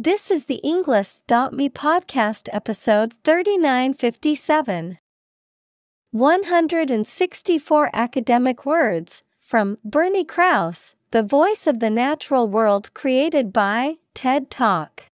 [0.00, 4.98] This is the Englist.me podcast episode 3957.
[6.12, 14.52] 164 academic words from Bernie Krause, the voice of the natural world created by TED
[14.52, 15.06] Talk.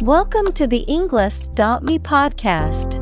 [0.00, 3.01] Welcome to the Englist.me podcast.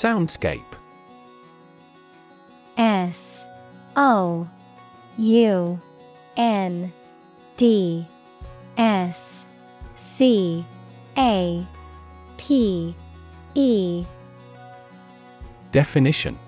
[0.00, 0.62] Soundscape
[2.78, 3.44] S
[3.96, 4.48] O
[5.18, 5.80] U
[6.38, 6.90] N
[7.58, 8.06] D
[8.78, 9.44] S
[9.96, 10.64] C
[11.18, 11.66] A
[12.38, 12.96] P
[13.54, 14.06] E
[15.70, 16.38] Definition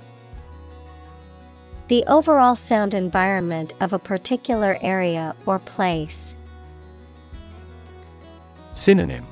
[1.89, 6.35] The overall sound environment of a particular area or place.
[8.73, 9.27] Synonym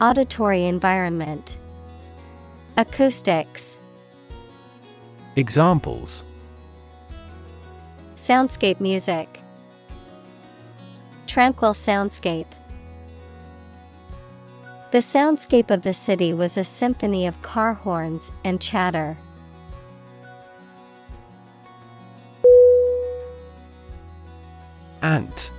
[0.00, 1.56] Auditory environment.
[2.80, 3.78] Acoustics.
[5.36, 6.24] Examples
[8.16, 9.42] Soundscape music.
[11.26, 12.46] Tranquil soundscape.
[14.92, 19.18] The soundscape of the city was a symphony of car horns and chatter.
[25.02, 25.50] Ant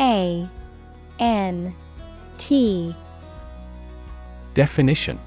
[0.00, 0.48] A
[1.20, 1.74] N
[2.38, 2.96] T
[4.58, 5.20] Definition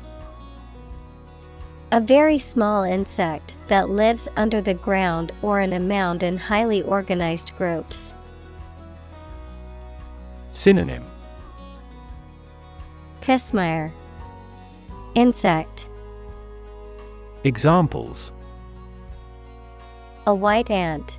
[1.94, 6.82] A very small insect that lives under the ground or in a mound in highly
[6.82, 8.14] organized groups.
[10.52, 11.06] Synonym
[13.22, 13.94] Pismire
[15.16, 15.88] Insect
[17.46, 18.34] Examples
[20.28, 21.18] A white ant.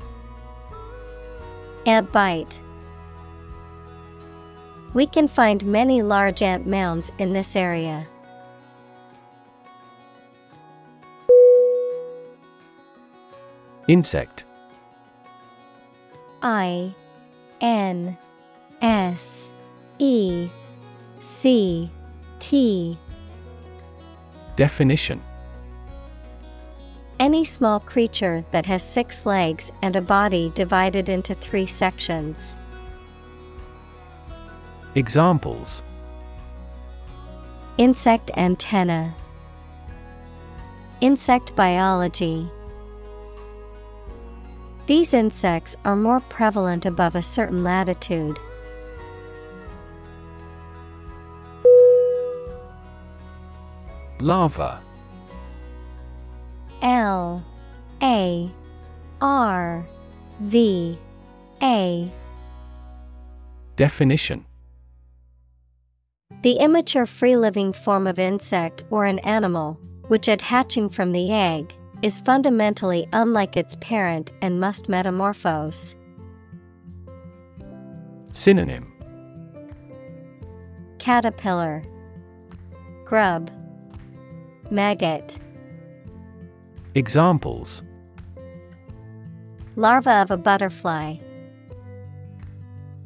[1.86, 2.60] Ant bite.
[4.94, 8.06] We can find many large ant mounds in this area.
[13.88, 14.44] Insect
[16.42, 16.94] I
[17.60, 18.16] N
[18.80, 19.50] S
[19.98, 20.48] E
[21.20, 21.90] C
[22.38, 22.96] T
[24.56, 25.20] Definition
[27.18, 32.56] Any small creature that has six legs and a body divided into three sections.
[34.94, 35.82] Examples
[37.78, 39.14] Insect antenna.
[41.00, 42.46] Insect biology.
[44.86, 48.38] These insects are more prevalent above a certain latitude.
[54.20, 54.82] Larva
[56.82, 57.42] L
[58.02, 58.50] A
[59.22, 59.86] R
[60.40, 60.98] V
[61.62, 62.12] A
[63.76, 64.44] Definition
[66.42, 71.32] The immature free living form of insect or an animal, which at hatching from the
[71.32, 71.72] egg,
[72.02, 75.94] is fundamentally unlike its parent and must metamorphose.
[78.32, 78.92] Synonym.
[80.98, 81.84] Caterpillar,
[83.04, 83.50] Grub,
[84.70, 85.38] Maggot,
[86.94, 87.84] Examples.
[89.76, 91.16] Larva of a butterfly,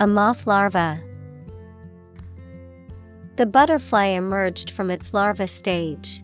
[0.01, 1.06] a moth larva.
[3.37, 6.23] The butterfly emerged from its larva stage.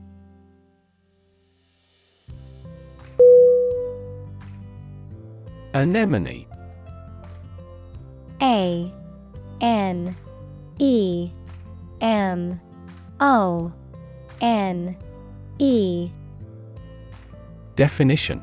[5.75, 6.47] Anemone
[8.41, 8.93] A
[9.61, 10.17] N
[10.79, 11.31] E
[12.01, 12.59] M
[13.21, 13.73] O
[14.41, 14.97] N
[15.59, 16.11] E
[17.77, 18.43] Definition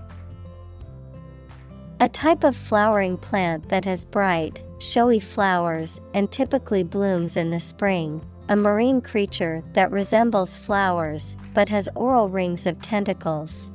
[2.00, 7.60] A type of flowering plant that has bright, showy flowers and typically blooms in the
[7.60, 8.24] spring.
[8.50, 13.69] A marine creature that resembles flowers but has oral rings of tentacles.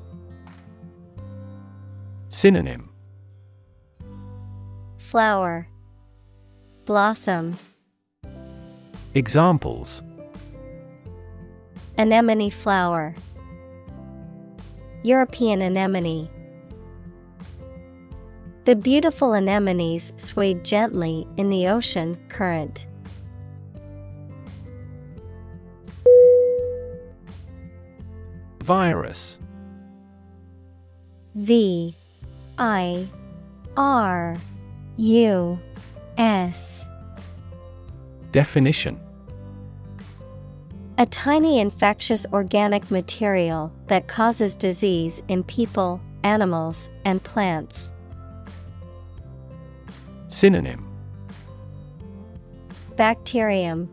[2.28, 2.90] Synonym
[4.98, 5.68] Flower,
[6.86, 7.56] Blossom,
[9.14, 10.02] Examples
[11.96, 13.14] Anemone flower,
[15.04, 16.28] European anemone.
[18.64, 22.88] The beautiful anemones swayed gently in the ocean current.
[28.64, 29.40] Virus.
[31.34, 31.94] V
[32.56, 33.06] I
[33.76, 34.36] R
[34.96, 35.58] U
[36.16, 36.86] S.
[38.32, 38.98] Definition.
[40.96, 47.92] A tiny infectious organic material that causes disease in people, animals, and plants.
[50.28, 50.88] Synonym.
[52.96, 53.90] Bacterium,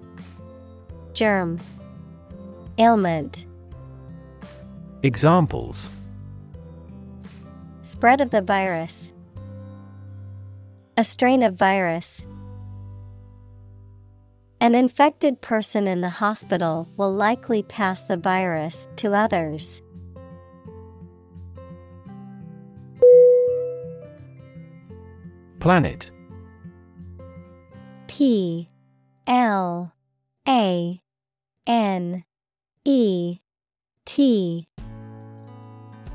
[1.14, 1.60] Germ,
[2.78, 3.48] Ailment.
[5.04, 5.90] Examples.
[7.82, 9.12] Spread of the virus.
[10.96, 12.24] A strain of virus.
[14.60, 19.82] An infected person in the hospital will likely pass the virus to others.
[25.60, 26.12] Planet.
[28.06, 28.70] P.
[29.26, 29.94] L.
[30.48, 31.02] A.
[31.66, 32.24] N.
[32.86, 33.40] E.
[34.06, 34.68] T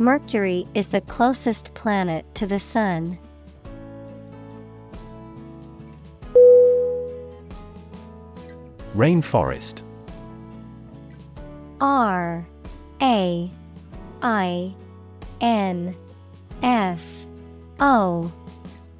[0.00, 3.18] Mercury is the closest planet to the Sun.
[8.94, 9.82] Rainforest.
[11.80, 12.46] R
[13.02, 13.50] A
[14.22, 14.74] I
[15.40, 15.96] N
[16.62, 17.26] F
[17.80, 18.32] O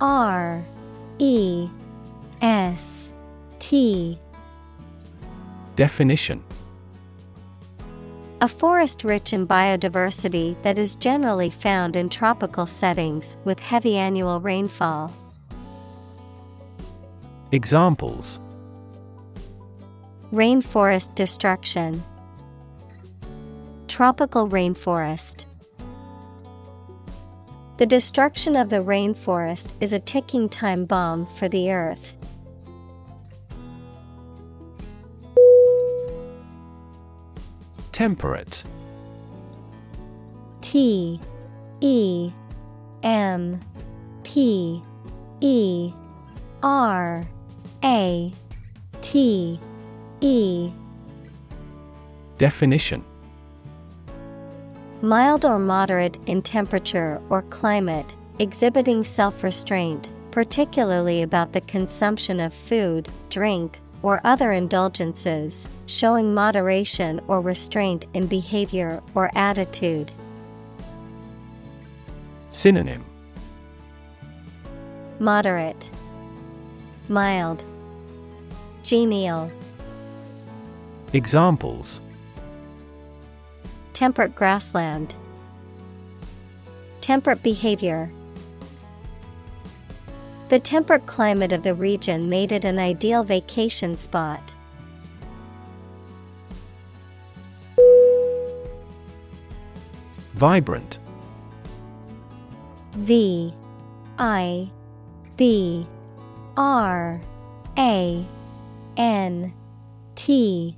[0.00, 0.64] R
[1.18, 1.68] E
[2.42, 3.10] S
[3.60, 4.18] T.
[5.76, 6.42] Definition
[8.40, 14.40] A forest rich in biodiversity that is generally found in tropical settings with heavy annual
[14.40, 15.12] rainfall.
[17.50, 18.38] Examples
[20.32, 22.00] Rainforest destruction.
[23.88, 25.46] Tropical rainforest.
[27.78, 32.17] The destruction of the rainforest is a ticking time bomb for the earth.
[37.98, 38.62] Temperate.
[40.60, 41.18] T
[41.80, 42.30] E
[43.02, 43.58] M
[44.22, 44.80] P
[45.40, 45.92] E
[46.62, 47.26] R
[47.82, 48.32] A
[49.00, 49.60] T
[50.20, 50.70] E.
[52.36, 53.04] Definition.
[55.02, 62.54] Mild or moderate in temperature or climate, exhibiting self restraint, particularly about the consumption of
[62.54, 70.10] food, drink, or other indulgences, showing moderation or restraint in behavior or attitude.
[72.50, 73.04] Synonym.
[75.18, 75.90] Moderate,
[77.08, 77.64] Mild,
[78.84, 79.50] Genial,
[81.14, 82.00] Examples.
[83.94, 85.14] Temperate grassland,
[87.00, 88.10] Temperate behavior.
[90.48, 94.54] The temperate climate of the region made it an ideal vacation spot.
[100.32, 100.98] Vibrant
[102.92, 103.52] V
[104.18, 104.70] I
[105.36, 105.86] B
[106.56, 107.20] R
[107.76, 108.24] A
[108.96, 109.52] N
[110.14, 110.76] T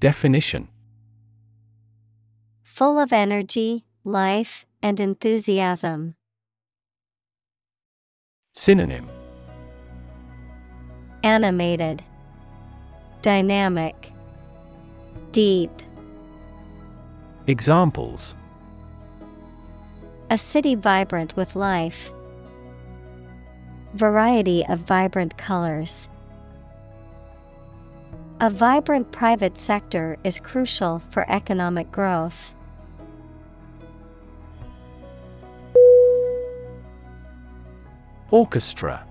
[0.00, 0.68] Definition
[2.62, 6.15] Full of energy, life, and enthusiasm.
[8.58, 9.06] Synonym
[11.22, 12.02] Animated,
[13.20, 14.12] Dynamic,
[15.30, 15.70] Deep.
[17.46, 18.34] Examples
[20.30, 22.10] A city vibrant with life.
[23.92, 26.08] Variety of vibrant colors.
[28.40, 32.55] A vibrant private sector is crucial for economic growth.
[38.30, 39.04] Orchestra.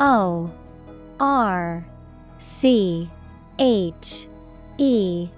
[0.00, 0.50] O
[1.20, 1.86] R
[2.38, 3.08] C
[3.58, 4.26] H
[4.78, 5.28] E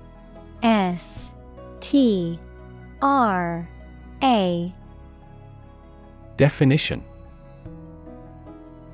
[0.63, 1.31] S
[1.81, 2.39] T
[3.03, 3.69] R
[4.23, 4.75] A.
[6.37, 7.05] Definition.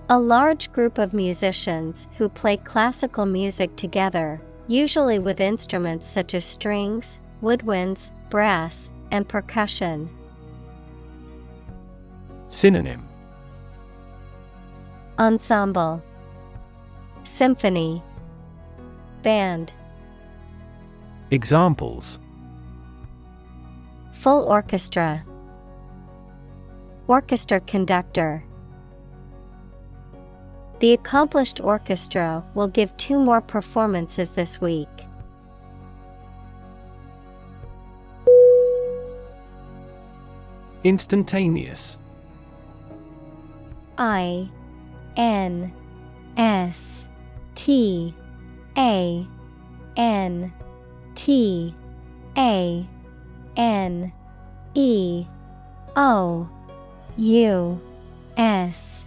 [0.09, 6.45] A large group of musicians who play classical music together, usually with instruments such as
[6.45, 10.11] strings, woodwinds, brass, and percussion.
[12.51, 13.07] Synonym.
[15.21, 16.03] Ensemble.
[17.23, 18.03] Symphony.
[19.23, 19.73] Band.
[21.31, 22.19] Examples.
[24.11, 25.25] Full orchestra.
[27.07, 28.45] Orchestra conductor.
[30.81, 34.89] The accomplished orchestra will give two more performances this week.
[40.83, 42.00] Instantaneous
[44.01, 44.49] I
[45.17, 45.73] N
[46.39, 47.05] S
[47.55, 48.15] T
[48.79, 49.27] A
[49.97, 50.53] N
[51.15, 51.75] T
[52.39, 52.89] A
[53.57, 54.13] N
[54.75, 55.27] E
[55.97, 56.49] O
[57.19, 57.81] U
[58.39, 59.05] S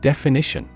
[0.00, 0.68] Definition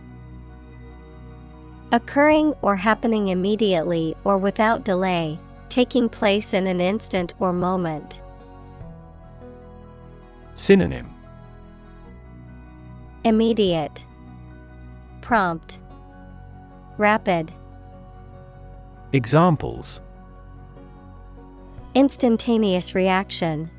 [1.93, 5.39] Occurring or happening immediately or without delay,
[5.69, 8.21] taking place in an instant or moment.
[10.57, 11.14] Synonym
[13.25, 14.05] Immediate,
[15.23, 15.79] Prompt,
[16.99, 17.51] Rapid,
[19.15, 20.03] Examples.
[21.95, 23.71] Instantaneous reaction,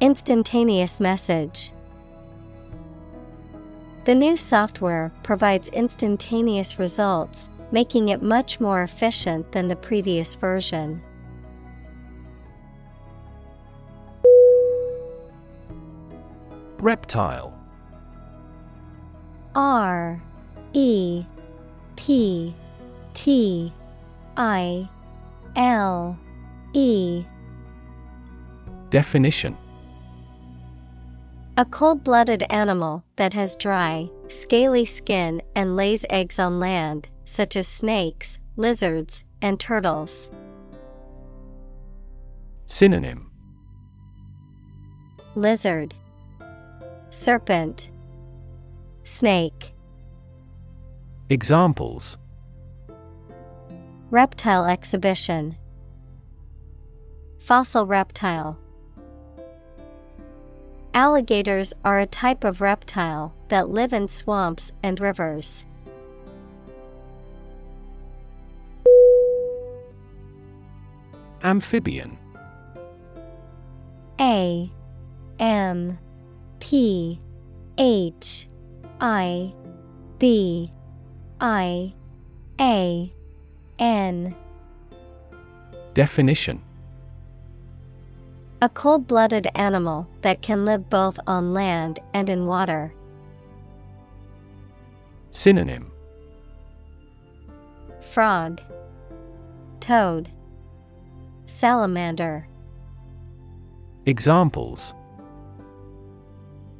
[0.00, 1.72] Instantaneous message.
[4.04, 11.00] The new software provides instantaneous results, making it much more efficient than the previous version.
[16.78, 17.59] Reptile
[19.54, 20.22] R
[20.72, 21.24] E
[21.96, 22.54] P
[23.14, 23.72] T
[24.36, 24.88] I
[25.56, 26.18] L
[26.72, 27.24] E.
[28.90, 29.56] Definition.
[31.56, 37.56] A cold blooded animal that has dry, scaly skin and lays eggs on land, such
[37.56, 40.30] as snakes, lizards, and turtles.
[42.66, 43.30] Synonym.
[45.34, 45.94] Lizard,
[47.10, 47.90] Serpent,
[49.04, 49.72] Snake.
[51.28, 52.18] Examples
[54.10, 55.56] Reptile exhibition,
[57.38, 58.58] Fossil reptile.
[60.92, 65.64] Alligators are a type of reptile that live in swamps and rivers.
[71.42, 72.18] Amphibian
[74.20, 74.70] A
[75.38, 75.98] M
[76.58, 77.20] P
[77.78, 78.49] H
[79.00, 79.54] I
[80.18, 80.70] B
[81.40, 81.94] I
[82.60, 83.12] A
[83.78, 84.34] N.
[85.94, 86.62] Definition.
[88.60, 92.92] A cold blooded animal that can live both on land and in water.
[95.30, 95.90] Synonym.
[98.02, 98.60] Frog,
[99.80, 100.28] Toad,
[101.46, 102.46] Salamander.
[104.04, 104.92] Examples.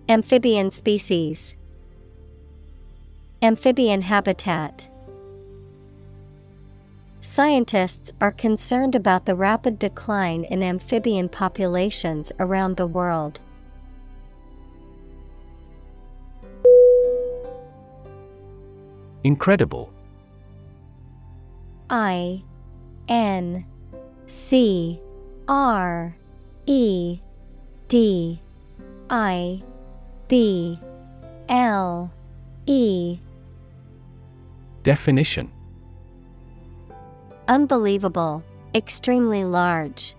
[0.08, 1.56] Amphibian species,
[3.42, 4.86] Amphibian habitat.
[7.22, 13.40] Scientists are concerned about the rapid decline in amphibian populations around the world.
[19.24, 19.90] Incredible
[21.88, 22.42] I
[23.08, 23.64] N
[24.26, 25.00] C
[25.48, 26.14] R
[26.66, 27.20] E
[27.88, 28.38] D
[29.08, 29.62] I
[30.28, 30.78] B
[31.48, 32.12] L
[32.66, 33.18] E
[34.82, 35.50] Definition
[37.48, 38.42] Unbelievable,
[38.74, 40.14] extremely large.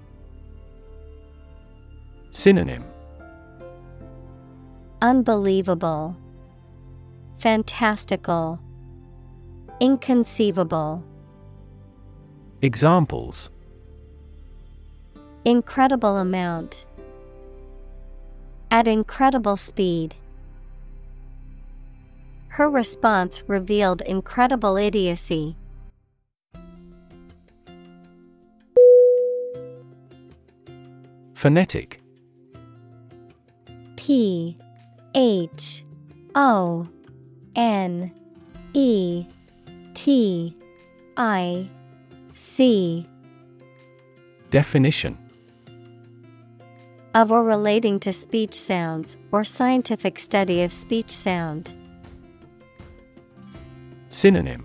[2.32, 2.84] Synonym
[5.02, 6.16] Unbelievable,
[7.38, 8.60] Fantastical,
[9.80, 11.04] Inconceivable.
[12.62, 13.50] Examples
[15.44, 16.86] Incredible amount.
[18.70, 20.14] At incredible speed.
[22.56, 25.56] Her response revealed incredible idiocy.
[31.34, 32.02] Phonetic
[33.96, 34.58] P
[35.16, 35.86] H
[36.36, 36.86] O
[37.56, 38.12] N
[38.74, 39.26] E
[39.94, 40.58] T
[41.16, 41.70] I
[42.36, 43.08] C
[44.50, 45.18] Definition
[47.16, 51.74] of or relating to speech sounds or scientific study of speech sound.
[54.12, 54.62] Synonym.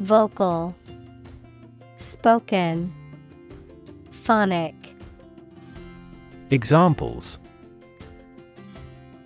[0.00, 0.76] Vocal,
[1.96, 2.92] Spoken,
[4.10, 4.74] Phonic.
[6.50, 7.38] Examples.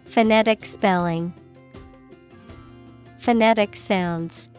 [0.04, 1.34] Phonetic spelling.
[3.18, 4.50] Phonetic sounds.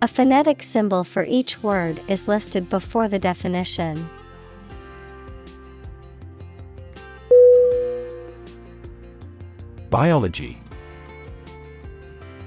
[0.00, 4.08] A phonetic symbol for each word is listed before the definition.
[9.90, 10.58] Biology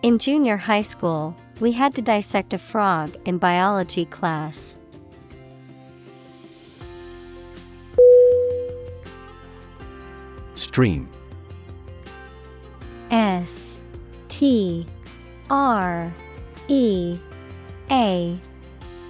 [0.00, 4.78] In junior high school, we had to dissect a frog in biology class.
[10.54, 11.08] Stream.
[13.10, 13.80] S
[14.28, 14.86] T
[15.50, 16.14] R
[16.68, 17.18] E
[17.90, 18.38] A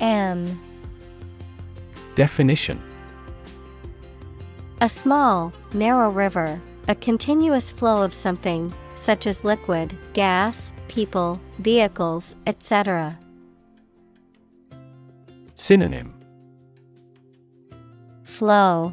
[0.01, 0.61] M.
[2.15, 2.83] Definition.
[4.81, 12.35] A small, narrow river, a continuous flow of something, such as liquid, gas, people, vehicles,
[12.47, 13.17] etc.
[15.55, 16.13] Synonym
[18.25, 18.93] Flow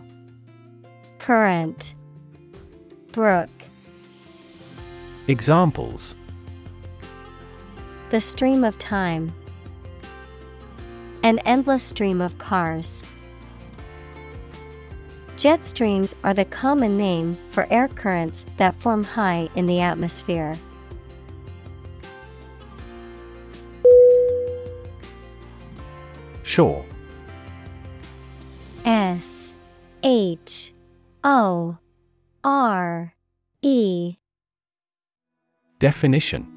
[1.18, 1.96] Current
[3.12, 3.50] Brook
[5.28, 6.16] Examples
[8.12, 9.32] The stream of time.
[11.24, 13.04] An endless stream of cars.
[15.38, 20.56] Jet streams are the common name for air currents that form high in the atmosphere.
[26.44, 26.86] Shore
[28.86, 29.54] S
[30.04, 30.74] H
[31.24, 31.78] O
[32.44, 33.14] R
[33.62, 34.16] E
[35.80, 36.48] Definition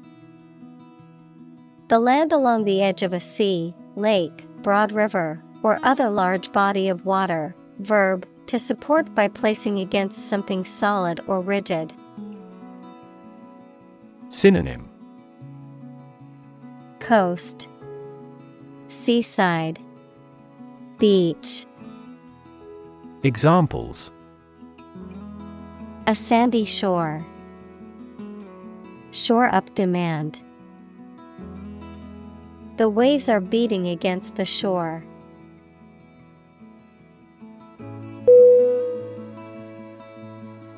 [1.89, 6.87] The land along the edge of a sea, lake, broad river, or other large body
[6.87, 7.53] of water.
[7.79, 11.93] Verb, to support by placing against something solid or rigid.
[14.29, 14.89] Synonym
[16.99, 17.69] Coast,
[18.87, 19.79] Seaside,
[20.97, 21.67] Beach.
[23.21, 24.11] Examples
[26.07, 27.23] A sandy shore.
[29.11, 30.41] Shore up demand.
[32.77, 35.03] The waves are beating against the shore.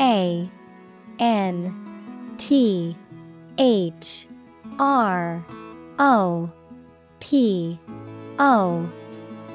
[0.00, 0.48] A
[1.18, 2.96] N T
[3.58, 4.26] H
[4.78, 5.44] R
[5.98, 6.50] O
[7.20, 7.78] P
[8.38, 8.88] O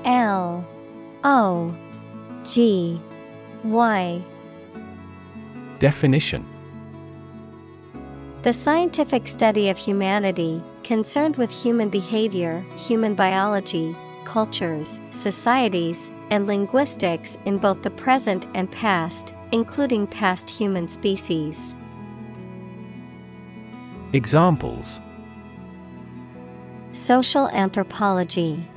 [0.05, 0.65] L
[1.23, 1.75] O
[2.43, 2.99] G
[3.63, 4.23] Y.
[5.79, 6.45] Definition.
[8.41, 17.37] The scientific study of humanity, concerned with human behavior, human biology, cultures, societies, and linguistics
[17.45, 21.75] in both the present and past, including past human species.
[24.11, 24.99] Examples
[26.91, 28.67] Social anthropology,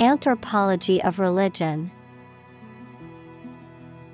[0.00, 1.90] Anthropology of religion.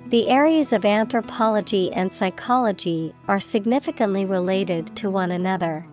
[0.09, 5.87] The areas of anthropology and psychology are significantly related to one another.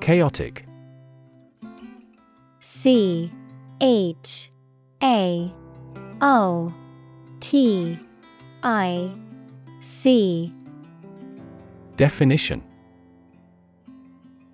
[0.00, 0.64] Chaotic
[2.70, 3.32] C
[3.80, 4.50] H
[5.02, 5.50] A
[6.20, 6.74] O
[7.40, 7.98] T
[8.62, 9.10] I
[9.80, 10.52] C.
[11.96, 12.62] Definition.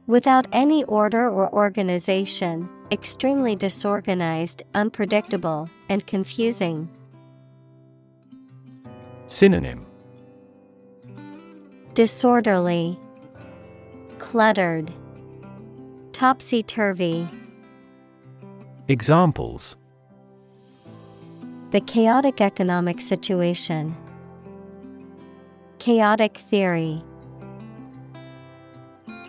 [0.07, 6.89] Without any order or organization, extremely disorganized, unpredictable, and confusing.
[9.27, 9.85] Synonym.
[11.95, 12.97] Disorderly,
[14.19, 14.93] Cluttered,
[16.13, 17.29] Topsy turvy.
[18.87, 19.77] Examples
[21.71, 23.97] The chaotic economic situation,
[25.79, 27.03] Chaotic theory.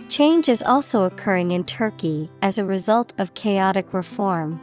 [0.10, 4.60] Change is also occurring in Turkey as a result of chaotic reform.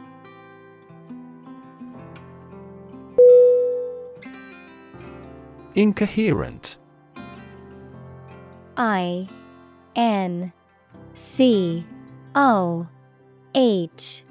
[5.75, 6.77] Incoherent
[8.77, 9.27] I
[9.95, 10.53] N
[11.15, 11.85] C
[12.35, 12.87] O
[13.55, 14.23] H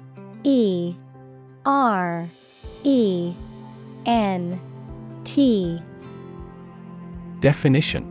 [0.43, 0.95] E
[1.65, 2.29] R
[2.83, 3.33] E
[4.05, 4.59] N
[5.23, 5.81] T.
[7.39, 8.09] Definition.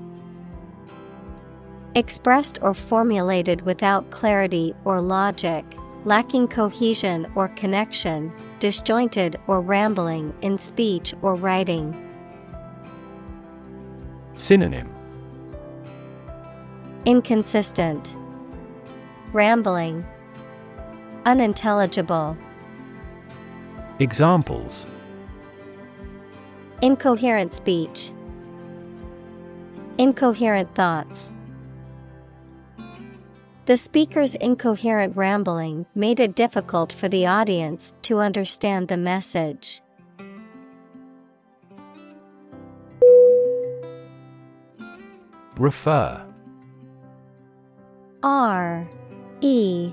[1.95, 5.65] Expressed or formulated without clarity or logic,
[6.07, 11.95] lacking cohesion or connection, disjointed or rambling in speech or writing.
[14.37, 14.91] Synonym.
[17.05, 18.17] Inconsistent,
[19.33, 20.05] Rambling,
[21.25, 22.37] Unintelligible.
[24.01, 24.87] Examples
[26.81, 28.11] Incoherent speech,
[29.99, 31.31] Incoherent thoughts.
[33.67, 39.81] The speaker's incoherent rambling made it difficult for the audience to understand the message.
[45.57, 46.27] Refer
[48.25, 48.89] R
[49.41, 49.93] E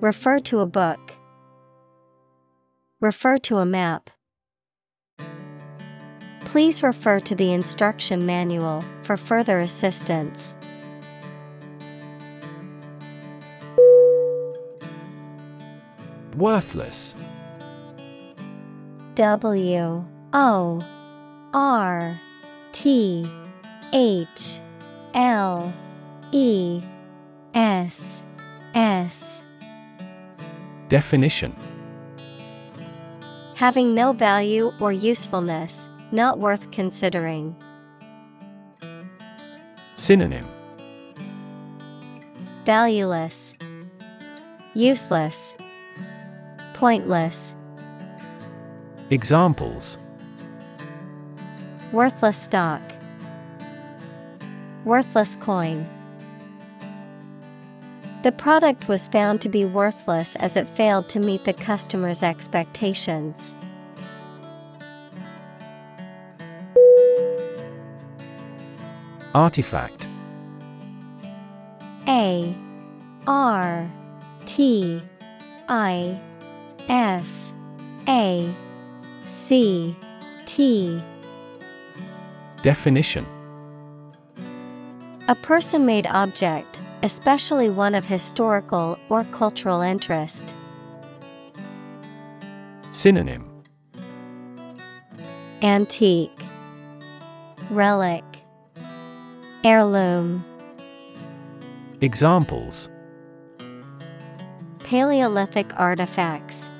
[0.00, 1.12] Refer to a book,
[3.00, 4.10] Refer to a map.
[6.44, 10.56] Please refer to the instruction manual for further assistance.
[16.36, 17.16] Worthless
[19.14, 20.80] W O
[21.52, 22.20] R
[22.72, 23.30] T
[23.92, 24.60] H
[25.14, 25.72] L
[26.32, 26.82] E
[27.54, 28.22] S
[28.74, 29.42] S
[30.88, 31.54] Definition.
[33.54, 37.54] Having no value or usefulness, not worth considering.
[39.96, 40.46] Synonym.
[42.64, 43.54] Valueless,
[44.74, 45.54] Useless,
[46.74, 47.54] Pointless,
[49.10, 49.98] Examples.
[51.92, 52.80] Worthless stock,
[54.84, 55.86] Worthless coin.
[58.24, 63.54] The product was found to be worthless as it failed to meet the customer's expectations.
[69.34, 70.08] Artifact.
[72.08, 72.56] A
[73.28, 73.88] R
[74.46, 75.00] T
[75.68, 76.20] I
[76.88, 77.52] F
[78.08, 78.52] A
[79.28, 79.94] C
[80.44, 81.00] T.
[82.62, 83.24] Definition.
[85.28, 90.54] A person made object, especially one of historical or cultural interest.
[92.90, 93.48] Synonym.
[95.62, 96.42] Antique.
[97.70, 98.24] Relic.
[99.64, 100.44] Heirloom.
[102.00, 102.88] Examples.
[104.80, 106.70] Paleolithic artifacts.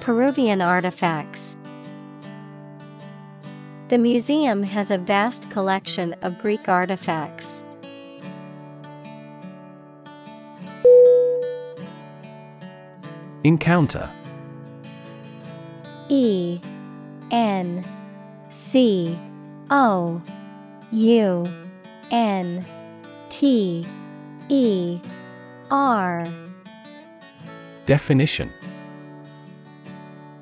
[0.00, 1.56] Peruvian artifacts.
[3.88, 7.62] The museum has a vast collection of Greek artifacts.
[13.44, 14.08] Encounter.
[16.08, 16.60] E
[17.32, 17.84] N
[18.50, 19.18] C
[19.68, 20.22] O
[20.92, 21.52] U
[22.12, 22.64] N
[23.30, 23.86] T
[24.48, 25.00] E
[25.70, 26.28] R.
[27.86, 28.48] Definition.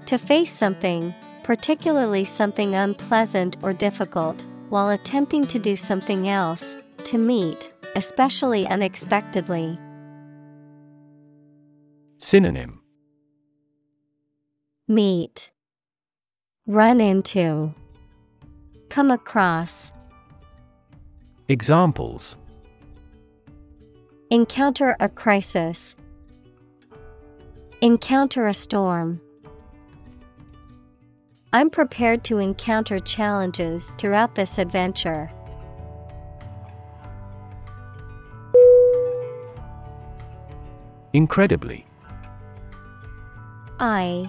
[0.05, 7.17] To face something, particularly something unpleasant or difficult, while attempting to do something else, to
[7.17, 9.79] meet, especially unexpectedly.
[12.19, 12.80] Synonym
[14.90, 15.53] Meet.
[16.66, 17.72] Run into.
[18.88, 19.92] Come across.
[21.46, 22.37] Examples
[24.31, 25.94] Encounter a crisis.
[27.81, 29.20] Encounter a storm.
[31.53, 35.31] I'm prepared to encounter challenges throughout this adventure.
[41.12, 41.87] Incredibly.
[43.79, 44.29] I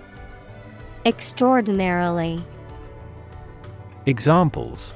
[1.05, 2.43] extraordinarily.
[4.05, 4.93] Examples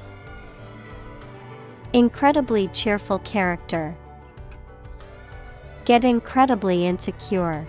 [1.92, 3.96] Incredibly cheerful character.
[5.84, 7.66] Get incredibly insecure.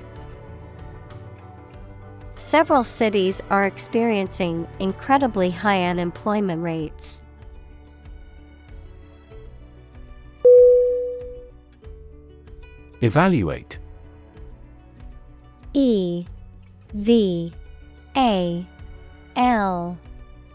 [2.36, 7.22] Several cities are experiencing incredibly high unemployment rates.
[13.02, 13.78] Evaluate
[15.74, 16.26] E
[16.94, 17.54] V
[18.18, 18.66] A
[19.36, 19.96] L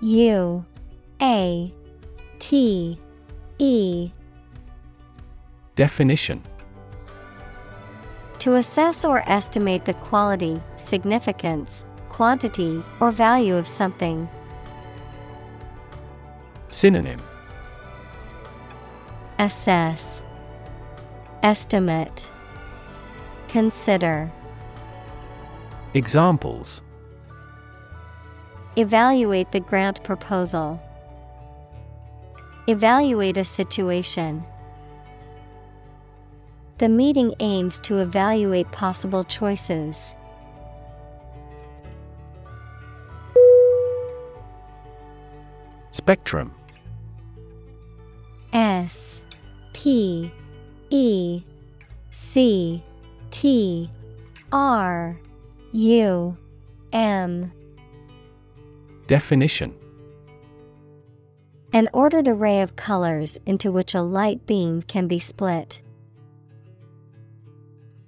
[0.00, 0.64] U
[1.20, 1.72] A
[2.40, 2.98] T
[3.58, 4.10] E.
[5.76, 6.42] Definition.
[8.40, 14.28] To assess or estimate the quality, significance, quantity, or value of something.
[16.68, 17.20] Synonym.
[19.38, 20.20] Assess,
[21.44, 22.32] Estimate,
[23.46, 24.32] Consider.
[25.94, 26.82] Examples
[28.76, 30.80] Evaluate the grant proposal.
[32.66, 34.44] Evaluate a situation.
[36.78, 40.14] The meeting aims to evaluate possible choices.
[45.90, 46.54] Spectrum
[48.54, 49.20] S
[49.74, 50.32] P
[50.88, 51.42] E
[52.10, 52.82] C
[53.30, 53.90] T
[54.50, 55.20] R
[55.72, 56.36] U
[56.92, 57.52] M
[59.06, 59.74] Definition
[61.72, 65.82] An ordered array of colors into which a light beam can be split.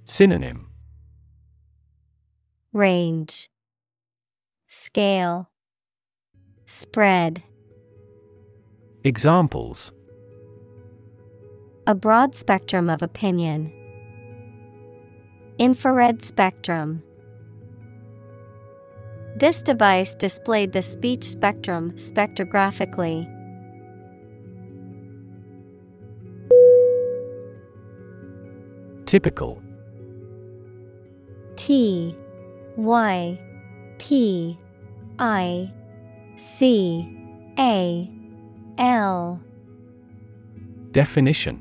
[0.05, 0.69] Synonym
[2.73, 3.49] Range
[4.69, 5.51] Scale
[6.67, 7.43] Spread
[9.03, 9.93] Examples
[11.87, 13.73] A broad spectrum of opinion.
[15.59, 17.03] Infrared spectrum.
[19.37, 23.29] This device displayed the speech spectrum spectrographically.
[29.07, 29.61] Typical
[31.57, 32.17] T
[32.77, 33.41] Y
[33.99, 34.57] P
[35.19, 35.73] I
[36.37, 37.09] C
[37.59, 38.11] A
[38.79, 39.41] L
[40.93, 41.61] Definition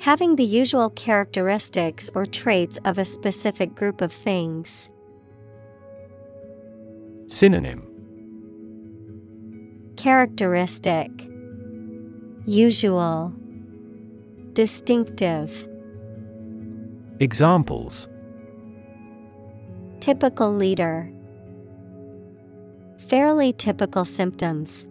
[0.00, 4.90] Having the usual characteristics or traits of a specific group of things.
[7.34, 7.82] Synonym.
[9.96, 11.10] Characteristic.
[12.46, 13.32] Usual.
[14.52, 15.66] Distinctive.
[17.18, 18.06] Examples.
[19.98, 21.10] Typical leader.
[22.98, 24.86] Fairly typical symptoms.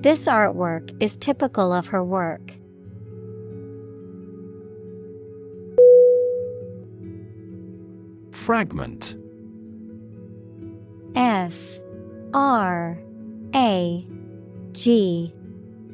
[0.00, 2.54] This artwork is typical of her work.
[8.30, 9.14] Fragment
[11.16, 11.80] F
[12.34, 12.98] R
[13.54, 14.06] A
[14.72, 15.34] G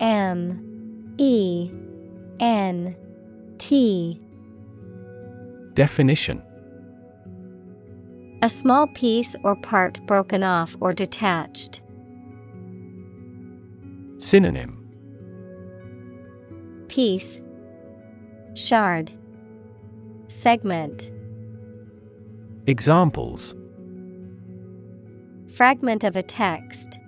[0.01, 1.71] M E
[2.41, 2.97] N
[3.59, 4.21] T.
[5.75, 6.43] Definition.
[8.43, 11.81] A small piece or part broken off or detached.
[14.19, 14.77] Synonym.
[16.89, 17.41] Piece.
[18.55, 19.13] Shard.
[20.27, 21.13] Segment.
[22.67, 23.55] Examples
[25.57, 26.99] Fragment of a text.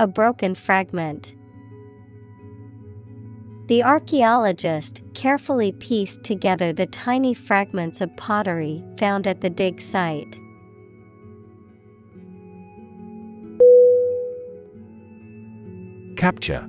[0.00, 1.36] A broken fragment.
[3.68, 10.40] The archaeologist carefully pieced together the tiny fragments of pottery found at the dig site.
[16.16, 16.68] Capture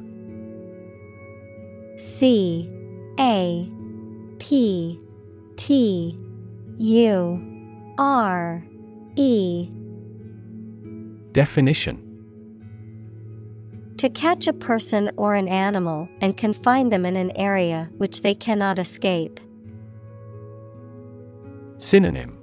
[1.98, 2.70] C
[3.20, 3.68] A
[4.38, 5.00] P
[5.56, 6.20] T
[6.78, 8.64] U R
[9.16, 9.72] E
[11.38, 12.02] Definition
[13.98, 18.34] To catch a person or an animal and confine them in an area which they
[18.34, 19.40] cannot escape.
[21.78, 22.40] Synonym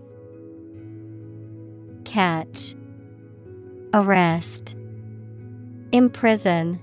[2.05, 2.77] Catch,
[3.93, 4.77] Arrest,
[5.91, 6.79] Imprison.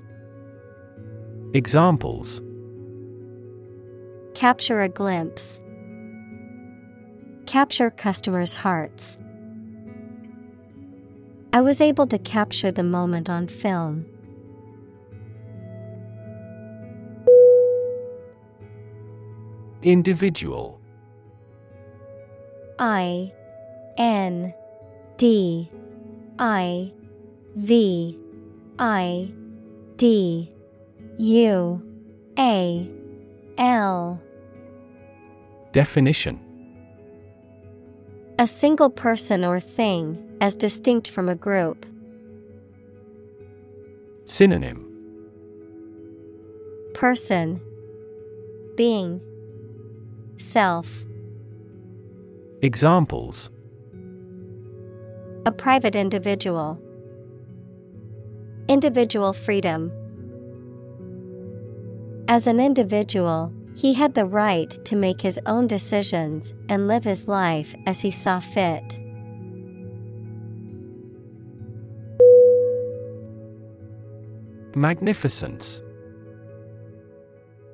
[1.53, 2.41] Examples
[4.33, 5.61] Capture a glimpse.
[7.45, 9.17] Capture customers' hearts.
[11.53, 14.05] I was able to capture the moment on film.
[19.83, 20.79] Individual.
[22.79, 23.33] I
[23.97, 24.53] N
[25.17, 25.69] D
[26.39, 26.93] I
[27.55, 28.17] V
[28.79, 29.31] I
[29.97, 30.53] D
[31.17, 31.81] U
[32.39, 32.91] A
[33.57, 34.21] L.
[35.73, 36.39] Definition.
[38.39, 41.85] A single person or thing, as distinct from a group.
[44.25, 44.87] Synonym
[46.95, 47.61] Person
[48.75, 49.21] Being
[50.37, 51.05] Self
[52.63, 53.51] Examples
[55.45, 56.79] A private individual.
[58.67, 59.91] Individual freedom.
[62.27, 67.27] As an individual, he had the right to make his own decisions and live his
[67.27, 68.99] life as he saw fit.
[74.75, 75.81] Magnificence.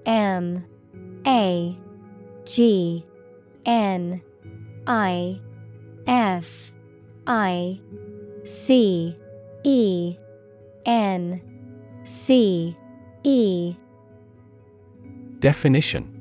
[0.05, 0.65] M
[1.25, 1.77] A
[2.45, 3.05] G
[3.65, 4.21] N
[4.87, 5.39] I
[6.07, 6.71] F
[7.27, 7.79] I
[8.45, 9.15] C
[9.63, 10.17] E
[10.85, 11.41] N
[12.05, 12.77] C
[13.23, 13.75] E.
[15.39, 16.13] Definition.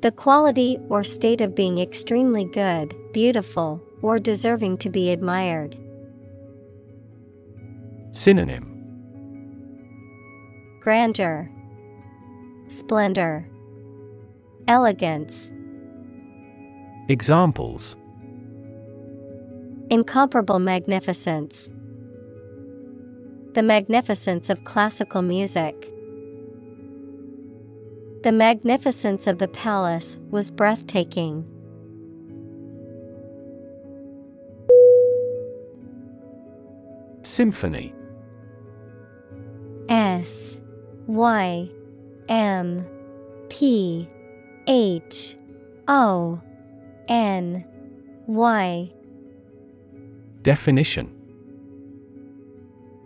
[0.00, 5.78] The quality or state of being extremely good, beautiful, or deserving to be admired.
[8.10, 8.71] Synonym
[10.82, 11.48] Grandeur,
[12.66, 13.48] Splendor,
[14.66, 15.52] Elegance.
[17.08, 17.94] Examples
[19.90, 21.68] Incomparable magnificence.
[23.52, 25.88] The magnificence of classical music.
[28.24, 31.46] The magnificence of the palace was breathtaking.
[37.22, 37.94] Symphony
[39.88, 40.58] S
[41.06, 41.70] Y
[42.28, 42.86] M
[43.48, 44.08] P
[44.66, 45.36] H
[45.88, 46.40] O
[47.08, 47.64] N
[48.26, 48.92] Y.
[50.42, 51.10] Definition.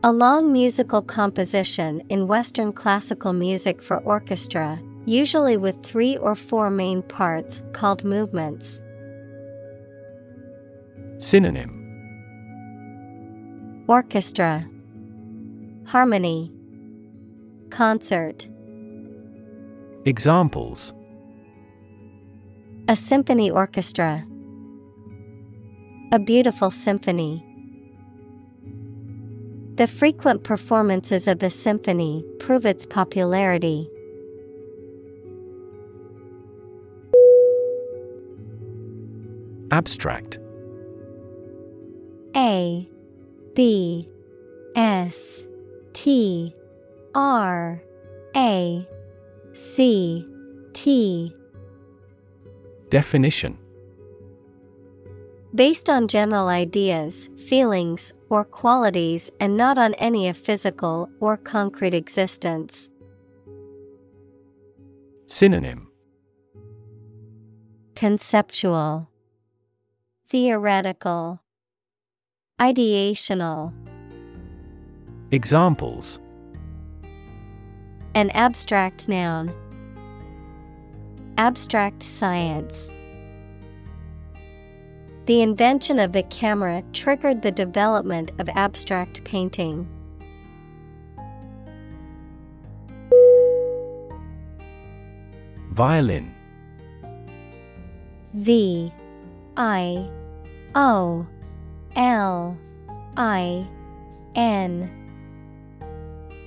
[0.05, 6.71] A long musical composition in Western classical music for orchestra, usually with three or four
[6.71, 8.81] main parts called movements.
[11.19, 11.73] Synonym.
[13.89, 14.65] Orchestra.
[15.87, 16.53] Harmony
[17.71, 18.49] Concert.
[20.05, 20.95] Examples.
[22.89, 24.25] A symphony orchestra.
[26.13, 27.45] A beautiful symphony.
[29.75, 33.91] The frequent performances of the symphony prove its popularity.
[39.71, 40.39] Abstract.
[42.37, 42.89] A
[43.55, 44.09] B
[44.77, 45.45] S
[45.93, 46.55] T
[47.17, 47.83] R
[48.37, 48.87] A
[49.55, 50.29] C
[50.75, 51.35] T.
[52.91, 53.57] Definition.
[55.55, 61.95] Based on general ideas, feelings, or qualities and not on any of physical or concrete
[61.95, 62.91] existence.
[65.27, 65.89] Synonym.
[67.95, 69.09] Conceptual.
[70.29, 71.41] Theoretical.
[72.61, 73.73] Ideational.
[75.31, 76.21] Examples
[78.17, 79.53] An abstract noun.
[81.37, 82.89] Abstract science.
[85.27, 89.87] The invention of the camera triggered the development of abstract painting.
[95.73, 96.35] Violin
[98.33, 98.91] V
[99.59, 100.09] I
[100.75, 101.27] O
[101.95, 102.57] L
[103.19, 103.67] I
[104.35, 104.91] N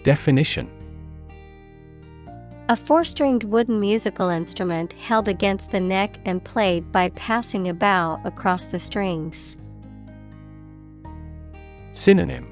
[0.02, 0.79] Definition
[2.70, 7.74] A four stringed wooden musical instrument held against the neck and played by passing a
[7.74, 9.58] bow across the strings.
[11.94, 12.48] Synonym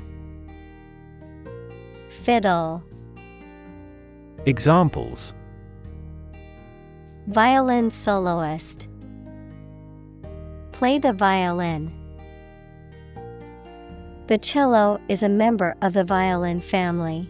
[2.09, 2.83] Fiddle,
[4.47, 5.35] Examples
[7.27, 8.89] Violin soloist.
[10.71, 11.91] Play the violin.
[14.25, 17.29] The cello is a member of the violin family.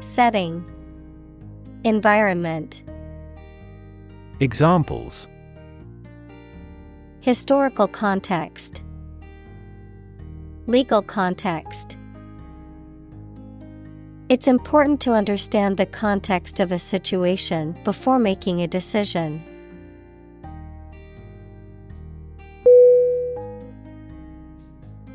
[0.00, 0.64] Setting.
[1.82, 2.84] Environment.
[4.38, 5.26] Examples.
[7.20, 8.82] Historical context.
[10.68, 11.98] Legal context.
[14.28, 19.42] It's important to understand the context of a situation before making a decision.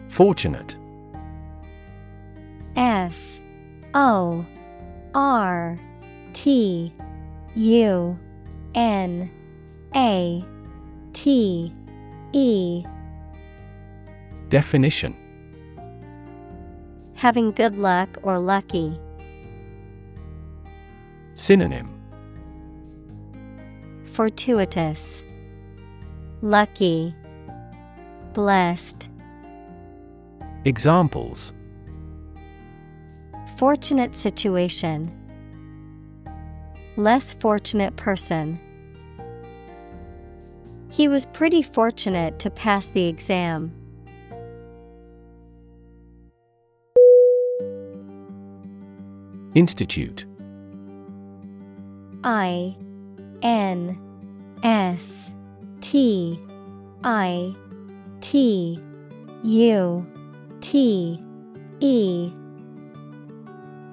[0.09, 0.75] Fortunate.
[2.75, 3.39] F
[3.93, 4.45] O
[5.15, 5.79] R
[6.33, 6.93] T
[7.55, 8.19] U
[8.75, 9.31] N
[9.95, 10.43] A
[11.13, 11.73] T
[12.33, 12.83] E.
[14.49, 15.15] Definition.
[17.15, 18.99] Having good luck or lucky.
[21.35, 21.89] Synonym.
[24.05, 25.23] Fortuitous,
[26.41, 27.15] Lucky,
[28.33, 29.09] Blessed.
[30.65, 31.53] Examples
[33.57, 35.11] Fortunate situation.
[36.97, 38.59] Less fortunate person.
[40.89, 43.71] He was pretty fortunate to pass the exam.
[49.55, 50.25] Institute
[52.23, 52.75] I
[53.41, 53.99] N
[54.63, 55.31] S
[55.81, 56.39] T
[57.03, 57.55] I
[58.21, 58.79] T
[59.43, 60.07] U
[60.61, 61.23] T
[61.79, 62.33] E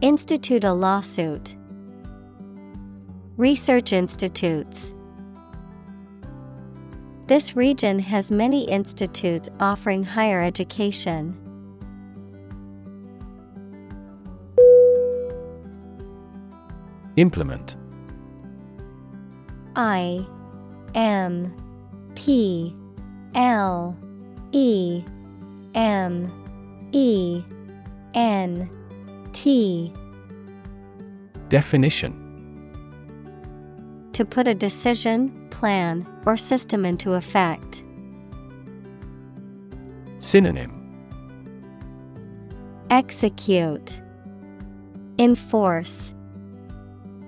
[0.00, 1.56] Institute a lawsuit.
[3.36, 4.94] Research institutes.
[7.26, 11.38] This region has many institutes offering higher education.
[17.16, 17.76] Implement
[19.76, 20.26] I
[20.94, 21.52] M
[22.14, 22.74] P
[23.34, 23.96] L
[24.52, 25.02] E
[25.74, 26.30] M
[26.92, 27.42] E
[28.14, 28.68] N
[29.34, 29.92] T.
[31.48, 32.20] Definition.
[34.14, 37.84] To put a decision, plan, or system into effect.
[40.20, 40.80] Synonym.
[42.90, 44.00] Execute.
[45.18, 46.14] Enforce.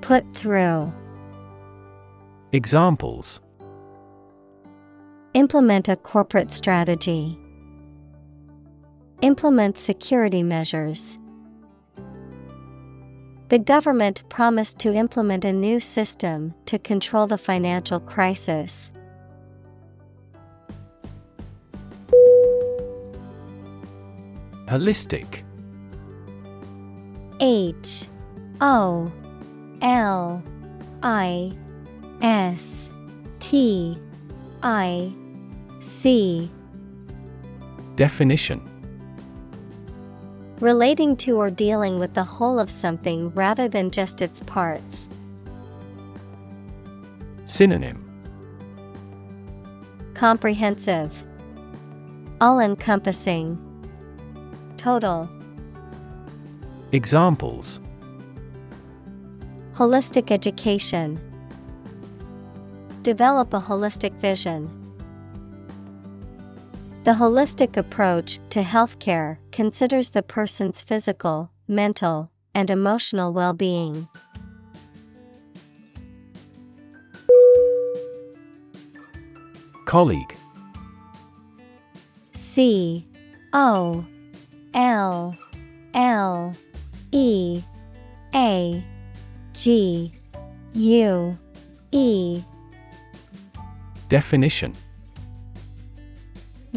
[0.00, 0.92] Put through.
[2.52, 3.40] Examples.
[5.34, 7.38] Implement a corporate strategy.
[9.22, 11.18] Implement security measures.
[13.48, 18.90] The government promised to implement a new system to control the financial crisis.
[24.66, 25.44] Holistic.
[27.38, 28.08] H
[28.60, 29.12] O
[29.80, 30.42] L
[31.04, 31.52] I
[32.22, 32.90] S
[33.38, 33.96] T
[34.64, 35.14] I
[35.80, 36.50] C.
[37.94, 38.60] Definition
[40.60, 45.08] Relating to or dealing with the whole of something rather than just its parts.
[47.44, 48.02] Synonym
[50.14, 51.24] Comprehensive,
[52.40, 53.58] All encompassing,
[54.78, 55.28] Total,
[56.92, 57.80] Examples
[59.74, 61.20] Holistic education.
[63.02, 64.70] Develop a holistic vision.
[67.06, 74.08] The holistic approach to healthcare considers the person's physical, mental, and emotional well being.
[79.84, 80.34] Colleague.
[82.32, 83.06] C
[83.52, 84.04] O
[84.74, 85.36] L
[85.94, 86.56] L
[87.12, 87.62] E
[88.34, 88.84] A
[89.52, 90.12] G
[90.74, 91.38] U
[91.92, 92.42] E.
[94.08, 94.74] Definition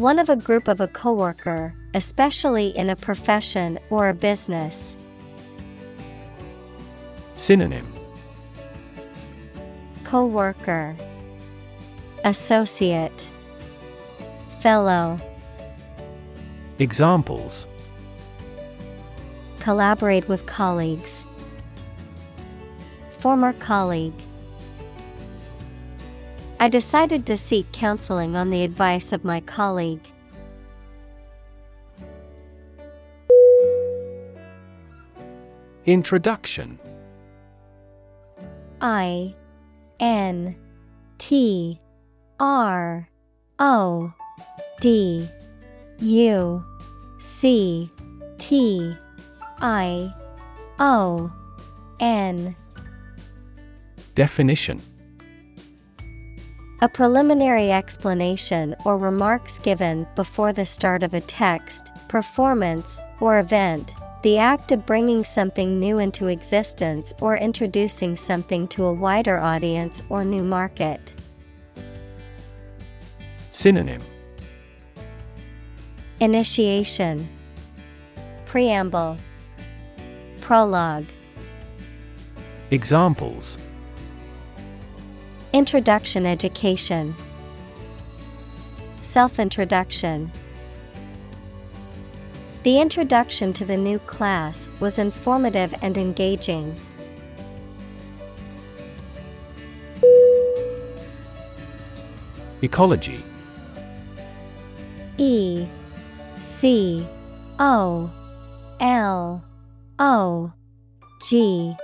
[0.00, 4.96] One of a group of a coworker, especially in a profession or a business.
[7.34, 7.86] Synonym
[10.04, 10.96] Coworker
[12.24, 13.30] Associate
[14.60, 15.18] Fellow
[16.78, 17.66] Examples
[19.58, 21.26] Collaborate with colleagues.
[23.18, 24.14] Former colleague.
[26.62, 30.06] I decided to seek counseling on the advice of my colleague.
[35.86, 36.78] Introduction.
[38.82, 39.34] I
[40.00, 40.54] N
[41.16, 41.80] T
[42.38, 43.08] R
[43.58, 44.12] O
[44.80, 45.30] D
[46.00, 46.64] U
[47.18, 47.88] C
[48.36, 48.94] T
[49.62, 50.14] I
[50.78, 51.32] O
[52.00, 52.54] N.
[54.14, 54.82] Definition
[56.82, 63.94] A preliminary explanation or remarks given before the start of a text, performance, or event.
[64.22, 70.00] The act of bringing something new into existence or introducing something to a wider audience
[70.08, 71.12] or new market.
[73.50, 74.00] Synonym
[76.20, 77.28] Initiation
[78.46, 79.18] Preamble
[80.40, 81.04] Prologue
[82.70, 83.58] Examples
[85.52, 87.12] Introduction Education.
[89.02, 90.30] Self Introduction
[92.62, 96.76] The introduction to the new class was informative and engaging.
[102.62, 103.20] Ecology.
[105.18, 105.66] E
[106.38, 107.04] C
[107.58, 108.08] O
[108.78, 109.42] L
[109.98, 110.52] O
[111.20, 111.74] G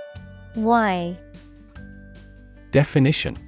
[0.55, 1.17] Y.
[2.71, 3.46] Definition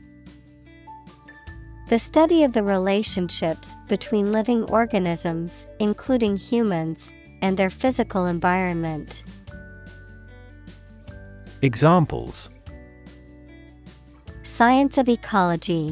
[1.90, 7.12] The study of the relationships between living organisms, including humans,
[7.42, 9.24] and their physical environment.
[11.64, 12.52] Examples
[14.44, 15.92] Science of ecology.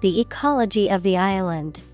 [0.00, 1.84] The ecology of the island.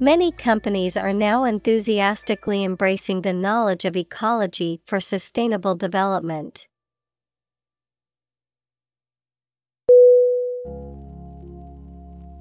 [0.00, 6.66] Many companies are now enthusiastically embracing the knowledge of ecology for sustainable development.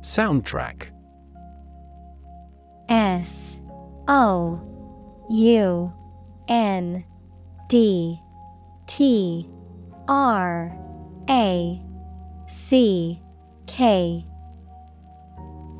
[0.05, 0.91] Soundtrack.
[2.89, 3.57] S
[4.07, 4.61] O
[5.31, 5.93] U
[6.47, 7.03] N
[7.67, 8.21] D
[8.85, 9.49] T
[10.07, 10.77] R
[11.27, 11.81] A
[12.47, 13.19] C
[13.65, 14.23] K.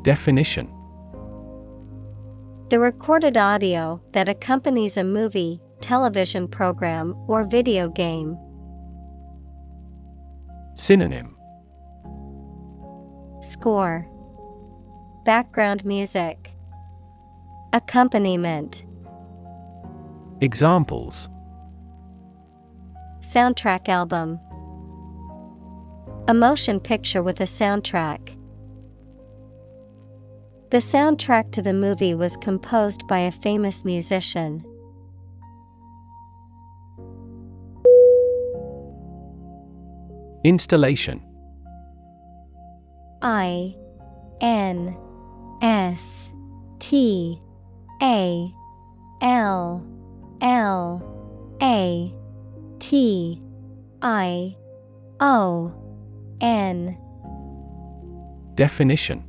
[0.02, 0.74] Definition.
[2.72, 8.36] The recorded audio that accompanies a movie, television program, or video game.
[10.74, 11.38] Synonym.
[13.44, 14.10] Score
[15.26, 16.52] Background music.
[17.74, 18.86] Accompaniment.
[20.40, 21.30] Examples.
[23.22, 24.40] Soundtrack album.
[26.28, 28.38] A motion picture with a soundtrack.
[30.70, 34.64] The soundtrack to the movie was composed by a famous musician.
[40.44, 41.20] Installation.
[43.24, 43.76] I
[44.42, 44.96] N
[45.62, 46.30] S
[46.80, 47.42] T
[48.02, 48.54] A
[49.22, 49.86] L
[50.42, 52.14] L A
[52.80, 53.42] T
[54.02, 54.56] I
[55.20, 55.74] O
[56.42, 56.98] N
[58.56, 59.24] Definition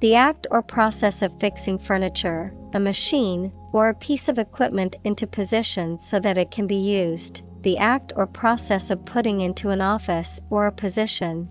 [0.00, 5.26] The act or process of fixing furniture, a machine, or a piece of equipment into
[5.26, 7.42] position so that it can be used.
[7.62, 11.48] The act or process of putting into an office or a position.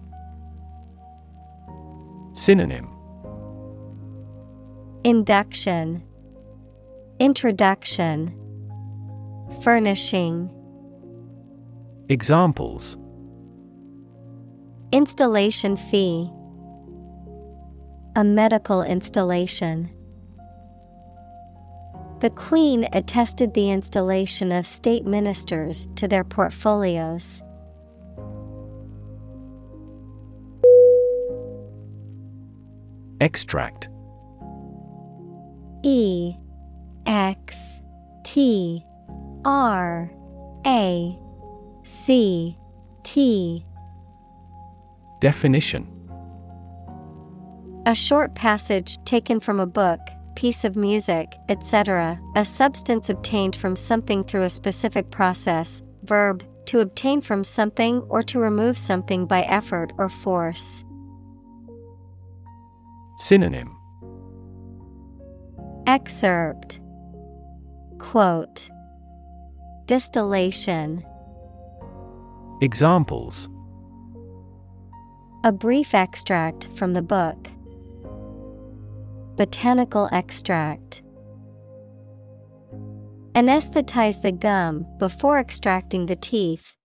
[2.36, 2.90] Synonym.
[5.06, 6.04] Induction,
[7.18, 8.38] Introduction,
[9.64, 10.52] Furnishing,
[12.10, 12.98] Examples.
[14.92, 16.30] Installation fee,
[18.18, 19.90] A medical installation.
[22.20, 27.45] The Queen attested the installation of state ministers to their portfolios.
[33.22, 33.90] Extract
[35.84, 36.36] E
[37.06, 37.80] X
[38.24, 38.84] T
[39.46, 40.12] R
[40.66, 41.20] A
[41.84, 42.58] C
[43.04, 43.66] T
[45.22, 45.88] Definition
[47.86, 50.00] A short passage taken from a book,
[50.36, 56.80] piece of music, etc., a substance obtained from something through a specific process, verb, to
[56.80, 60.84] obtain from something or to remove something by effort or force.
[63.18, 63.78] Synonym
[65.88, 66.82] Excerpt
[67.98, 68.70] Quote
[69.86, 71.02] Distillation
[72.62, 73.48] Examples
[75.46, 77.48] A brief extract from the book.
[79.38, 81.02] Botanical extract.
[83.34, 86.76] Anesthetize the gum before extracting the teeth.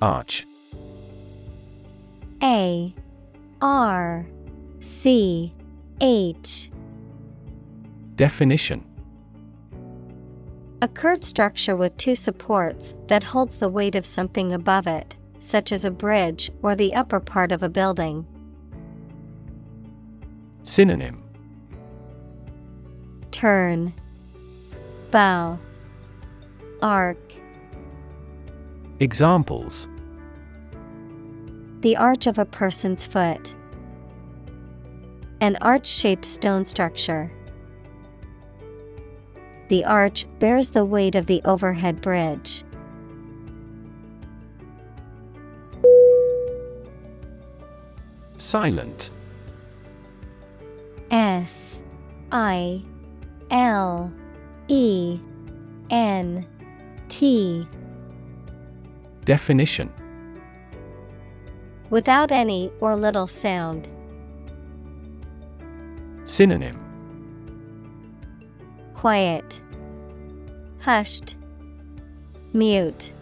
[0.00, 0.46] Arch
[2.44, 2.94] A
[3.62, 4.26] R
[4.80, 5.54] C
[6.02, 6.70] H.
[8.16, 8.84] Definition.
[10.82, 15.72] A curved structure with two supports that holds the weight of something above it, such
[15.72, 18.26] as a bridge or the upper part of a building.
[20.64, 21.22] Synonym.
[23.30, 23.94] Turn,
[25.10, 25.58] Bow,
[26.82, 27.16] Arc.
[29.00, 29.88] Examples
[31.84, 33.54] The arch of a person's foot.
[35.42, 37.30] An arch shaped stone structure.
[39.68, 42.64] The arch bears the weight of the overhead bridge.
[48.38, 49.10] Silent
[51.10, 51.80] S
[52.32, 52.82] I
[53.50, 54.10] L
[54.68, 55.20] E
[55.90, 56.46] N
[57.10, 57.68] T
[59.26, 59.92] Definition
[61.94, 63.86] Without any or little sound.
[66.24, 66.76] Synonym
[68.94, 69.60] Quiet.
[70.80, 71.36] Hushed.
[72.52, 73.12] Mute.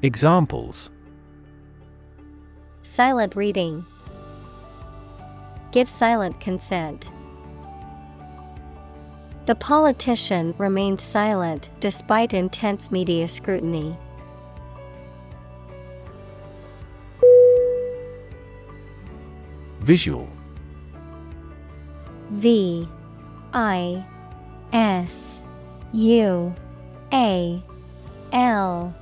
[0.00, 0.90] Examples
[2.82, 3.84] Silent reading.
[5.70, 7.12] Give silent consent.
[9.44, 13.98] The politician remained silent despite intense media scrutiny.
[19.88, 20.28] Visual.
[22.28, 22.86] V
[23.54, 24.04] I
[24.70, 25.40] S
[25.94, 26.54] U
[27.10, 27.62] A
[28.34, 28.94] L.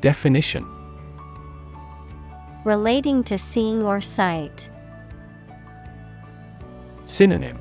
[0.00, 0.64] Definition.
[2.64, 4.70] Relating to seeing or sight.
[7.06, 7.58] Synonym.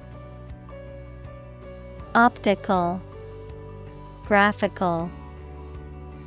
[2.14, 3.02] Optical,
[4.28, 5.10] Graphical,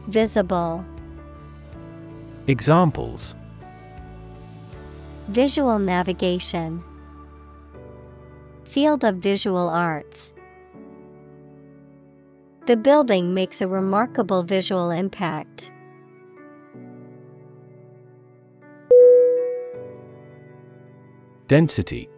[0.09, 0.85] Visible.
[2.49, 3.37] Examples
[5.29, 6.85] Visual navigation.
[8.65, 10.35] Field of visual arts.
[12.67, 15.73] The building makes a remarkable visual impact.
[21.49, 22.11] Density.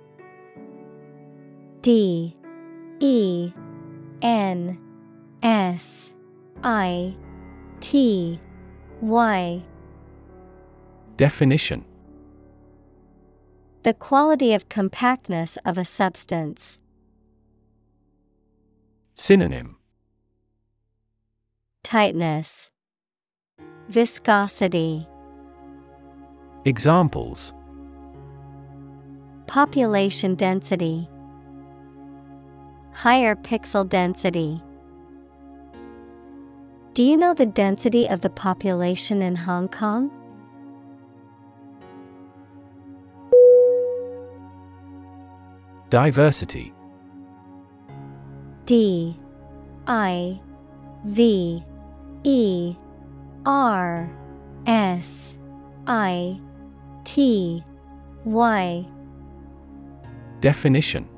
[1.82, 2.36] D.
[2.98, 3.52] E.
[4.20, 4.78] N.
[5.44, 6.12] S.
[6.64, 7.14] I.
[7.78, 8.40] T.
[9.00, 9.62] Y.
[11.16, 11.85] Definition
[13.86, 16.80] The quality of compactness of a substance.
[19.14, 19.76] Synonym
[21.84, 22.72] Tightness,
[23.88, 25.06] Viscosity,
[26.64, 27.54] Examples
[29.46, 31.08] Population density,
[32.92, 34.60] Higher pixel density.
[36.94, 40.10] Do you know the density of the population in Hong Kong?
[45.88, 46.72] Diversity.
[48.64, 49.16] D
[49.86, 50.40] I
[51.04, 51.64] V
[52.24, 52.76] E
[53.44, 54.10] R
[54.66, 55.36] S
[55.86, 56.40] I
[57.04, 57.62] T
[58.24, 58.86] Y.
[60.40, 61.08] Definition.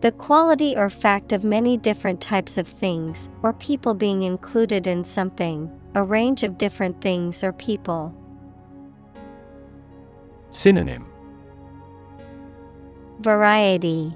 [0.00, 5.04] The quality or fact of many different types of things or people being included in
[5.04, 8.12] something, a range of different things or people.
[10.50, 11.11] Synonym
[13.22, 14.12] Variety,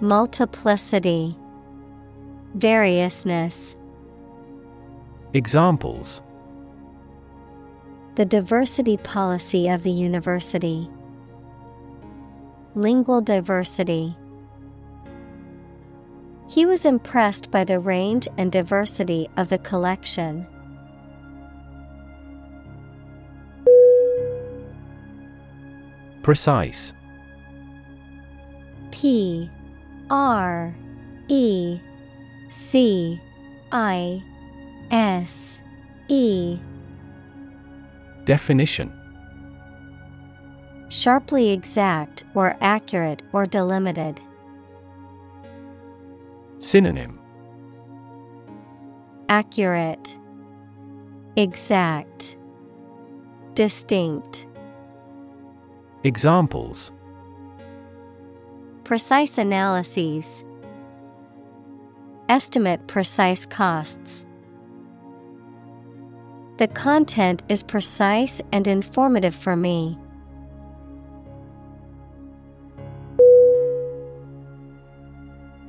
[0.00, 1.36] Multiplicity,
[2.56, 3.76] Variousness.
[5.34, 6.20] Examples
[8.16, 10.90] The diversity policy of the university.
[12.74, 14.16] Lingual diversity.
[16.48, 20.44] He was impressed by the range and diversity of the collection.
[26.24, 26.92] Precise
[28.96, 29.50] P
[30.08, 30.74] R
[31.28, 31.78] E
[32.48, 33.20] C
[33.70, 34.22] I
[34.90, 35.60] S
[36.08, 36.58] E.
[38.24, 38.90] Definition.
[40.88, 44.18] Sharply exact or accurate or delimited.
[46.58, 47.20] Synonym.
[49.28, 50.16] Accurate,
[51.36, 52.38] Exact,
[53.54, 54.46] Distinct.
[56.02, 56.92] Examples
[58.86, 60.44] Precise analyses.
[62.28, 64.24] Estimate precise costs.
[66.58, 69.98] The content is precise and informative for me.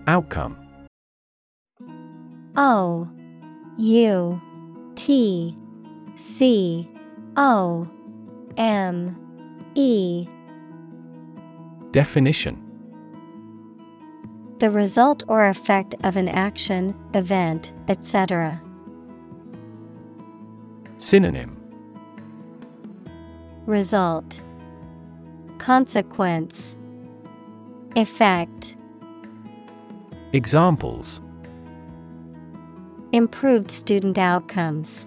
[0.05, 0.55] Outcome
[2.55, 3.09] O
[3.79, 4.41] U
[4.93, 5.57] T
[6.17, 6.87] C
[7.35, 7.89] O
[8.57, 9.17] M
[9.73, 10.27] E
[11.89, 12.66] Definition
[14.59, 18.59] The result or effect of an action, event, etc.
[20.97, 21.55] Synonym
[23.67, 24.41] Result
[25.59, 26.75] Consequence
[27.95, 28.75] Effect
[30.33, 31.21] Examples
[33.11, 35.05] Improved student outcomes.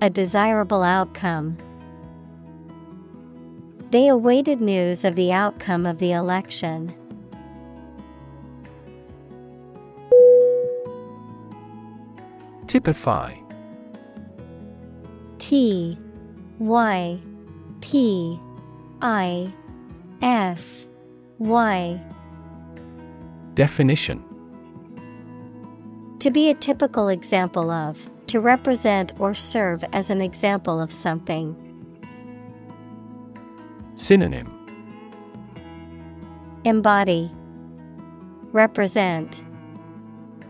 [0.00, 1.58] A desirable outcome.
[3.90, 6.94] They awaited news of the outcome of the election.
[12.76, 13.34] Typify.
[15.38, 15.98] T
[16.58, 17.18] Y
[17.80, 18.38] P
[19.00, 19.50] I
[20.20, 20.86] F
[21.38, 21.98] Y.
[23.54, 24.22] Definition.
[26.18, 31.56] To be a typical example of, to represent or serve as an example of something.
[33.94, 34.52] Synonym.
[36.66, 37.30] Embody,
[38.52, 39.42] Represent,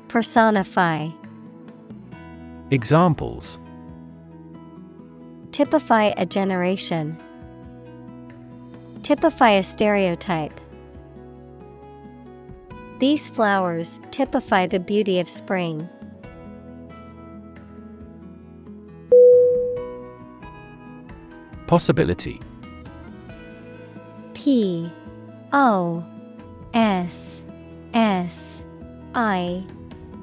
[0.09, 1.11] Personify.
[2.73, 3.61] Examples
[5.53, 7.17] Typify a generation.
[9.05, 10.61] Typify a stereotype.
[12.99, 15.89] These flowers typify the beauty of spring.
[21.69, 22.41] Possibility
[24.35, 24.91] P
[25.53, 26.05] O
[26.75, 27.43] S
[27.95, 28.63] S
[29.15, 29.65] I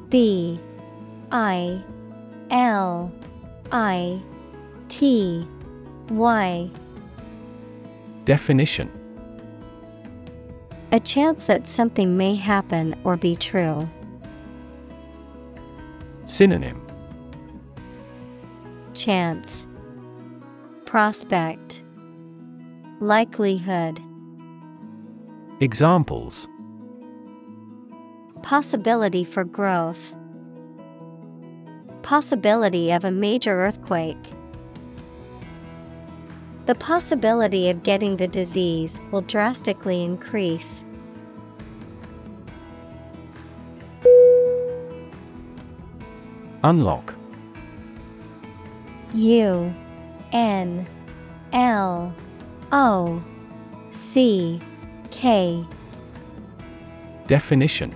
[0.10, 0.60] B
[1.32, 1.82] I
[2.54, 3.12] L
[3.72, 4.22] I
[4.88, 5.48] T
[6.10, 6.70] Y.
[8.26, 8.92] Definition.
[10.92, 13.90] A chance that something may happen or be true.
[16.26, 16.80] Synonym.
[18.94, 19.66] Chance.
[20.86, 21.84] Prospect.
[23.00, 24.00] Likelihood.
[25.60, 26.48] Examples.
[28.44, 30.14] Possibility for growth.
[32.04, 34.18] Possibility of a major earthquake.
[36.66, 40.84] The possibility of getting the disease will drastically increase.
[46.64, 47.16] Unlock
[49.14, 49.74] U
[50.34, 50.86] N
[51.54, 52.14] L
[52.74, 53.24] O
[53.92, 54.60] C
[55.10, 55.66] K
[57.28, 57.96] Definition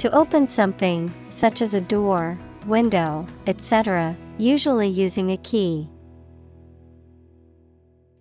[0.00, 5.90] To open something, such as a door, window, etc., usually using a key.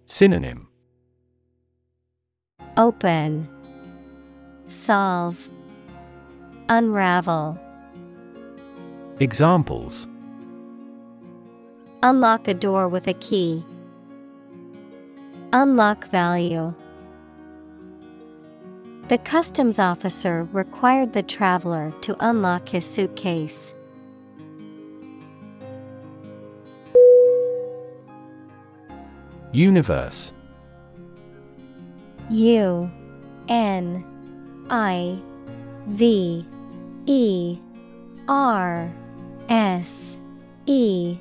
[0.05, 0.67] Synonym
[2.75, 3.47] Open,
[4.67, 5.49] Solve,
[6.67, 7.57] Unravel.
[9.21, 10.05] Examples
[12.03, 13.63] Unlock a door with a key.
[15.53, 16.73] Unlock value.
[19.09, 23.73] The customs officer required the traveler to unlock his suitcase.
[29.51, 30.31] Universe.
[32.29, 32.91] U
[33.47, 34.05] N
[34.69, 35.19] I
[35.87, 36.45] V
[37.07, 37.59] E
[38.27, 38.93] R
[39.49, 40.19] S
[40.67, 41.17] E.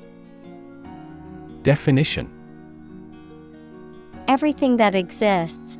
[1.63, 2.29] Definition.
[4.27, 5.79] Everything that exists,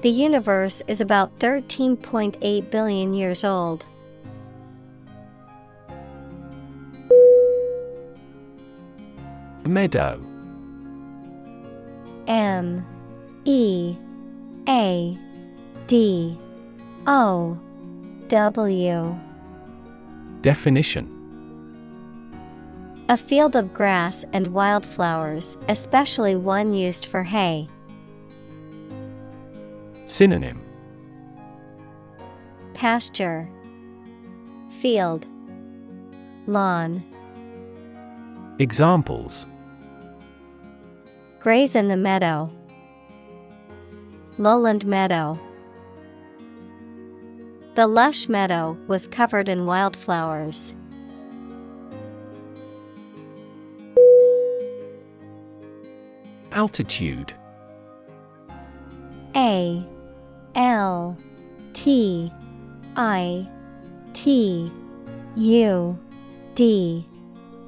[0.00, 3.84] The universe is about 13.8 billion years old.
[9.66, 10.20] Meadow.
[12.28, 12.86] M.
[13.44, 13.96] E.
[14.68, 15.18] A.
[15.88, 16.38] D.
[17.08, 17.58] O.
[18.28, 19.18] W.
[20.42, 21.14] Definition.
[23.08, 27.68] A field of grass and wildflowers, especially one used for hay.
[30.08, 30.58] Synonym
[32.72, 33.46] Pasture,
[34.70, 35.26] Field,
[36.46, 37.04] Lawn.
[38.58, 39.46] Examples
[41.40, 42.50] Graze in the meadow.
[44.38, 45.38] Lowland meadow.
[47.74, 50.74] The lush meadow was covered in wildflowers.
[56.52, 57.34] Altitude
[59.36, 59.86] A
[60.58, 61.16] L
[61.72, 62.32] T
[62.96, 63.48] I
[64.12, 64.72] T
[65.36, 65.98] U
[66.56, 67.06] D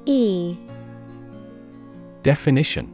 [0.05, 0.57] E.
[2.21, 2.93] Definition.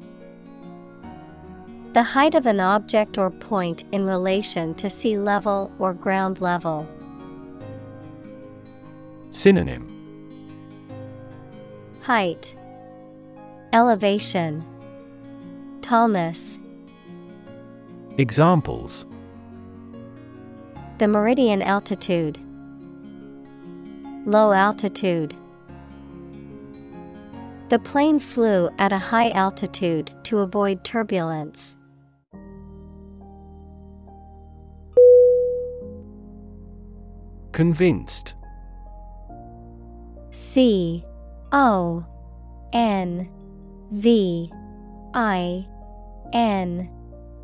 [1.93, 6.87] The height of an object or point in relation to sea level or ground level.
[9.31, 9.95] Synonym.
[12.01, 12.55] Height,
[13.73, 14.63] Elevation,
[15.81, 16.59] Tallness.
[18.19, 19.07] Examples
[20.97, 22.39] The meridian altitude.
[24.25, 25.35] Low altitude.
[27.69, 31.75] The plane flew at a high altitude to avoid turbulence.
[37.51, 38.33] Convinced
[40.31, 41.05] C
[41.51, 42.03] O
[42.73, 43.29] N
[43.91, 44.51] V
[45.13, 45.67] I
[46.33, 46.89] N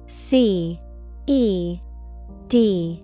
[0.08, 0.80] C
[1.28, 1.80] E
[2.48, 3.04] D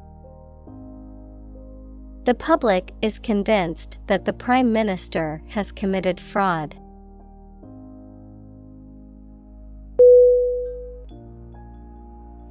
[2.23, 6.75] The public is convinced that the Prime Minister has committed fraud.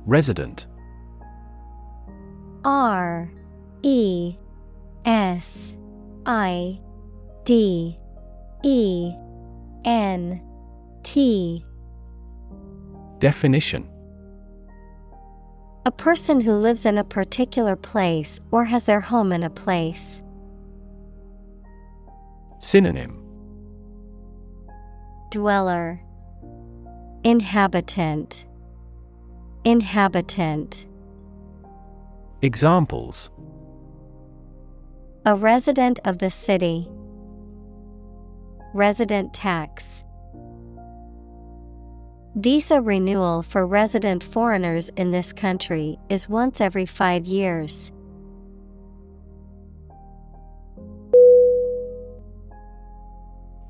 [0.07, 0.67] Resident.
[2.65, 3.31] R
[3.83, 4.35] E
[5.05, 5.77] S
[6.27, 6.81] I
[7.45, 7.97] D
[8.65, 9.13] E
[9.85, 10.43] N
[11.05, 11.65] T.
[13.21, 13.89] Definition
[15.87, 20.21] A person who lives in a particular place or has their home in a place.
[22.59, 23.17] Synonym
[25.31, 26.03] Dweller
[27.25, 28.47] Inhabitant
[29.65, 30.87] Inhabitant
[32.43, 33.31] Examples
[35.25, 36.89] A resident of the city.
[38.75, 40.05] Resident tax.
[42.37, 47.91] Visa renewal for resident foreigners in this country is once every five years.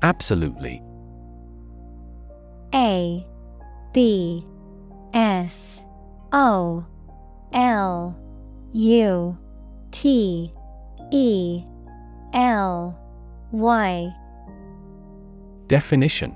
[0.03, 0.81] Absolutely.
[2.73, 3.25] A
[3.93, 4.45] B
[5.13, 5.81] S
[6.31, 6.85] O
[7.53, 8.15] L
[8.73, 9.37] U
[9.89, 10.53] T
[11.11, 11.63] E
[12.33, 12.97] L
[13.51, 14.13] Y.
[15.67, 16.35] Definition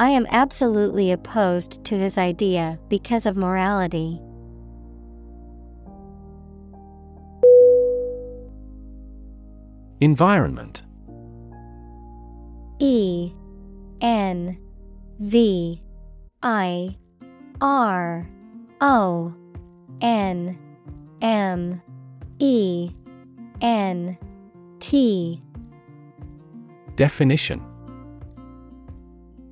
[0.00, 4.20] I am absolutely opposed to his idea because of morality.
[10.00, 10.82] Environment.
[12.78, 13.32] E
[14.00, 14.56] N
[15.18, 15.82] V
[16.44, 16.96] I
[17.60, 18.30] R
[18.80, 19.34] O
[20.00, 20.56] N
[21.20, 21.82] M
[22.38, 22.90] E
[23.60, 24.16] N
[24.78, 25.42] T.
[26.94, 27.67] Definition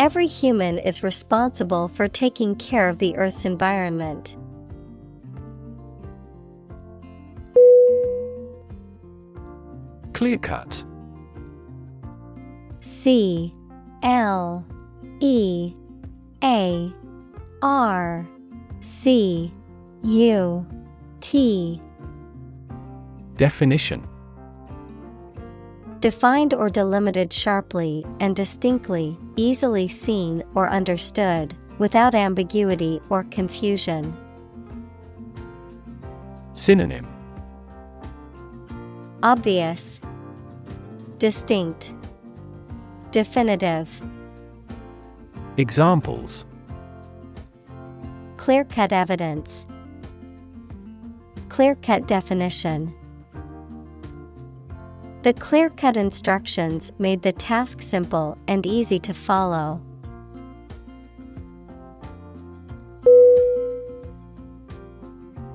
[0.00, 4.34] Every human is responsible for taking care of the Earth's environment.
[10.14, 10.82] Clear cut.
[12.80, 13.54] C
[14.02, 14.64] L
[15.20, 15.74] E
[16.42, 16.94] A
[17.60, 18.26] R
[18.80, 19.52] C
[20.02, 20.66] U
[21.20, 21.82] T
[23.36, 24.08] Definition
[26.00, 34.16] Defined or delimited sharply and distinctly, easily seen or understood, without ambiguity or confusion.
[36.54, 37.06] Synonym
[39.22, 40.00] Obvious,
[41.18, 41.92] Distinct,
[43.10, 44.00] Definitive.
[45.58, 46.46] Examples
[48.38, 49.66] Clear cut evidence,
[51.50, 52.94] Clear cut definition.
[55.22, 59.82] The clear cut instructions made the task simple and easy to follow.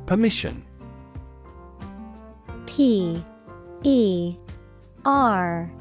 [0.05, 0.63] Permission.
[2.68, 3.24] P
[3.82, 4.36] E
[5.03, 5.72] R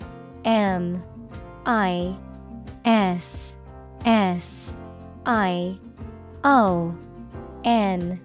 [0.47, 1.05] M
[1.67, 2.17] I
[2.87, 3.53] S
[4.07, 4.73] S
[5.27, 5.79] I
[6.43, 6.97] O
[7.65, 8.19] N.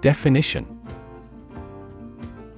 [0.00, 0.75] Definition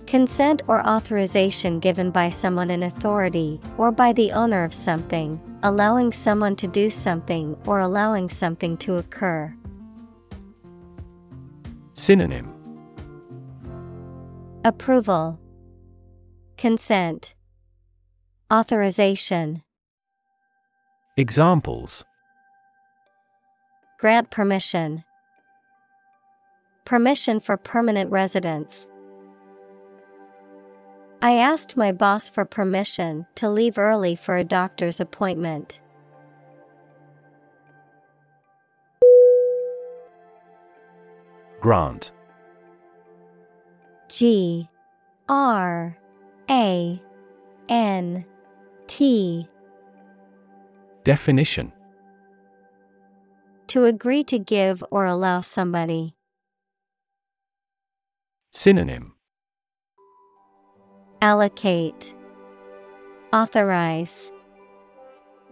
[0.08, 6.12] Consent or authorization given by someone in authority or by the owner of something, allowing
[6.12, 9.54] someone to do something or allowing something to occur.
[11.92, 12.50] Synonym
[14.64, 15.38] Approval,
[16.56, 17.34] Consent,
[18.50, 19.62] Authorization.
[21.18, 22.02] Examples
[23.98, 25.04] Grant permission.
[26.86, 28.86] Permission for permanent residence.
[31.20, 35.80] I asked my boss for permission to leave early for a doctor's appointment.
[41.60, 42.12] Grant.
[44.08, 44.68] G.
[45.28, 45.98] R.
[46.48, 47.02] A.
[47.68, 48.24] N.
[48.86, 49.48] T.
[51.02, 51.72] Definition.
[53.66, 56.14] To agree to give or allow somebody.
[58.52, 59.17] Synonym
[61.20, 62.14] Allocate,
[63.32, 64.30] Authorize,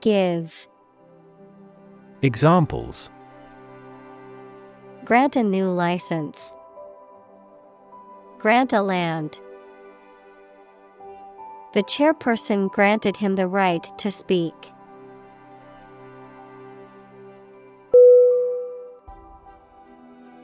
[0.00, 0.68] Give.
[2.22, 3.10] Examples
[5.04, 6.52] Grant a new license.
[8.38, 9.40] Grant a land.
[11.72, 14.54] The chairperson granted him the right to speak.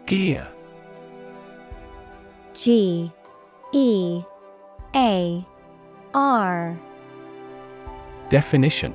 [0.06, 0.46] Gear
[2.54, 3.10] G
[3.72, 4.24] E
[4.94, 5.46] A.
[6.12, 6.78] R.
[8.28, 8.94] Definition.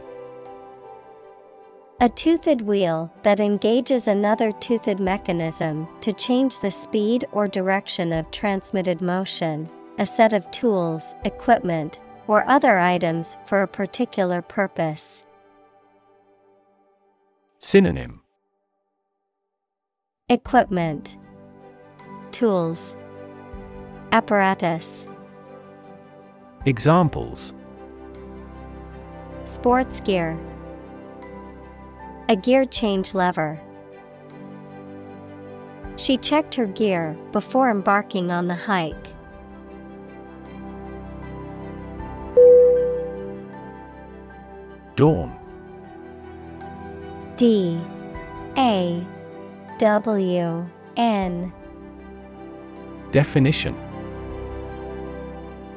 [2.00, 8.30] A toothed wheel that engages another toothed mechanism to change the speed or direction of
[8.30, 9.68] transmitted motion,
[9.98, 15.24] a set of tools, equipment, or other items for a particular purpose.
[17.58, 18.22] Synonym.
[20.30, 21.18] Equipment,
[22.32, 22.96] Tools,
[24.12, 25.08] Apparatus,
[26.68, 27.54] Examples.
[29.46, 30.38] Sports gear,
[32.28, 33.58] A gear change lever.
[35.96, 39.08] She checked her gear before embarking on the hike.
[44.98, 45.34] Dawn.
[47.38, 47.80] D.
[48.58, 49.08] A.
[49.78, 50.68] W.
[50.98, 51.54] N.
[53.12, 53.87] Definition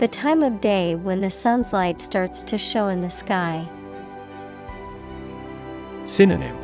[0.01, 3.69] The time of day when the sun's light starts to show in the sky.
[6.07, 6.57] Synonym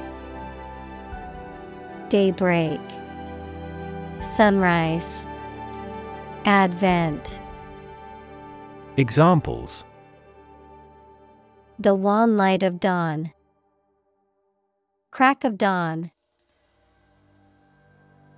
[2.09, 2.80] Daybreak,
[4.22, 5.26] Sunrise,
[6.47, 7.43] Advent.
[8.97, 9.84] Examples
[11.78, 13.34] The wan light of dawn.
[15.11, 16.11] Crack of dawn.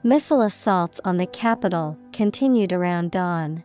[0.03, 3.63] Missile assaults on the capital continued around dawn.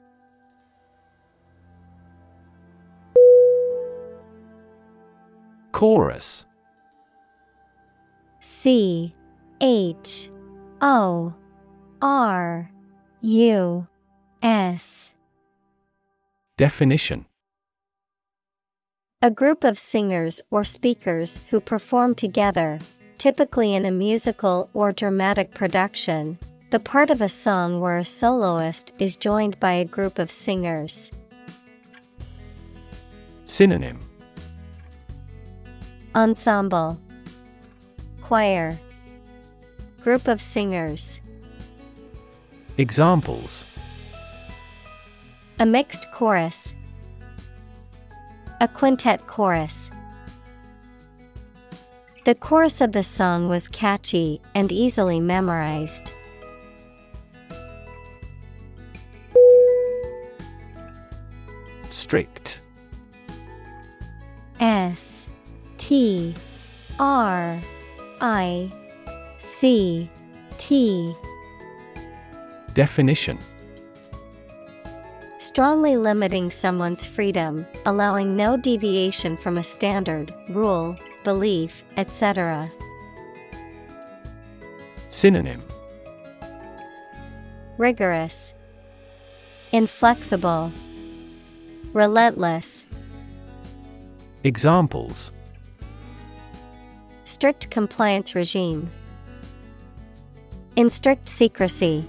[5.84, 6.46] Chorus
[8.40, 9.14] C
[9.60, 10.30] H
[10.80, 11.34] O
[12.02, 12.72] R
[13.20, 13.88] U
[14.42, 15.12] S.
[16.56, 17.26] Definition
[19.22, 22.80] A group of singers or speakers who perform together,
[23.18, 28.94] typically in a musical or dramatic production, the part of a song where a soloist
[29.00, 31.12] is joined by a group of singers.
[33.44, 34.00] Synonym
[36.16, 37.00] Ensemble.
[38.22, 38.80] Choir.
[40.04, 41.20] Group of singers.
[42.78, 43.66] Examples.
[45.60, 46.76] A mixed chorus.
[48.62, 49.90] A quintet chorus.
[52.26, 56.14] The chorus of the song was catchy and easily memorized.
[61.90, 62.62] Strict.
[64.60, 65.23] S
[65.84, 66.34] T
[66.98, 67.60] R
[68.22, 68.72] I
[69.38, 70.10] C
[70.58, 71.14] T.
[72.74, 73.38] Definition.
[75.40, 82.72] Strongly limiting someone's freedom, allowing no deviation from a standard, rule, belief, etc.
[85.10, 85.62] Synonym.
[87.78, 88.54] Rigorous,
[89.74, 90.72] Inflexible,
[91.92, 92.86] Relentless.
[94.46, 95.34] Examples
[97.26, 98.92] Strict compliance regime.
[100.76, 102.06] In strict secrecy.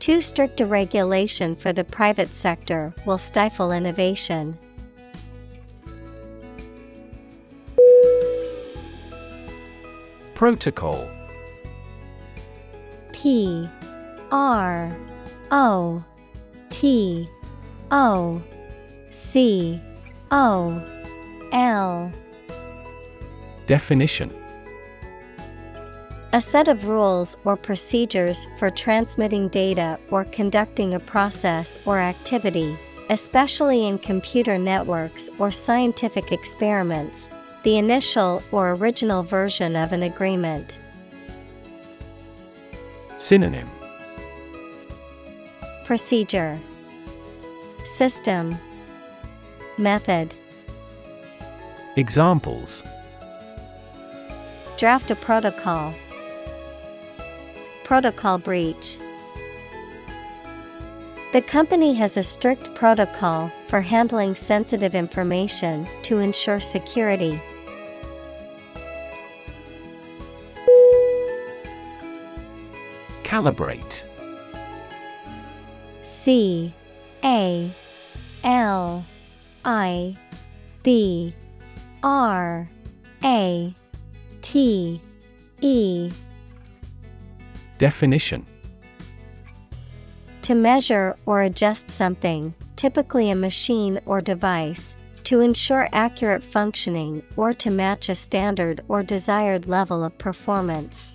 [0.00, 4.58] Too strict a regulation for the private sector will stifle innovation.
[10.34, 11.08] Protocol
[13.12, 13.68] P
[14.32, 14.96] R
[15.52, 16.02] O
[16.70, 17.30] T
[17.92, 18.42] O
[19.12, 19.80] C
[20.32, 20.82] O
[21.52, 22.10] L
[23.66, 24.32] Definition.
[26.34, 32.76] A set of rules or procedures for transmitting data or conducting a process or activity,
[33.10, 37.28] especially in computer networks or scientific experiments,
[37.64, 40.80] the initial or original version of an agreement.
[43.18, 43.70] Synonym.
[45.84, 46.58] Procedure.
[47.84, 48.58] System.
[49.76, 50.34] Method.
[51.96, 52.82] Examples
[54.78, 55.94] Draft a protocol.
[57.84, 58.98] Protocol breach.
[61.32, 67.40] The company has a strict protocol for handling sensitive information to ensure security.
[73.22, 74.04] Calibrate
[76.02, 76.74] C
[77.24, 77.70] A
[78.44, 79.06] L
[79.64, 80.16] I
[80.82, 81.34] B
[82.02, 82.68] R
[83.24, 83.74] A
[84.42, 85.00] T
[85.60, 86.10] E.
[87.78, 88.46] Definition.
[90.42, 97.54] To measure or adjust something, typically a machine or device, to ensure accurate functioning or
[97.54, 101.14] to match a standard or desired level of performance.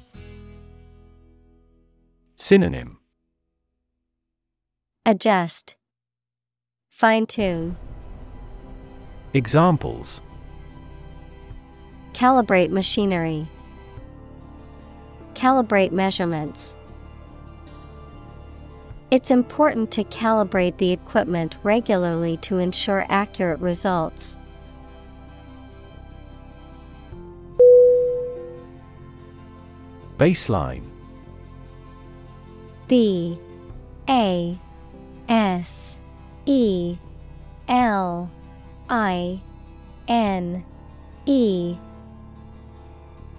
[2.38, 3.00] Synonym.
[5.06, 5.76] Adjust,
[6.90, 7.78] Fine tune,
[9.34, 10.22] Examples
[12.18, 13.48] Calibrate machinery,
[15.36, 16.74] Calibrate measurements.
[19.12, 24.36] It's important to calibrate the equipment regularly to ensure accurate results.
[30.18, 30.86] Baseline
[32.88, 33.38] B
[34.10, 34.58] A
[35.30, 35.98] S
[36.48, 36.98] E
[37.68, 38.32] L
[38.90, 39.40] I
[40.08, 40.66] N
[41.28, 41.78] E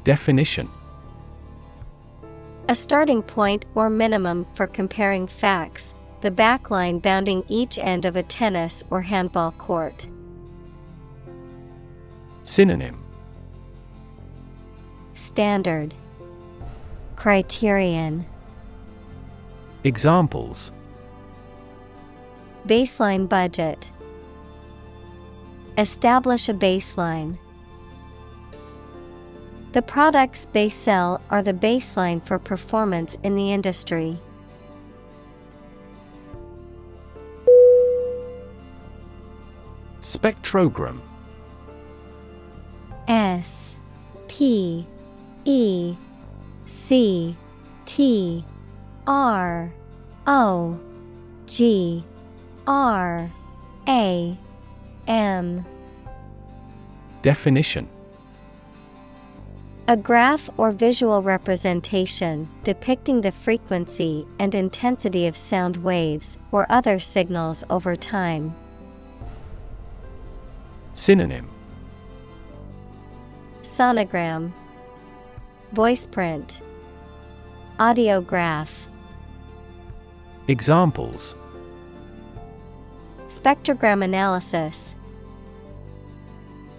[0.08, 0.70] Definition.
[2.70, 8.22] A starting point or minimum for comparing facts, the backline bounding each end of a
[8.22, 10.08] tennis or handball court.
[12.42, 13.04] Synonym.
[15.12, 15.92] Standard.
[17.16, 18.24] Criterion.
[19.84, 20.72] Examples.
[22.66, 23.92] Baseline budget.
[25.76, 27.36] Establish a baseline.
[29.72, 34.18] The products they sell are the baseline for performance in the industry.
[40.00, 41.00] Spectrogram.
[43.06, 43.76] S
[44.26, 44.86] P
[45.44, 45.96] E
[46.66, 47.36] C
[47.84, 48.44] T
[49.06, 49.72] R
[50.26, 50.80] O
[51.46, 52.04] G
[52.66, 53.30] R
[53.86, 54.38] A
[55.06, 55.66] M.
[57.20, 57.88] Definition
[59.90, 66.98] A graph or visual representation depicting the frequency and intensity of sound waves or other
[66.98, 68.54] signals over time.
[70.92, 71.48] Synonym.
[73.62, 74.52] Sonogram.
[75.72, 76.60] Voice print.
[77.78, 78.70] Audiograph.
[80.48, 81.34] Examples.
[83.28, 84.94] Spectrogram analysis.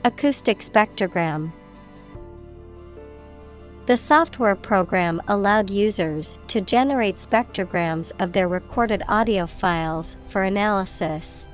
[0.06, 1.52] Acoustic spectrogram.
[3.90, 11.48] The software program allowed users to generate spectrograms of their recorded audio files for analysis.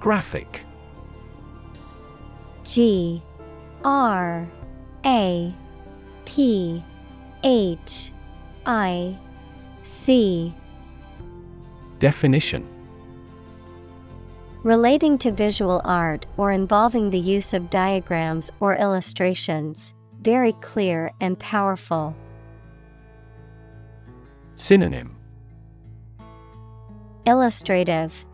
[0.00, 0.62] Graphic.
[2.64, 3.20] G
[3.84, 4.48] R
[5.04, 5.54] A
[6.24, 6.82] P
[7.42, 8.10] H
[8.64, 9.18] I
[9.84, 10.54] C.
[11.98, 12.66] Definition
[14.64, 19.92] Relating to visual art or involving the use of diagrams or illustrations,
[20.22, 22.16] very clear and powerful.
[24.56, 25.14] Synonym
[27.26, 28.24] Illustrative,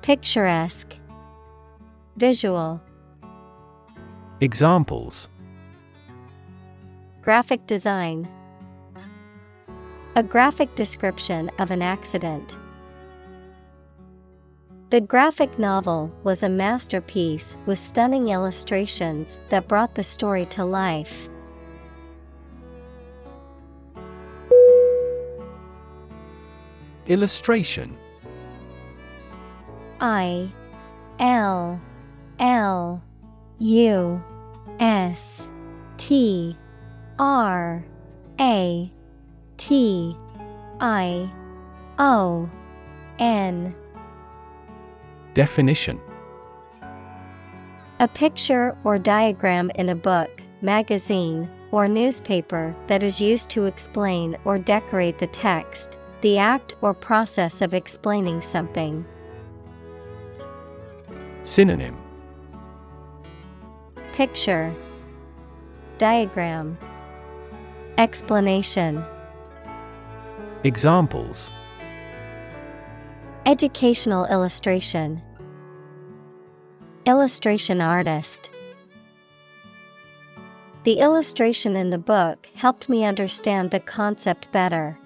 [0.00, 0.94] Picturesque,
[2.16, 2.80] Visual.
[4.40, 5.28] Examples
[7.22, 8.28] Graphic design,
[10.14, 12.56] A graphic description of an accident.
[14.88, 21.28] The graphic novel was a masterpiece with stunning illustrations that brought the story to life.
[27.08, 27.96] Illustration
[30.00, 30.48] I
[31.18, 31.80] L
[32.38, 33.02] L
[33.58, 34.22] U
[34.78, 35.48] S
[35.96, 36.56] T
[37.18, 37.84] R
[38.38, 38.92] A
[39.56, 40.16] T
[40.78, 41.32] I
[41.98, 42.48] O
[43.18, 43.74] N
[45.36, 46.00] Definition
[48.00, 54.38] A picture or diagram in a book, magazine, or newspaper that is used to explain
[54.46, 59.04] or decorate the text, the act or process of explaining something.
[61.42, 61.98] Synonym
[64.14, 64.74] Picture
[65.98, 66.78] Diagram
[67.98, 69.04] Explanation
[70.64, 71.50] Examples
[73.44, 75.22] Educational illustration
[77.06, 78.50] Illustration artist.
[80.82, 84.98] The illustration in the book helped me understand the concept better.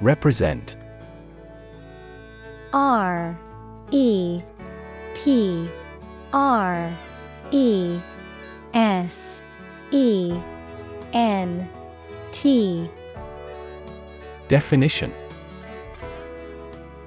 [0.00, 0.74] Represent.
[2.72, 3.38] R
[3.92, 4.42] E
[5.14, 5.68] P
[6.32, 6.92] R
[7.52, 8.00] E
[8.74, 9.42] S
[9.92, 10.36] E
[11.12, 11.70] N
[12.32, 12.90] T.
[14.48, 15.12] Definition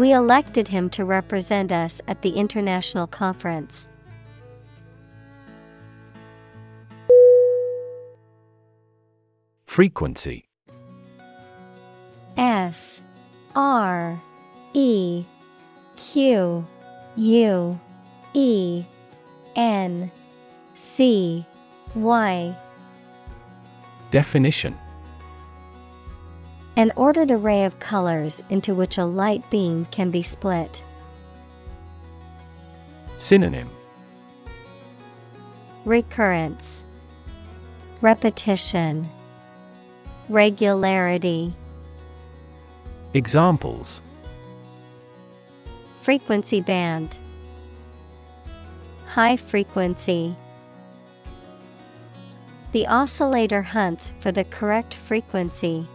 [0.00, 3.86] We elected him to represent us at the international conference.
[9.66, 10.48] Frequency.
[12.38, 13.02] F
[13.54, 14.18] R
[14.72, 15.26] E
[15.98, 16.66] Q
[17.16, 17.80] U
[18.32, 18.84] E
[19.54, 20.10] N
[20.76, 21.44] C
[21.94, 22.56] Y.
[24.10, 24.74] Definition
[26.76, 30.82] An ordered array of colors into which a light beam can be split.
[33.18, 33.68] Synonym.
[35.84, 36.84] Recurrence.
[38.00, 39.08] Repetition.
[40.28, 41.52] Regularity.
[43.12, 44.00] Examples.
[46.00, 47.18] Frequency band.
[49.06, 50.36] High frequency.
[52.72, 55.88] The oscillator hunts for the correct frequency.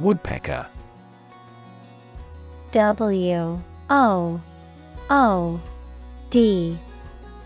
[0.00, 0.66] Woodpecker.
[2.72, 3.60] W
[3.90, 4.40] O
[5.10, 5.60] O
[6.30, 6.78] D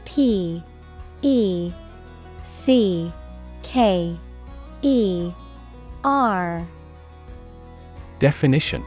[0.04, 0.62] P
[1.22, 1.72] E
[2.44, 3.12] C
[3.62, 4.16] K
[4.82, 5.32] E
[6.04, 6.66] R.
[8.20, 8.84] Definition.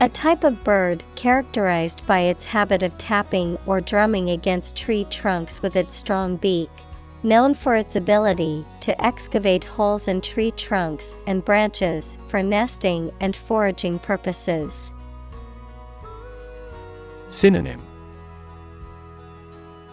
[0.00, 5.60] A type of bird characterized by its habit of tapping or drumming against tree trunks
[5.60, 6.70] with its strong beak,
[7.22, 13.34] known for its ability to excavate holes in tree trunks and branches for nesting and
[13.34, 14.92] foraging purposes.
[17.28, 17.82] Synonym.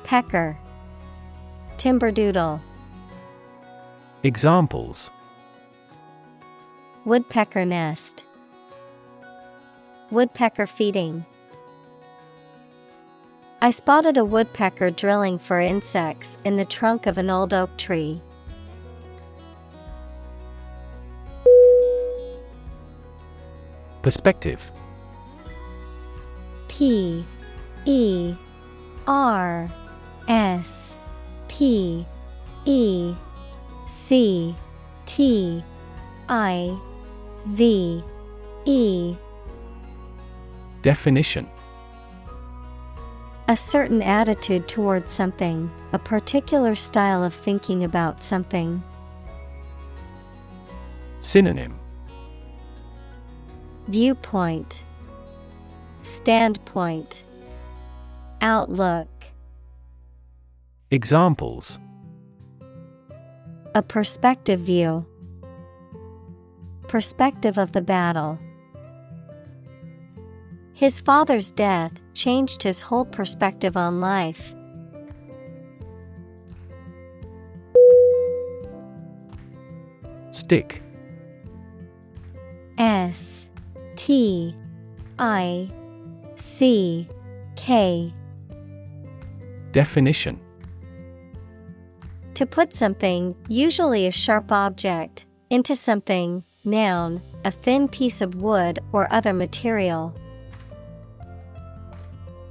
[0.03, 0.57] Pecker.
[1.77, 2.61] Timberdoodle
[4.23, 5.11] Examples.
[7.05, 8.25] Woodpecker nest.
[10.09, 11.25] Woodpecker feeding
[13.65, 18.21] I spotted a woodpecker drilling for insects in the trunk of an old oak tree.
[24.03, 24.61] Perspective.
[26.67, 27.25] P
[27.85, 28.35] E
[29.07, 29.67] R
[30.27, 30.95] S
[31.47, 32.05] P
[32.65, 33.15] E
[33.87, 34.55] C
[35.07, 35.63] T
[36.29, 36.77] I
[37.47, 38.03] V
[38.65, 39.15] E.
[40.83, 41.49] Definition
[43.47, 48.83] A certain attitude towards something, a particular style of thinking about something.
[51.19, 51.77] Synonym.
[53.87, 54.83] Viewpoint.
[56.01, 57.23] Standpoint.
[58.41, 59.07] Outlook.
[60.89, 61.77] Examples.
[63.75, 65.05] A perspective view.
[66.87, 68.39] Perspective of the battle.
[70.73, 74.55] His father's death changed his whole perspective on life.
[80.31, 80.81] Stick
[82.77, 83.47] S
[83.95, 84.55] T
[85.17, 85.69] I
[86.35, 87.07] C
[87.55, 88.13] K
[89.71, 90.39] Definition
[92.33, 98.79] To put something, usually a sharp object, into something, noun, a thin piece of wood
[98.91, 100.13] or other material.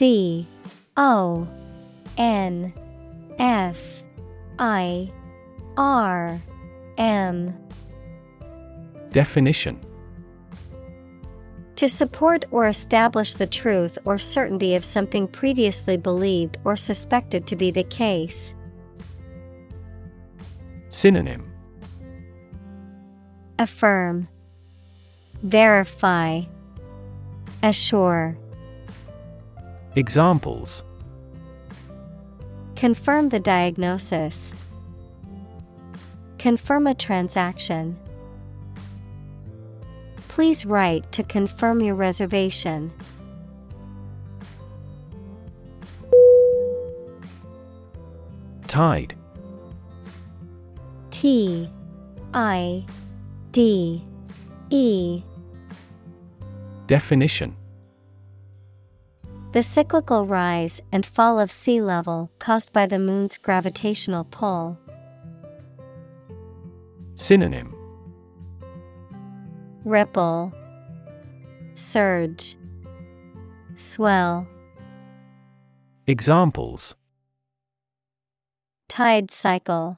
[0.00, 0.46] C
[0.96, 1.46] O
[2.16, 2.72] N
[3.38, 4.02] F
[4.58, 5.12] I
[5.76, 6.40] R
[6.96, 7.54] M.
[9.10, 9.78] Definition.
[11.76, 17.54] To support or establish the truth or certainty of something previously believed or suspected to
[17.54, 18.54] be the case.
[20.88, 21.52] Synonym.
[23.58, 24.28] Affirm,
[25.42, 26.44] Verify,
[27.62, 28.38] Assure.
[29.96, 30.84] Examples
[32.76, 34.54] Confirm the diagnosis.
[36.38, 37.98] Confirm a transaction.
[40.28, 42.92] Please write to confirm your reservation.
[48.66, 49.14] Tide
[51.10, 51.68] T
[52.32, 52.86] I
[53.50, 54.02] D
[54.70, 55.22] E
[56.86, 57.56] Definition
[59.52, 64.78] The cyclical rise and fall of sea level caused by the moon's gravitational pull.
[67.16, 67.74] Synonym
[69.84, 70.52] Ripple,
[71.74, 72.54] Surge,
[73.74, 74.46] Swell.
[76.06, 76.94] Examples
[78.88, 79.96] Tide cycle.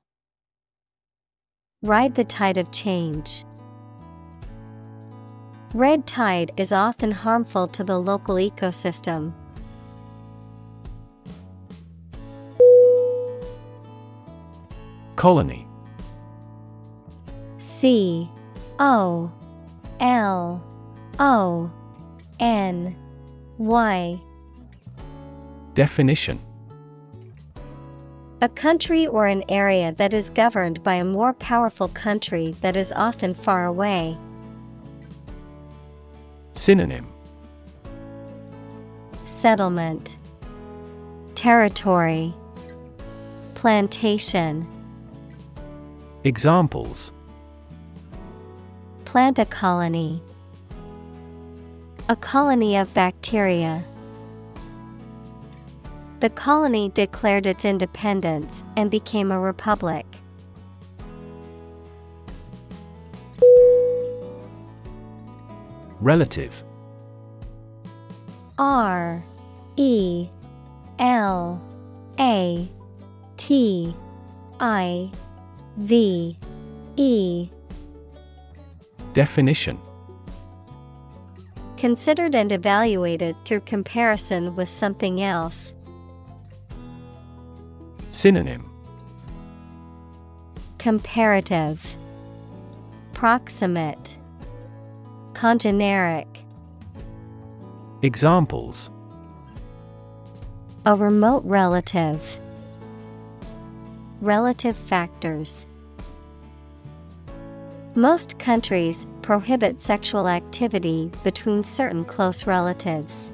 [1.83, 3.45] Ride the tide of change.
[5.75, 9.35] Red tide is often harmful to the local ecosystem.
[15.17, 15.67] Colony.
[17.59, 18.31] C
[18.79, 19.31] O
[20.01, 20.65] L
[21.19, 21.71] O
[22.41, 22.97] N
[23.59, 24.21] Y.
[25.75, 26.39] Definition.
[28.41, 32.93] A country or an area that is governed by a more powerful country that is
[32.93, 34.19] often far away.
[36.55, 37.07] Synonym.
[39.25, 40.17] Settlement.
[41.37, 42.35] Territory.
[43.55, 44.67] Plantation
[46.25, 47.13] Examples
[49.05, 50.23] Plant a colony.
[52.09, 53.85] A colony of bacteria.
[56.21, 60.07] The colony declared its independence and became a republic.
[66.01, 66.63] Relative
[68.59, 69.25] R
[69.77, 70.29] E
[71.01, 71.61] L
[72.21, 72.69] A
[73.37, 73.97] T
[74.61, 75.11] I
[75.77, 76.37] V
[76.97, 77.49] E.
[79.13, 79.79] Definition.
[81.77, 85.75] Considered and evaluated through comparison with something else.
[88.11, 88.71] Synonym.
[90.79, 91.97] Comparative.
[93.15, 94.19] Proximate.
[95.33, 96.27] Congeneric.
[98.03, 98.91] Examples.
[100.85, 102.39] A remote relative.
[104.23, 105.67] Relative factors.
[107.97, 113.33] Most countries prohibit sexual activity between certain close relatives.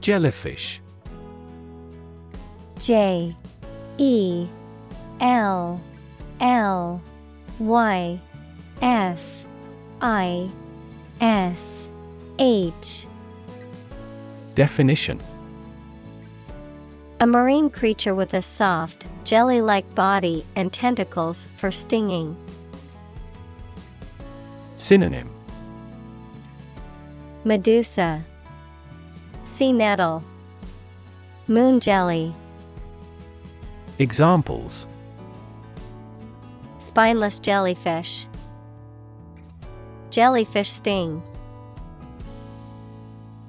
[0.00, 0.80] Jellyfish
[2.80, 3.36] J
[3.98, 4.48] E
[5.20, 5.80] L
[6.40, 7.00] L
[7.60, 8.20] Y
[8.82, 9.46] F
[10.00, 10.50] I
[11.20, 11.88] S
[12.40, 13.06] H
[14.54, 15.20] Definition.
[17.20, 22.36] A marine creature with a soft, jelly like body and tentacles for stinging.
[24.76, 25.30] Synonym.
[27.44, 28.24] Medusa,
[29.44, 30.24] Sea nettle,
[31.46, 32.34] Moon jelly,
[33.98, 34.86] Examples.
[36.78, 38.26] Spineless jellyfish,
[40.10, 41.22] Jellyfish sting.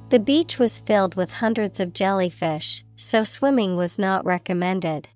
[0.10, 5.08] The beach was filled with hundreds of jellyfish, so swimming was not recommended.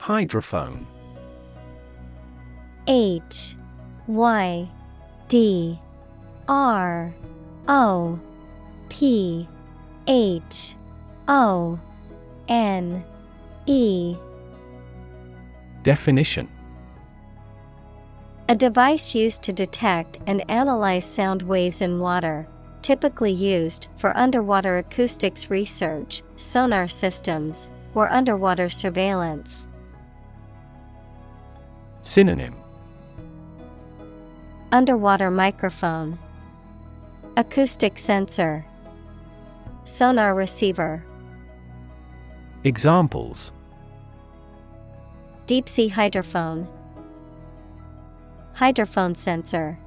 [0.00, 0.86] Hydrophone.
[2.86, 3.56] H
[4.06, 4.68] Y
[5.26, 5.78] D
[6.48, 7.12] R
[7.66, 8.20] O
[8.88, 9.48] P
[10.06, 10.76] H
[11.26, 11.78] O
[12.48, 13.04] N
[13.66, 14.16] E.
[15.82, 16.48] Definition
[18.50, 22.48] A device used to detect and analyze sound waves in water,
[22.80, 29.66] typically used for underwater acoustics research, sonar systems, or underwater surveillance.
[32.00, 32.54] Synonym.
[34.72, 36.18] Underwater microphone,
[37.36, 38.64] Acoustic sensor,
[39.84, 41.04] Sonar receiver,
[42.64, 43.52] Examples.
[45.46, 46.66] Deep sea hydrophone,
[48.58, 49.78] Hydrophone sensor.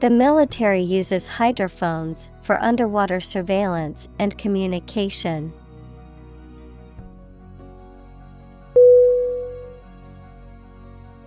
[0.00, 5.54] The military uses hydrophones for underwater surveillance and communication.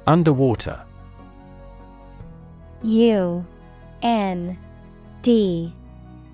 [0.06, 0.84] Underwater
[2.84, 3.44] U
[4.04, 4.58] N
[5.24, 5.74] D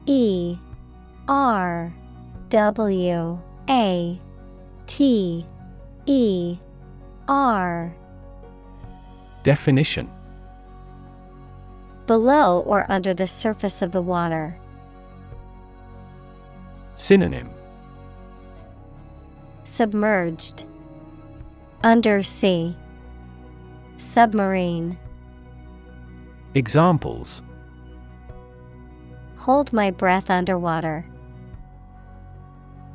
[0.05, 0.57] E
[1.29, 1.93] R
[2.49, 3.39] W
[3.69, 4.21] A
[4.87, 5.45] T
[6.05, 6.57] E
[7.29, 7.95] R
[9.43, 10.09] Definition
[12.07, 14.57] Below or under the surface of the water.
[16.95, 17.49] Synonym
[19.65, 20.65] Submerged,
[21.83, 22.75] Undersea,
[23.97, 24.97] Submarine.
[26.55, 27.41] Examples
[29.37, 31.05] Hold my breath underwater.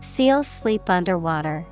[0.00, 1.66] Seals sleep underwater.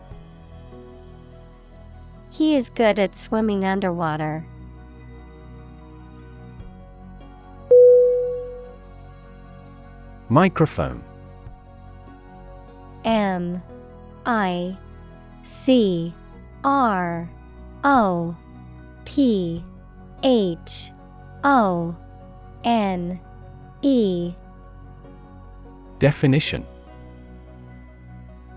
[2.30, 4.44] He is good at swimming underwater.
[10.28, 11.02] Microphone.
[13.04, 13.62] M
[14.24, 14.76] I
[15.44, 16.12] C
[16.64, 17.30] R
[17.84, 18.36] O
[19.04, 19.64] P
[20.24, 20.90] H
[21.44, 21.94] O
[22.64, 23.20] N
[23.82, 24.34] E.
[26.00, 26.66] Definition.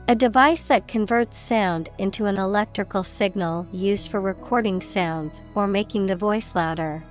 [0.08, 6.08] A device that converts sound into an electrical signal used for recording sounds or making
[6.08, 7.04] the voice louder.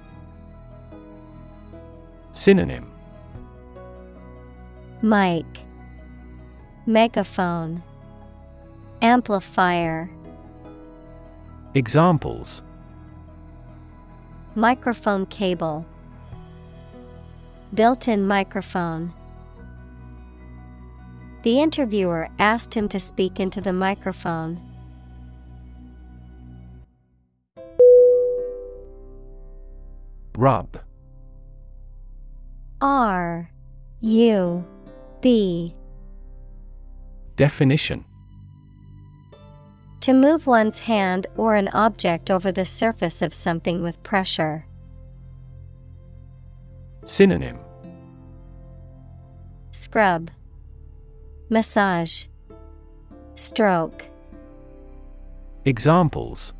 [2.32, 2.90] Synonym
[5.00, 5.46] Mic.
[6.84, 7.84] Megaphone.
[9.00, 10.10] Amplifier.
[11.74, 12.64] Examples.
[14.56, 15.86] Microphone cable.
[17.74, 19.12] Built-in microphone.
[21.42, 24.60] The interviewer asked him to speak into the microphone.
[30.36, 30.80] Rub.
[32.80, 33.48] R
[34.00, 34.64] U
[35.20, 35.74] B
[37.36, 38.04] Definition.
[40.00, 44.66] To move one's hand or an object over the surface of something with pressure.
[47.04, 47.58] Synonym.
[49.70, 50.30] Scrub.
[51.48, 52.26] Massage.
[53.36, 54.04] Stroke.
[55.64, 56.54] Examples.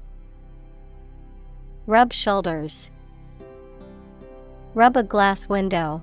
[1.87, 2.91] Rub shoulders.
[4.75, 6.03] Rub a glass window.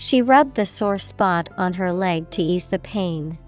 [0.00, 3.38] She rubbed the sore spot on her leg to ease the pain.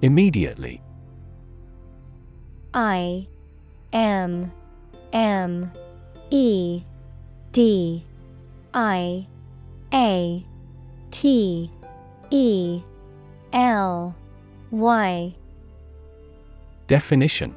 [0.00, 0.80] Immediately.
[2.72, 3.26] I
[3.92, 4.52] M
[5.12, 5.72] M
[6.30, 6.84] E
[7.50, 8.04] D
[8.72, 9.26] I
[9.92, 10.46] A
[11.10, 11.68] T
[12.30, 12.82] E
[13.52, 14.14] L
[14.70, 15.34] Y.
[16.86, 17.56] Definition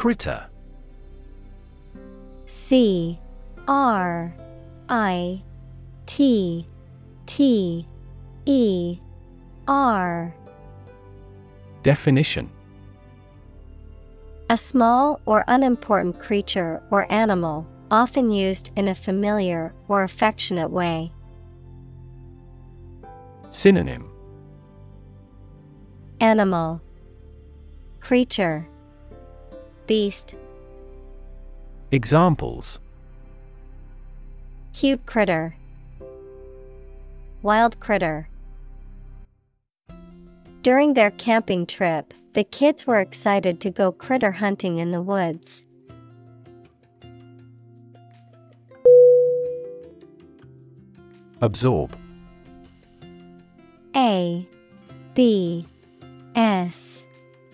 [0.00, 0.46] Critter.
[2.46, 3.20] C
[3.68, 4.34] R
[4.88, 5.42] I
[6.06, 6.66] T
[7.26, 7.86] T
[8.46, 8.98] E
[9.68, 10.34] R.
[11.82, 12.48] Definition.
[14.48, 21.12] A small or unimportant creature or animal, often used in a familiar or affectionate way.
[23.50, 24.10] Synonym.
[26.22, 26.80] Animal.
[28.00, 28.66] Creature
[29.90, 30.36] Beast.
[31.90, 32.78] Examples.
[34.72, 35.56] Cute critter.
[37.42, 38.28] Wild critter.
[40.62, 45.64] During their camping trip, the kids were excited to go critter hunting in the woods.
[51.40, 51.96] Absorb.
[53.96, 54.46] A
[55.14, 55.66] B
[56.36, 57.02] S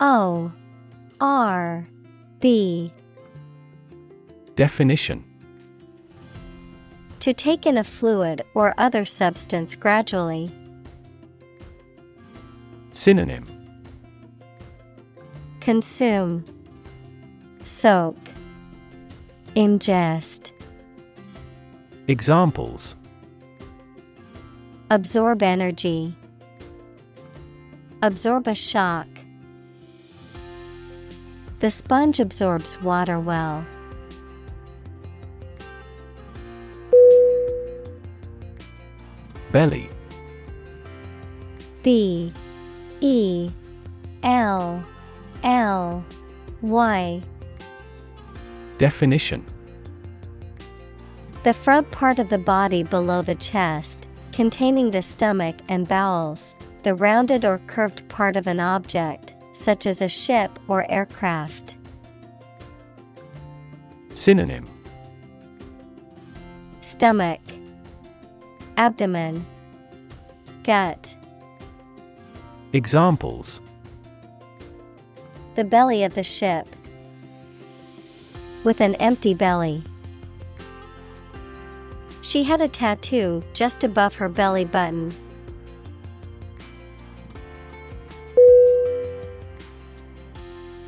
[0.00, 0.52] O
[1.18, 1.86] R
[2.40, 2.92] B
[4.56, 5.24] Definition.
[7.20, 10.50] To take in a fluid or other substance gradually.
[12.92, 13.44] Synonym.
[15.60, 16.44] Consume,
[17.64, 18.16] Soak,
[19.54, 20.52] Ingest,
[22.08, 22.94] Examples.
[24.90, 26.16] Absorb energy,
[28.02, 29.08] Absorb a shock.
[31.58, 33.64] The sponge absorbs water well.
[39.52, 39.88] Belly.
[41.82, 42.30] B
[43.00, 43.50] E
[44.22, 44.84] L
[45.42, 46.04] L
[46.60, 47.22] Y.
[48.76, 49.42] Definition.
[51.42, 56.94] The front part of the body below the chest, containing the stomach and bowels, the
[56.94, 61.76] rounded or curved part of an object, such as a ship or aircraft.
[64.12, 64.64] Synonym
[66.80, 67.40] Stomach,
[68.76, 69.44] Abdomen,
[70.62, 71.16] Gut,
[72.72, 73.60] Examples
[75.56, 76.68] the belly of the ship.
[78.62, 79.82] With an empty belly.
[82.20, 85.14] She had a tattoo just above her belly button.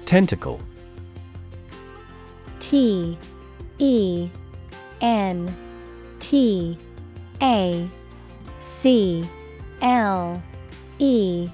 [0.09, 0.59] Tentacle
[2.61, 3.19] T
[3.77, 4.31] E
[5.03, 5.55] N
[6.19, 6.79] T
[7.43, 7.91] A
[8.61, 9.29] C
[9.83, 10.43] L
[10.99, 11.51] E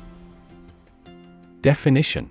[1.63, 2.31] Definition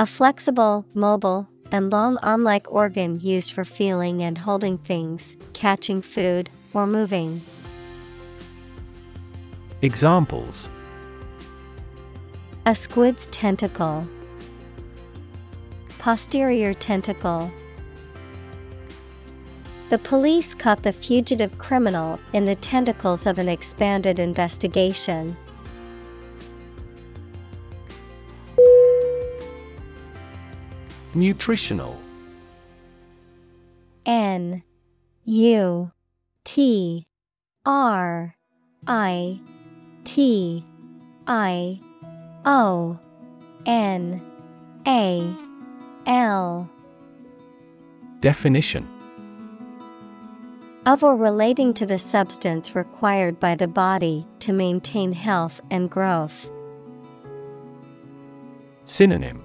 [0.00, 6.02] A flexible, mobile, and long arm like organ used for feeling and holding things, catching
[6.02, 7.42] food, or moving.
[9.82, 10.68] Examples
[12.66, 14.08] A squid's tentacle.
[16.06, 17.50] Posterior tentacle.
[19.88, 25.36] The police caught the fugitive criminal in the tentacles of an expanded investigation.
[31.12, 32.00] Nutritional
[34.06, 34.62] N
[35.24, 35.90] U
[36.44, 37.08] T
[37.64, 38.36] R
[38.86, 39.40] I
[40.04, 40.64] T
[41.26, 41.80] I
[42.44, 42.96] O
[43.66, 44.22] N
[44.86, 45.45] A
[46.06, 46.70] L.
[48.20, 48.88] Definition.
[50.86, 56.48] Of or relating to the substance required by the body to maintain health and growth.
[58.84, 59.42] Synonym.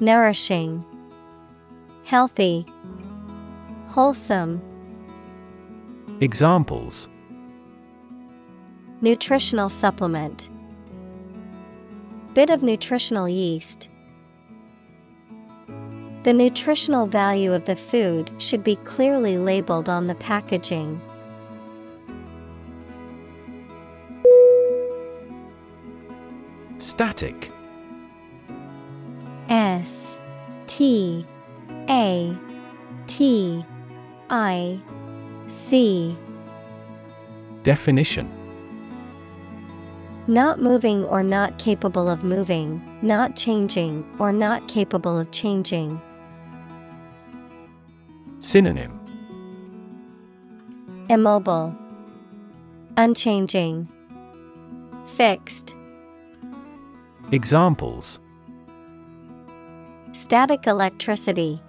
[0.00, 0.84] Nourishing,
[2.04, 2.66] Healthy,
[3.88, 4.60] Wholesome,
[6.20, 7.08] Examples.
[9.00, 10.50] Nutritional supplement,
[12.34, 13.88] Bit of nutritional yeast.
[16.24, 21.00] The nutritional value of the food should be clearly labeled on the packaging.
[26.78, 27.50] Static
[29.48, 30.16] S
[30.68, 31.26] T
[31.88, 32.38] A
[33.08, 33.64] T
[34.30, 34.80] I
[35.48, 36.16] C
[37.64, 38.30] Definition
[40.28, 46.00] Not moving or not capable of moving, not changing or not capable of changing.
[48.42, 48.98] Synonym
[51.08, 51.72] Immobile,
[52.96, 53.86] Unchanging,
[55.06, 55.76] Fixed.
[57.30, 58.18] Examples
[60.12, 61.62] Static electricity,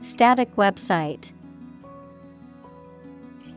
[0.00, 1.30] Static website.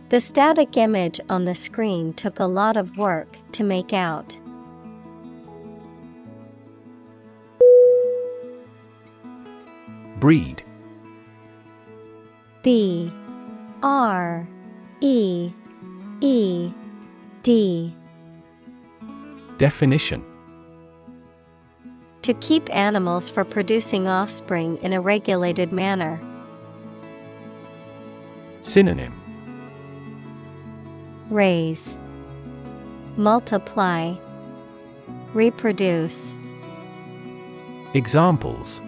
[0.10, 4.38] The static image on the screen took a lot of work to make out.
[10.20, 10.64] Breed
[12.62, 13.12] B
[13.82, 14.48] R
[15.00, 15.52] E
[16.20, 16.74] E
[17.42, 17.96] D
[19.58, 20.26] Definition
[22.24, 26.20] To keep animals for producing offspring in a regulated manner.
[28.62, 29.14] Synonym
[31.30, 31.98] Raise,
[33.16, 34.16] Multiply,
[35.34, 36.36] Reproduce.
[37.94, 38.82] Examples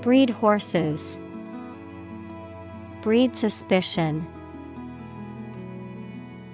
[0.00, 1.20] Breed horses.
[3.06, 4.26] Breed suspicion.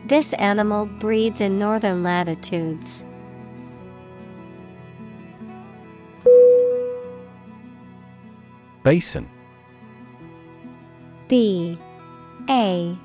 [0.04, 3.06] This animal breeds in northern latitudes.
[8.82, 9.30] Basin
[11.26, 11.78] B
[12.50, 12.98] A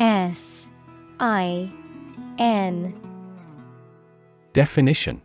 [0.00, 0.66] S
[1.20, 1.70] I
[2.40, 3.00] N
[4.52, 5.22] Definition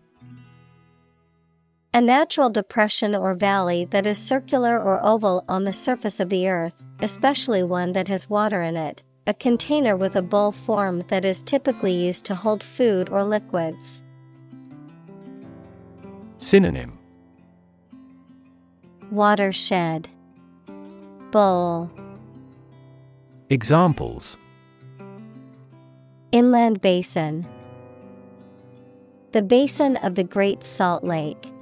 [1.97, 6.47] A natural depression or valley that is circular or oval on the surface of the
[6.47, 9.01] earth, especially one that has water in it.
[9.25, 14.03] A container with a bowl form that is typically used to hold food or liquids.
[16.37, 16.99] Synonym
[19.09, 20.07] Watershed
[21.31, 21.89] Bowl
[23.49, 24.37] Examples
[26.31, 27.47] Inland basin
[29.31, 31.53] The basin of the Great Salt Lake.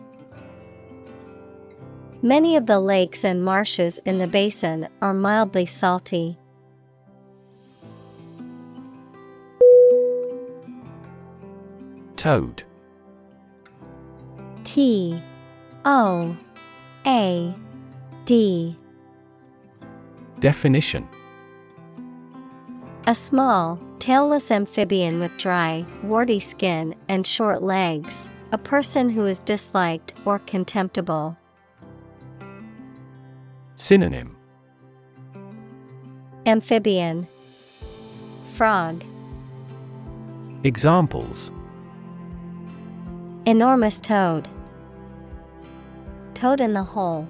[2.26, 6.40] Many of the lakes and marshes in the basin are mildly salty.
[12.16, 12.64] Toad.
[14.64, 15.22] T.
[15.86, 16.36] O.
[17.06, 17.54] A.
[18.26, 18.76] D.
[20.40, 21.08] Definition.
[23.06, 29.42] A small, tailless amphibian with dry, warty skin and short legs, a person who is
[29.42, 31.38] disliked or contemptible.
[33.78, 34.38] Synonym.
[36.46, 37.28] Amphibian.
[38.54, 39.04] Frog.
[40.64, 41.52] Examples.
[43.46, 44.48] Enormous toad.
[46.34, 47.28] Toad in the hole.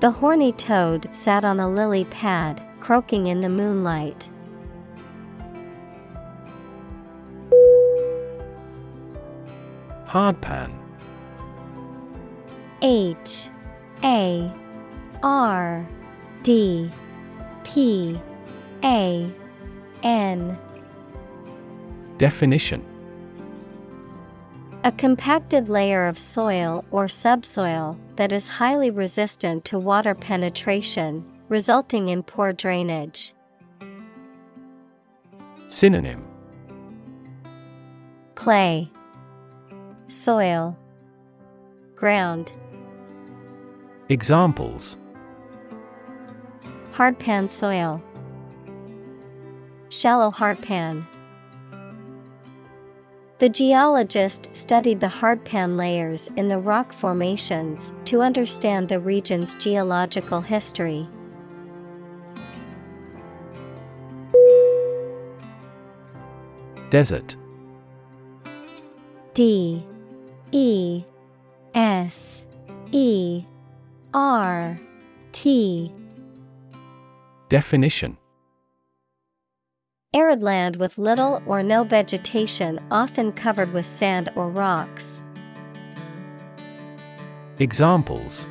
[0.00, 4.30] The horny toad sat on a lily pad, croaking in the moonlight.
[10.06, 10.72] Hardpan.
[12.80, 13.50] H
[14.04, 14.52] A
[15.22, 15.86] R
[16.42, 16.90] D
[17.64, 18.20] P
[18.84, 19.30] A
[20.02, 20.58] N.
[22.18, 22.84] Definition.
[24.84, 32.08] A compacted layer of soil or subsoil that is highly resistant to water penetration, resulting
[32.08, 33.34] in poor drainage.
[35.66, 36.24] Synonym.
[38.36, 38.90] Clay,
[40.06, 40.78] Soil,
[41.96, 42.52] Ground.
[44.10, 44.96] Examples
[46.92, 48.02] Hardpan soil.
[49.90, 51.04] Shallow hardpan.
[53.38, 60.40] The geologist studied the hardpan layers in the rock formations to understand the region's geological
[60.40, 61.06] history.
[66.88, 67.36] Desert
[69.34, 69.86] D
[70.50, 71.04] E
[71.74, 72.42] S
[72.90, 73.44] E
[74.14, 74.80] R
[75.32, 75.92] T
[77.50, 78.16] Definition
[80.14, 85.20] Arid land with little or no vegetation, often covered with sand or rocks.
[87.58, 88.46] Examples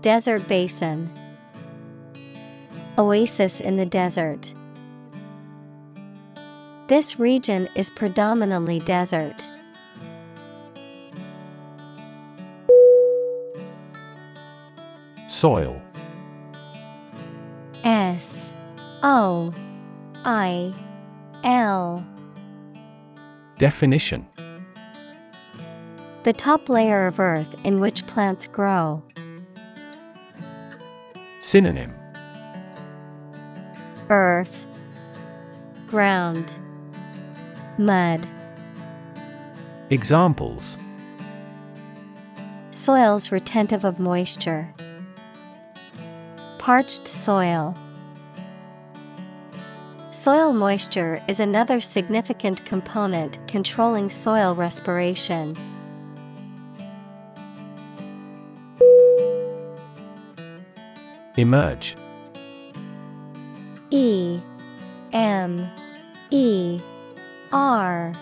[0.00, 1.10] Desert basin,
[2.96, 4.54] Oasis in the desert.
[6.86, 9.46] This region is predominantly desert.
[15.38, 15.80] Soil
[17.84, 18.52] S
[19.04, 19.54] O
[20.24, 20.74] I
[21.44, 22.04] L
[23.56, 24.26] Definition
[26.24, 29.00] The top layer of earth in which plants grow.
[31.40, 31.94] Synonym
[34.10, 34.66] Earth,
[35.86, 36.56] Ground,
[37.78, 38.26] Mud.
[39.90, 40.76] Examples
[42.72, 44.74] Soils retentive of moisture.
[46.58, 47.74] Parched soil.
[50.10, 55.56] Soil moisture is another significant component controlling soil respiration.
[61.36, 61.94] Emerge
[63.90, 64.40] E
[65.12, 65.70] M
[66.30, 66.80] E
[67.52, 68.12] R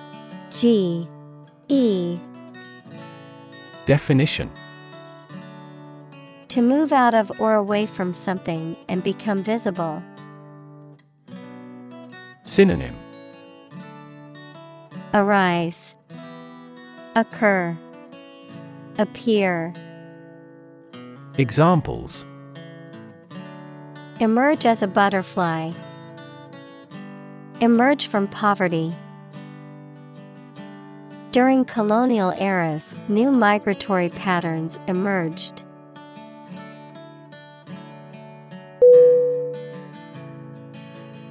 [0.50, 1.08] G
[1.68, 2.18] E
[3.86, 4.50] Definition
[6.56, 10.02] To move out of or away from something and become visible.
[12.44, 12.96] Synonym
[15.12, 15.94] Arise,
[17.14, 17.76] Occur,
[18.96, 19.74] Appear.
[21.36, 22.24] Examples
[24.18, 25.72] Emerge as a butterfly.
[27.60, 28.94] Emerge from poverty.
[31.32, 35.65] During colonial eras, new migratory patterns emerged.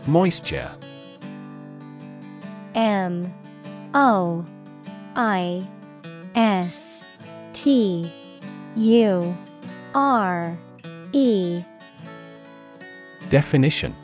[0.07, 0.71] Moisture.
[2.75, 3.33] M
[3.95, 4.45] O
[5.15, 5.67] I
[6.35, 7.03] S
[7.53, 8.11] T
[8.75, 9.37] U
[9.95, 10.57] R
[11.11, 11.63] E.
[13.29, 13.95] Definition.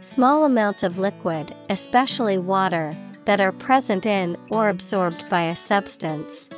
[0.00, 6.48] Small amounts of liquid, especially water, that are present in or absorbed by a substance.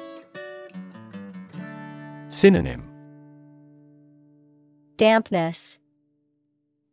[2.29, 2.83] Synonym.
[4.99, 5.79] Dampness,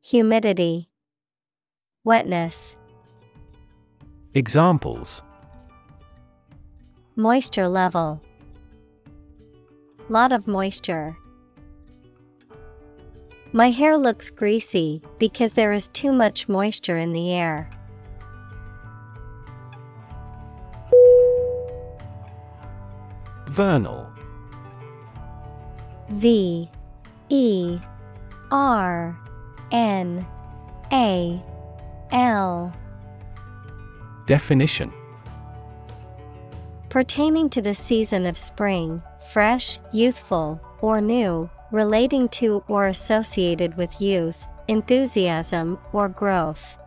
[0.06, 0.90] Humidity,
[2.04, 2.76] Wetness.
[4.34, 5.24] Examples
[7.16, 8.22] Moisture level.
[10.10, 11.16] Lot of moisture.
[13.54, 17.70] My hair looks greasy because there is too much moisture in the air.
[23.48, 24.12] Vernal
[26.10, 26.70] V
[27.30, 27.80] E
[28.52, 29.23] R
[29.74, 30.26] N
[30.92, 31.44] A
[32.12, 32.72] L.
[34.28, 34.94] Definition.
[36.90, 39.02] Pertaining to the season of spring,
[39.32, 46.78] fresh, youthful, or new, relating to or associated with youth, enthusiasm, or growth.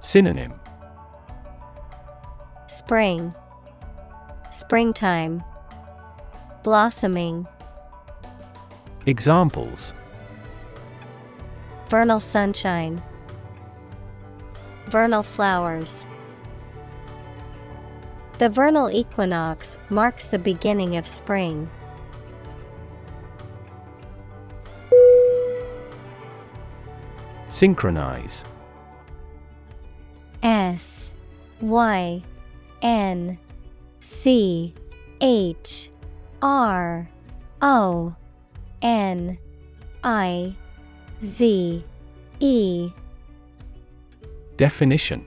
[0.00, 0.52] Synonym.
[2.66, 3.34] Spring,
[4.50, 5.42] Springtime,
[6.62, 7.48] Blossoming,
[9.06, 9.94] Examples
[11.90, 13.02] Vernal sunshine,
[14.86, 16.06] Vernal flowers.
[18.38, 21.68] The vernal equinox marks the beginning of spring.
[27.48, 28.44] Synchronize
[30.44, 31.10] S
[31.60, 32.22] Y
[32.82, 33.36] N
[34.00, 34.74] C
[35.20, 35.90] H
[36.40, 37.10] R
[37.60, 38.14] O
[38.80, 39.38] N
[40.04, 40.54] I
[41.22, 41.84] Z
[42.40, 42.90] E
[44.56, 45.26] Definition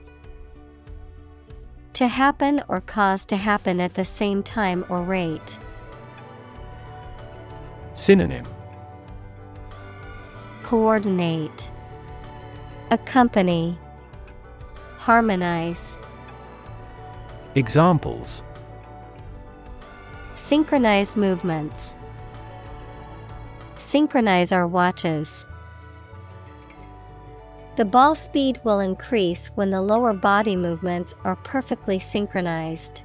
[1.92, 5.56] To happen or cause to happen at the same time or rate.
[7.94, 8.44] Synonym
[10.64, 11.70] Coordinate,
[12.90, 13.78] Accompany,
[14.98, 15.96] Harmonize.
[17.54, 18.42] Examples
[20.34, 21.94] Synchronize movements.
[23.78, 25.46] Synchronize our watches.
[27.76, 33.02] The ball speed will increase when the lower body movements are perfectly synchronized.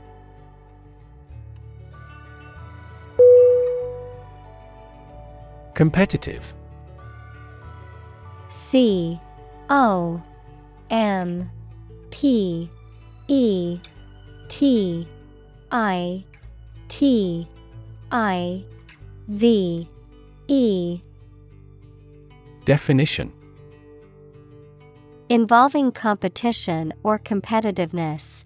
[5.74, 6.54] Competitive.
[8.50, 9.20] C
[9.72, 10.22] O
[10.92, 11.50] M
[12.12, 12.70] P
[13.28, 13.80] E
[14.50, 15.08] T
[15.72, 16.24] I
[16.90, 17.48] T
[18.12, 18.64] I
[19.28, 19.90] V
[20.48, 21.02] E.
[22.66, 23.34] Definition
[25.32, 28.46] Involving competition or competitiveness.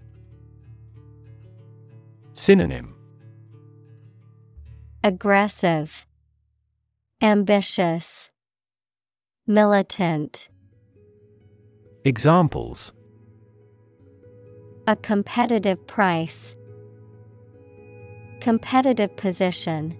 [2.34, 2.93] Synonym
[5.01, 6.05] Aggressive,
[7.22, 8.31] Ambitious,
[9.47, 10.49] Militant.
[12.03, 12.91] Examples
[14.85, 16.53] A competitive price.
[18.41, 19.97] Competitive position.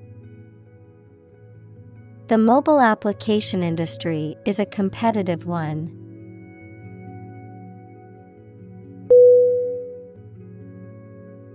[2.28, 6.03] The mobile application industry is a competitive one.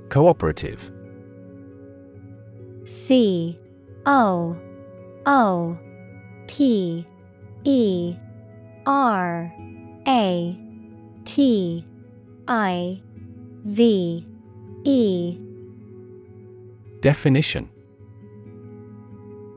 [0.09, 0.91] Cooperative.
[2.87, 3.59] C
[4.07, 4.57] O
[5.27, 5.79] O
[6.47, 7.07] P
[7.65, 8.17] E
[8.87, 9.53] R
[10.07, 10.59] A
[11.25, 11.85] T
[12.49, 13.03] I
[13.65, 14.27] V
[14.85, 15.39] E.
[17.01, 17.69] Definition.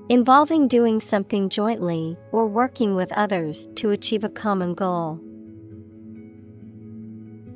[0.10, 5.22] Involving doing something jointly or working with others to achieve a common goal.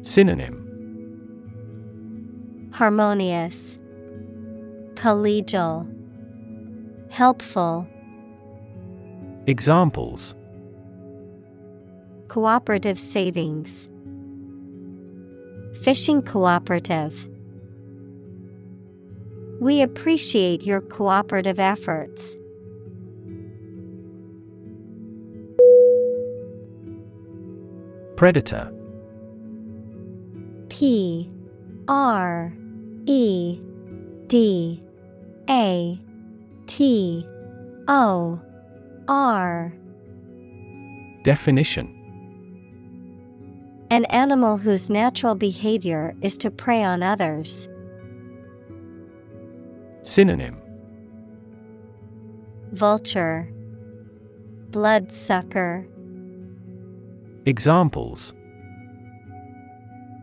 [0.01, 0.64] Synonym
[2.75, 3.79] Harmonious,
[4.95, 5.87] Collegial,
[7.09, 7.87] Helpful.
[9.47, 10.35] Examples
[12.27, 13.87] Cooperative savings,
[15.83, 17.29] Fishing cooperative.
[19.61, 22.35] We appreciate your cooperative efforts.
[28.17, 28.69] Predator
[30.67, 31.31] P
[31.87, 32.51] R
[33.07, 33.61] E
[34.27, 34.83] D
[35.49, 35.99] A
[36.65, 37.27] T
[37.87, 38.41] O
[39.07, 39.73] R.
[41.23, 41.91] Definition.
[43.91, 47.67] An animal whose natural behavior is to prey on others.
[50.01, 50.57] Synonym.
[52.71, 53.47] Vulture.
[54.71, 55.87] Bloodsucker.
[57.45, 58.33] Examples.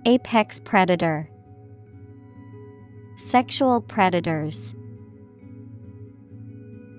[0.04, 1.28] Apex predator
[3.24, 4.74] Sexual predators.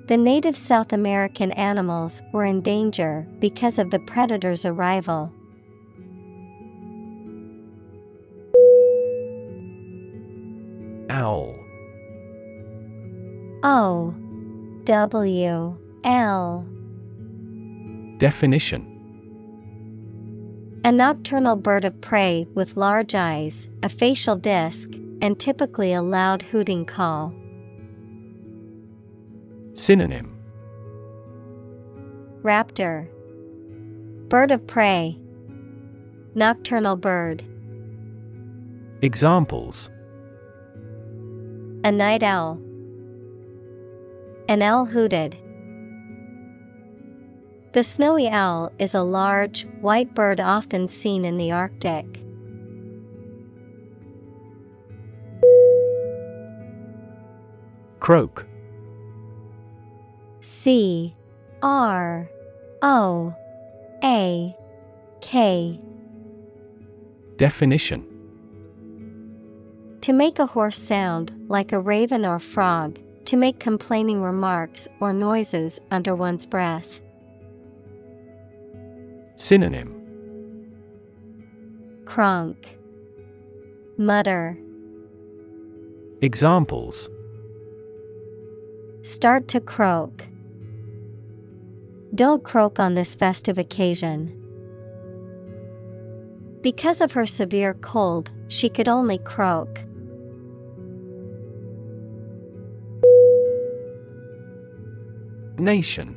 [0.08, 5.32] The native South American animals were in danger because of the predator's arrival.
[11.10, 11.54] Owl.
[13.64, 14.16] O.
[14.86, 15.78] W.
[16.06, 16.66] L.
[18.18, 18.90] Definition.
[20.86, 24.90] A nocturnal bird of prey with large eyes, a facial disc,
[25.24, 27.34] and typically a loud hooting call.
[29.74, 30.38] Synonym.
[32.41, 33.08] Raptor.
[34.28, 35.18] Bird of prey.
[36.36, 37.41] Nocturnal bird.
[39.02, 39.90] Examples.
[41.86, 42.60] A night owl.
[44.50, 45.38] An owl hooted.
[47.72, 52.23] The snowy owl is a large, white bird often seen in the Arctic.
[58.03, 58.45] Croak.
[60.41, 61.15] C
[61.61, 62.30] R
[62.81, 63.34] O
[64.03, 64.53] A
[65.21, 65.80] K.
[67.38, 68.05] Definition.
[70.01, 75.13] To make a hoarse sound, like a raven or frog, to make complaining remarks or
[75.13, 76.99] noises under one's breath.
[79.38, 79.95] Synonym.
[82.03, 82.77] Cronk,
[83.97, 84.57] Mutter,
[86.21, 87.09] Examples
[89.03, 90.23] Start to croak.
[92.15, 94.31] Don't croak on this festive occasion.
[96.61, 99.81] Because of her severe cold, she could only croak.
[105.59, 106.15] Nation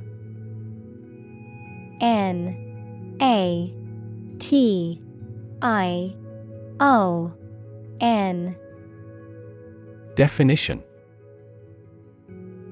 [2.01, 3.75] N A
[4.39, 5.03] T
[5.61, 6.15] I
[6.79, 7.33] O
[8.01, 8.55] N
[10.15, 10.85] Definition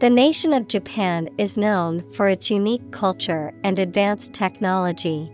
[0.00, 5.28] The nation of Japan is known for its unique culture and advanced technology.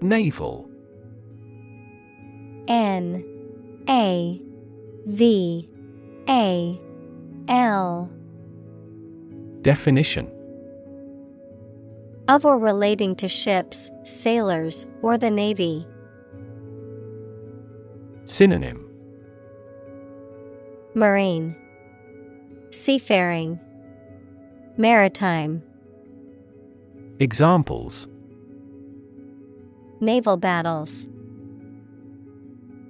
[0.00, 0.70] Naval.
[2.66, 3.24] N.
[3.90, 4.40] A.
[5.04, 5.68] V.
[6.26, 6.80] A.
[7.48, 8.10] L.
[9.60, 10.30] Definition.
[12.28, 15.86] Of or relating to ships, sailors, or the navy.
[18.28, 18.84] Synonym.
[20.94, 21.56] Marine.
[22.70, 23.58] Seafaring.
[24.76, 25.62] Maritime.
[27.20, 28.06] Examples.
[30.00, 31.08] Naval battles.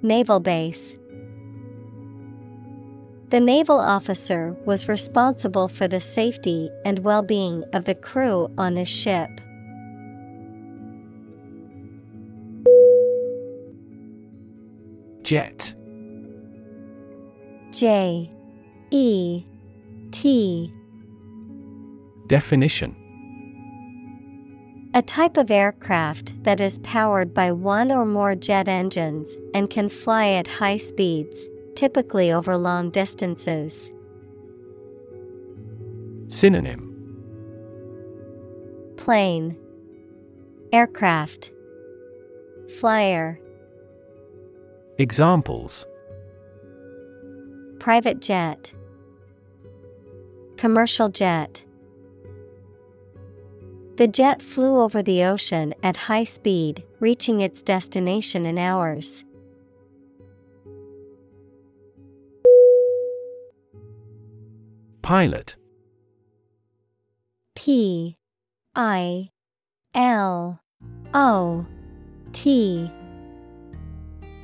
[0.01, 0.97] Naval base.
[3.29, 8.89] The naval officer was responsible for the safety and well-being of the crew on his
[8.89, 9.29] ship.
[15.29, 15.75] Jet.
[17.69, 18.31] J
[18.89, 19.43] E
[20.09, 20.73] T.
[22.25, 22.95] Definition.
[24.95, 29.87] A type of aircraft that is powered by one or more jet engines and can
[29.87, 33.91] fly at high speeds, typically over long distances.
[36.27, 36.91] Synonym.
[38.97, 39.55] Plane.
[40.73, 41.51] Aircraft.
[42.79, 43.39] Flyer
[44.99, 45.87] Examples.
[47.79, 48.73] Private jet.
[50.57, 51.63] Commercial jet.
[53.95, 59.23] The jet flew over the ocean at high speed, reaching its destination in hours.
[65.01, 65.55] Pilot.
[67.55, 68.17] P.
[68.75, 69.29] I.
[69.95, 70.59] L.
[71.13, 71.65] O.
[72.33, 72.91] T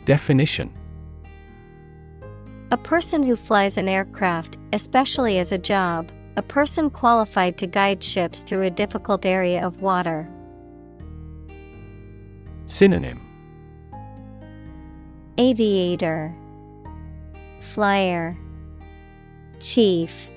[0.05, 0.71] Definition.
[2.71, 8.03] A person who flies an aircraft, especially as a job, a person qualified to guide
[8.03, 10.29] ships through a difficult area of water.
[12.67, 13.21] Synonym.
[15.37, 16.35] Aviator.
[17.61, 18.37] Flyer.
[19.59, 20.29] Chief.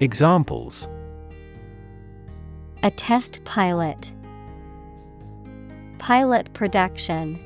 [0.00, 0.88] Examples.
[2.82, 4.12] A test pilot.
[5.98, 7.38] Pilot production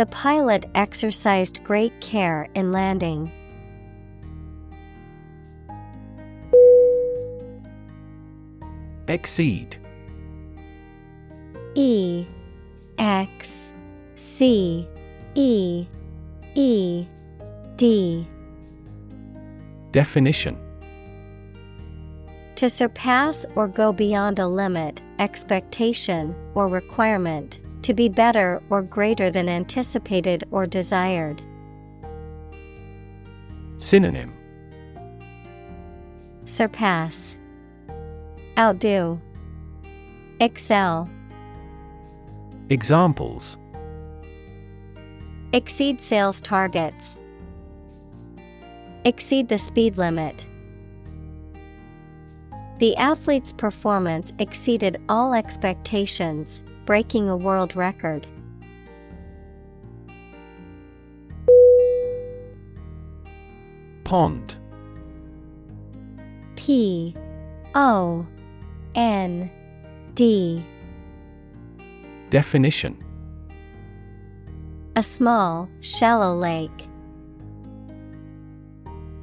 [0.00, 3.30] The pilot exercised great care in landing.
[9.08, 9.76] Exceed
[11.74, 12.24] E
[12.96, 13.72] X
[14.16, 14.88] C
[15.34, 15.86] E
[16.54, 17.06] E
[17.76, 18.26] D.
[19.90, 20.56] Definition.
[22.54, 29.30] To surpass or go beyond a limit, expectation, or requirement, to be better or greater
[29.30, 31.42] than anticipated or desired.
[33.78, 34.32] Synonym.
[36.44, 37.38] Surpass,
[38.58, 39.20] Outdo,
[40.40, 41.08] Excel,
[42.68, 43.56] Examples.
[45.52, 47.16] Exceed sales targets,
[49.04, 50.46] Exceed the speed limit.
[52.78, 58.26] The athlete's performance exceeded all expectations, breaking a world record.
[64.02, 64.56] Pond.
[66.56, 67.14] P
[67.76, 68.26] O
[68.96, 69.48] N
[70.14, 70.66] D.
[72.30, 72.98] Definition.
[74.96, 76.88] A small, shallow lake.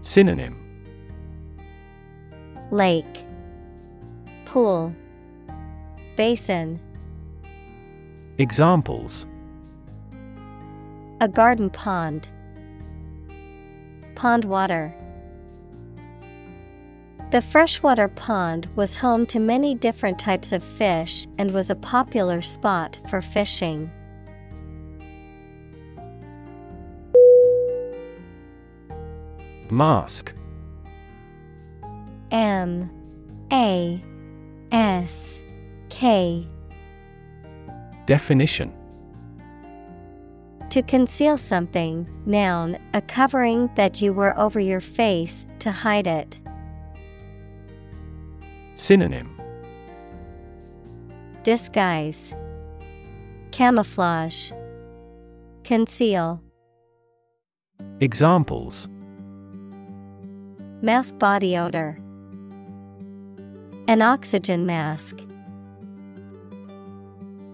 [0.04, 0.56] Synonym.
[2.72, 3.26] Lake.
[4.46, 4.96] Pool.
[6.16, 6.80] Basin
[8.40, 9.26] Examples.
[11.22, 12.30] A garden pond.
[14.16, 14.94] Pond water.
[17.32, 22.44] The freshwater pond was home to many different types of fish and was a popular
[22.44, 23.92] spot for fishing.
[29.72, 30.32] Mask.
[32.30, 32.90] M
[33.52, 34.04] A
[34.72, 35.40] S
[35.90, 36.48] K
[38.08, 38.74] Definition
[40.70, 46.40] To conceal something, noun, a covering that you wear over your face to hide it.
[48.76, 49.36] Synonym
[51.44, 52.34] Disguise,
[53.52, 54.52] Camouflage,
[55.66, 56.42] Conceal.
[58.00, 58.88] Examples
[60.82, 62.00] Mask body odor.
[63.90, 65.27] An oxygen mask.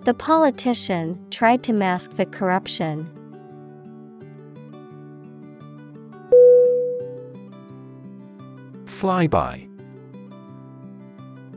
[0.05, 3.09] The politician tried to mask the corruption.
[8.84, 9.69] Flyby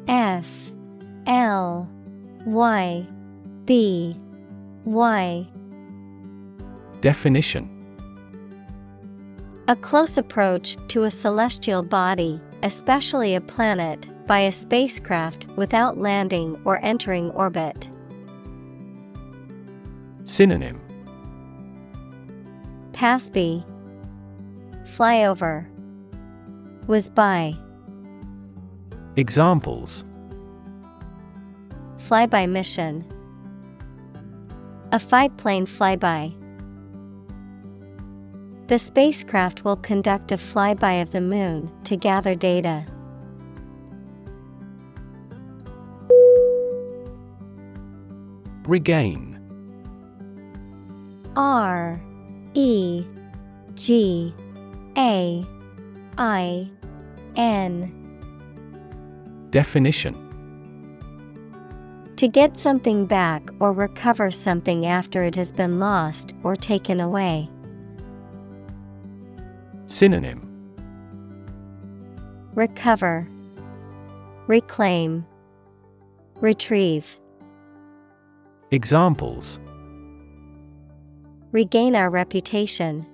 [0.07, 0.73] F
[1.27, 1.89] L
[2.47, 3.07] Y
[3.65, 4.17] B
[4.85, 5.49] Y
[7.01, 7.69] Definition
[9.67, 16.61] A close approach to a celestial body, especially a planet, by a spacecraft without landing
[16.65, 17.91] or entering orbit.
[20.37, 20.79] Synonym.
[22.93, 23.65] Passby
[24.83, 25.67] Flyover.
[26.87, 27.57] Was by.
[29.17, 30.05] Examples.
[31.97, 33.03] Flyby mission.
[34.93, 36.35] A five plane flyby.
[38.67, 42.85] The spacecraft will conduct a flyby of the moon to gather data.
[48.67, 49.36] Regain
[51.37, 52.01] R
[52.55, 53.05] E
[53.75, 54.35] G
[54.97, 55.47] A
[56.17, 56.71] I
[57.37, 57.93] N.
[59.51, 60.23] Definition.
[62.17, 67.51] To get something back or recover something after it has been lost or taken away.
[69.87, 70.43] Synonym.
[72.55, 73.29] Recover,
[74.47, 75.27] Reclaim,
[76.41, 77.21] Retrieve.
[78.71, 79.61] Examples
[81.57, 83.07] Regain our reputation.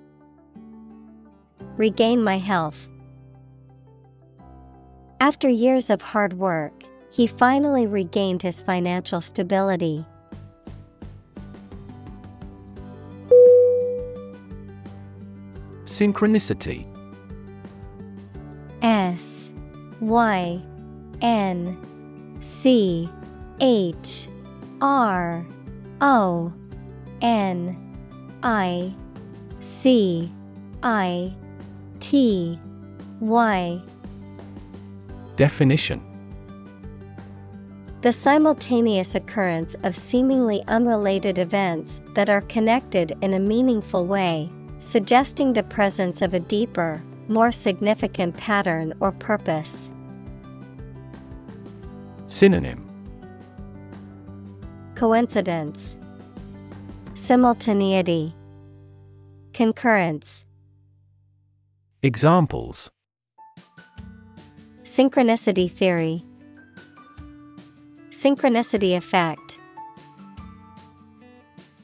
[1.77, 2.89] Regain my health.
[5.21, 6.73] After years of hard work,
[7.09, 10.05] he finally regained his financial stability.
[15.85, 16.85] Synchronicity
[18.81, 19.51] S
[20.01, 20.61] Y
[21.21, 23.09] N C
[23.61, 24.27] H
[24.81, 25.45] R
[26.01, 26.51] O
[27.21, 27.82] N
[28.43, 28.93] I
[29.61, 30.29] C
[30.83, 31.33] I
[32.01, 32.59] T
[33.21, 33.81] Y.
[35.37, 36.01] Definition.
[38.01, 45.53] The simultaneous occurrence of seemingly unrelated events that are connected in a meaningful way, suggesting
[45.53, 49.89] the presence of a deeper, more significant pattern or purpose.
[52.27, 52.85] Synonym.
[54.95, 55.95] Coincidence,
[57.15, 58.33] Simultaneity,
[59.53, 60.45] Concurrence.
[62.01, 62.89] Examples
[64.81, 66.25] Synchronicity theory,
[68.09, 69.59] Synchronicity effect.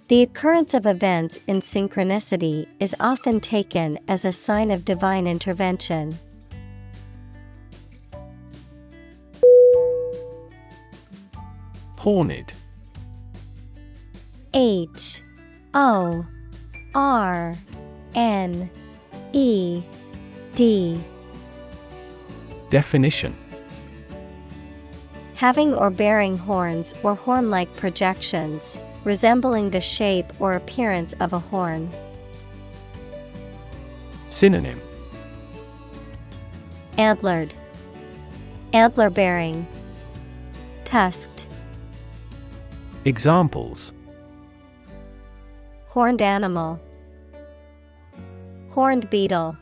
[0.07, 6.17] The occurrence of events in synchronicity is often taken as a sign of divine intervention.
[11.99, 12.53] Horned
[14.53, 15.21] H
[15.73, 16.25] O
[16.95, 17.55] R
[18.15, 18.69] N
[19.33, 19.83] E
[20.55, 21.03] D.
[22.69, 23.35] Definition.
[25.35, 31.39] Having or bearing horns or horn like projections, resembling the shape or appearance of a
[31.39, 31.91] horn.
[34.27, 34.81] Synonym.
[36.97, 37.53] Antlered,
[38.73, 39.65] Antler bearing,
[40.83, 41.47] Tusked,
[43.05, 43.93] Examples
[45.99, 46.79] Horned animal,
[48.69, 49.57] Horned beetle.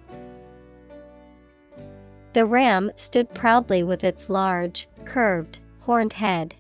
[2.34, 6.54] The ram stood proudly with its large, curved, horned head.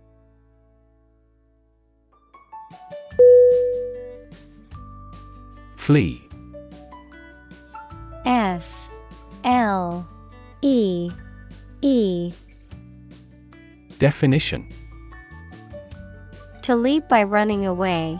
[5.75, 6.23] Flee
[8.25, 8.89] F.
[9.43, 10.07] L.
[10.63, 11.11] E.
[11.83, 12.33] E.
[13.99, 14.67] Definition.
[16.63, 18.19] To leave by running away,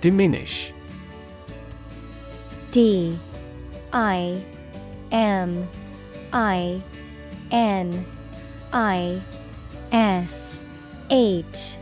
[0.00, 0.72] Diminish.
[2.70, 3.18] D
[3.92, 4.42] I
[5.12, 5.68] M
[6.32, 6.82] I
[7.50, 8.06] N
[8.72, 9.22] I
[9.92, 10.58] S
[11.10, 11.76] H.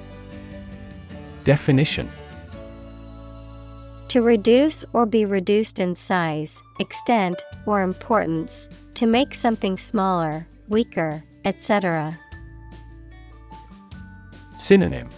[1.45, 2.11] Definition.
[4.09, 11.23] To reduce or be reduced in size, extent, or importance, to make something smaller, weaker,
[11.45, 12.19] etc.
[14.57, 15.11] Synonym.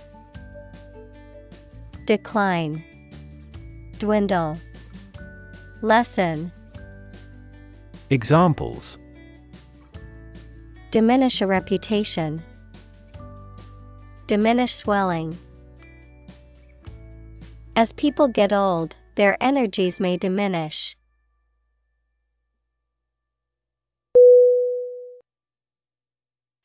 [2.05, 2.85] Decline,
[4.01, 4.59] Dwindle,
[5.83, 6.51] Lessen,
[8.09, 8.99] Examples.
[10.91, 12.43] Diminish a reputation,
[14.27, 15.37] Diminish swelling.
[17.77, 20.97] As people get old, their energies may diminish.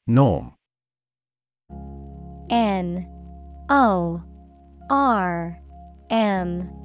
[0.07, 0.53] Norm.
[2.49, 3.05] N
[3.69, 4.23] O
[4.89, 5.59] R
[6.09, 6.84] M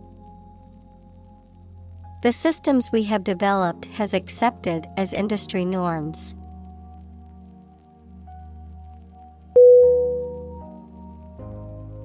[2.21, 6.35] The systems we have developed has accepted as industry norms.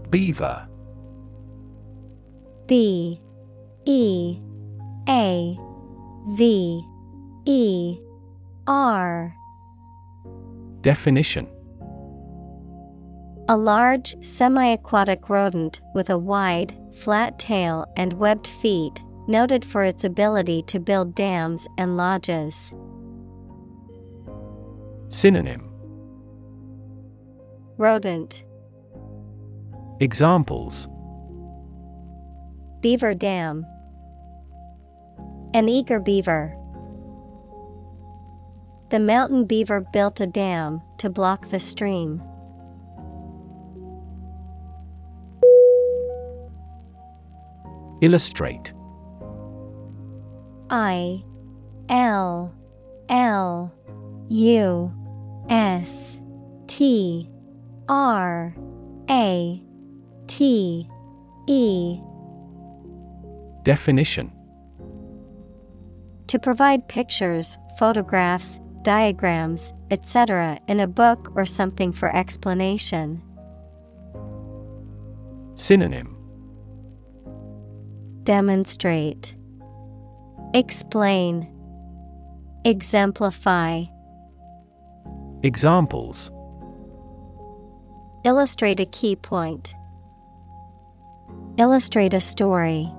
[0.09, 0.67] Beaver.
[2.67, 3.21] B
[3.85, 4.41] E
[5.07, 5.59] A
[6.29, 6.83] V
[7.45, 7.99] E
[8.67, 9.37] R.
[10.81, 11.47] Definition.
[13.49, 19.85] A large, semi aquatic rodent with a wide, flat tail and webbed feet, noted for
[19.85, 22.73] its ability to build dams and lodges.
[25.09, 25.69] Synonym
[27.79, 28.45] Rodent
[30.01, 30.89] Examples
[32.81, 33.65] Beaver Dam
[35.55, 36.57] An eager beaver.
[38.91, 42.23] The mountain beaver built a dam to block the stream.
[48.01, 48.73] Illustrate
[50.71, 51.23] I
[51.89, 52.53] L
[53.09, 53.73] L
[54.29, 54.93] U
[55.49, 56.19] S
[56.67, 57.31] T
[57.89, 58.55] R
[59.09, 59.63] A
[60.27, 60.89] T
[61.47, 62.01] E
[63.63, 64.33] Definition
[66.29, 73.23] To provide pictures, photographs, diagrams, etc., in a book or something for explanation.
[75.55, 76.17] Synonym
[78.25, 79.36] Demonstrate,
[80.57, 81.47] Explain,
[82.65, 83.85] Exemplify,
[85.43, 86.31] Examples
[88.25, 89.75] Illustrate a key point.
[91.59, 92.91] Illustrate a story.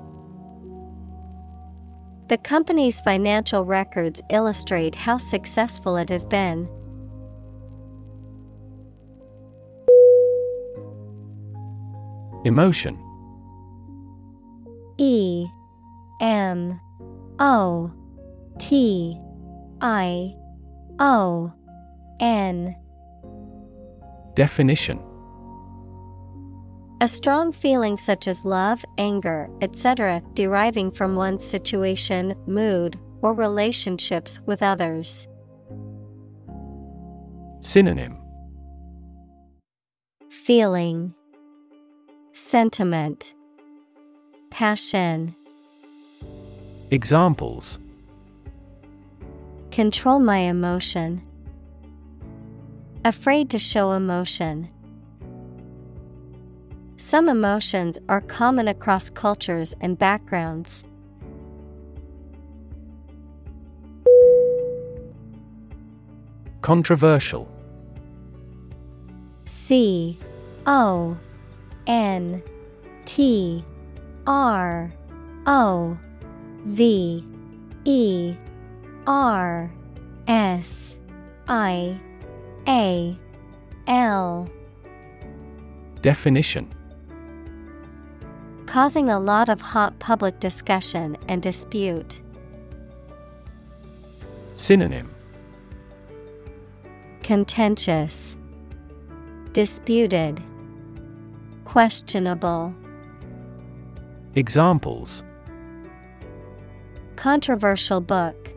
[2.28, 6.70] The company's financial records illustrate how successful it has been.
[12.46, 13.00] Emotion
[15.00, 15.48] E
[16.22, 16.80] M
[17.40, 17.92] O
[18.60, 19.20] T
[19.82, 20.36] I
[21.00, 21.54] O
[22.20, 22.76] N
[24.34, 25.00] Definition
[27.02, 34.40] A strong feeling such as love, anger, etc., deriving from one's situation, mood, or relationships
[34.46, 35.28] with others.
[37.62, 38.18] Synonym
[40.30, 41.14] Feeling,
[42.34, 43.36] Sentiment,
[44.50, 45.36] Passion.
[46.90, 47.80] Examples
[49.72, 51.22] Control my emotion.
[53.04, 54.70] Afraid to show emotion.
[56.96, 60.86] Some emotions are common across cultures and backgrounds.
[66.62, 67.52] Controversial
[69.46, 70.18] C
[70.66, 71.18] O
[71.86, 72.42] N
[73.04, 73.66] T
[74.26, 74.94] R
[75.46, 75.98] O
[76.68, 77.24] V
[77.86, 78.36] E
[79.08, 79.72] R
[80.28, 80.98] S
[81.48, 81.98] I
[82.68, 83.18] A
[83.88, 84.50] L.
[86.02, 86.68] Definition.
[88.66, 92.20] Causing a lot of hot public discussion and dispute.
[94.56, 95.10] Synonym.
[97.24, 98.36] Contentious,
[99.54, 100.42] Disputed,
[101.64, 102.76] Questionable.
[104.36, 105.24] Examples
[107.18, 108.52] Controversial book.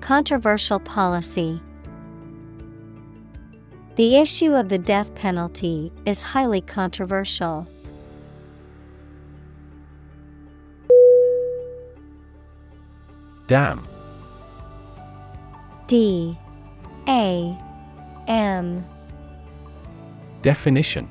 [0.00, 1.60] Controversial policy.
[3.96, 7.68] The issue of the death penalty is highly controversial.
[13.46, 13.86] Dam
[15.86, 16.38] D
[17.06, 17.58] A
[18.26, 18.86] M
[20.40, 21.06] Definition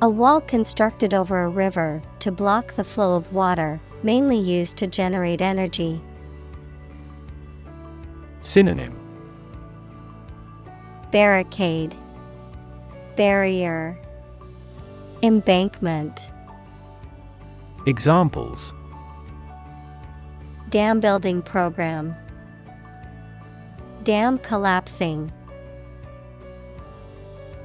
[0.00, 4.86] A wall constructed over a river to block the flow of water, mainly used to
[4.86, 6.00] generate energy.
[8.40, 8.98] Synonym
[11.12, 11.94] Barricade,
[13.14, 13.98] Barrier,
[15.22, 16.30] Embankment.
[17.86, 18.72] Examples
[20.70, 22.16] Dam building program.
[24.02, 25.30] Dam collapsing.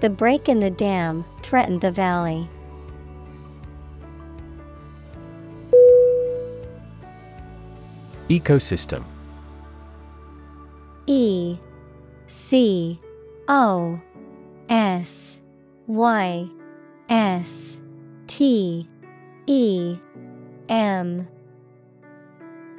[0.02, 2.50] The break in the dam threatened the valley.
[8.30, 9.04] Ecosystem.
[11.08, 11.58] E
[12.28, 13.00] C
[13.48, 14.00] O
[14.70, 15.40] S
[15.88, 16.48] Y
[17.10, 17.80] S
[18.28, 18.88] T
[19.48, 19.98] E
[20.70, 21.28] M.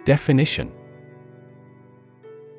[0.05, 0.73] Definition.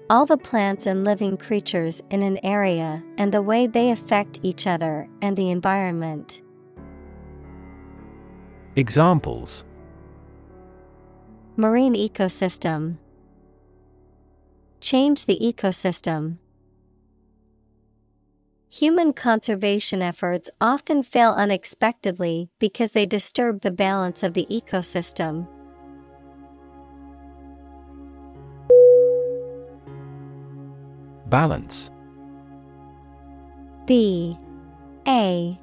[0.09, 4.68] All the plants and living creatures in an area and the way they affect each
[4.68, 6.41] other and the environment.
[8.76, 9.63] Examples
[11.62, 12.98] Marine ecosystem.
[14.80, 16.38] Change the ecosystem.
[18.72, 25.48] Human conservation efforts often fail unexpectedly because they disturb the balance of the ecosystem.
[31.28, 31.92] Balance.
[33.86, 34.36] B.
[35.08, 35.60] A.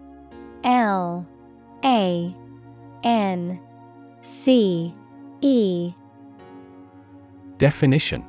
[0.62, 1.26] L.
[1.84, 2.36] A.
[3.02, 3.60] N.
[4.22, 4.94] C
[5.40, 5.94] E.
[7.58, 8.24] Definition.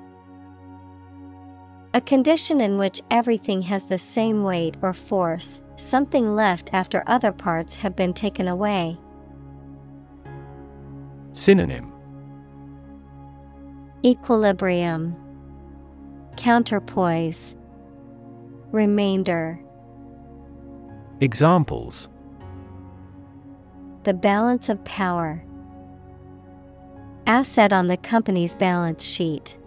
[1.93, 7.31] A condition in which everything has the same weight or force, something left after other
[7.31, 8.97] parts have been taken away.
[11.33, 11.91] Synonym.
[14.05, 15.15] Equilibrium.
[16.37, 17.55] Counterpoise.
[18.71, 19.59] Remainder.
[21.21, 22.07] Examples.
[24.03, 25.43] The balance of power.
[27.25, 29.57] Asset on the company's balance sheet.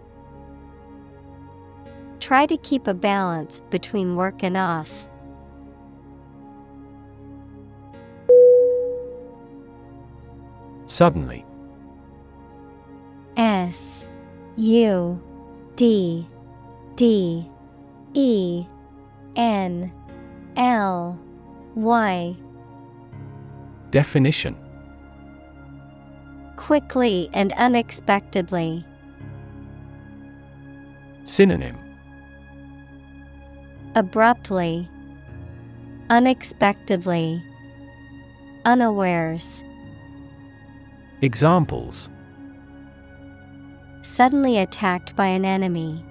[2.19, 5.09] Try to keep a balance between work and off.
[10.85, 11.45] Suddenly
[13.35, 14.05] S
[14.57, 15.21] U
[15.75, 16.27] D
[16.95, 17.49] D
[18.13, 18.65] E
[19.35, 19.91] N
[20.55, 21.19] L
[21.75, 22.37] Y
[23.89, 24.55] Definition
[26.63, 28.85] Quickly and unexpectedly.
[31.25, 31.77] Synonym
[33.95, 34.87] Abruptly.
[36.09, 37.43] Unexpectedly.
[38.63, 39.61] Unawares.
[41.21, 42.09] Examples
[44.01, 46.05] Suddenly attacked by an enemy.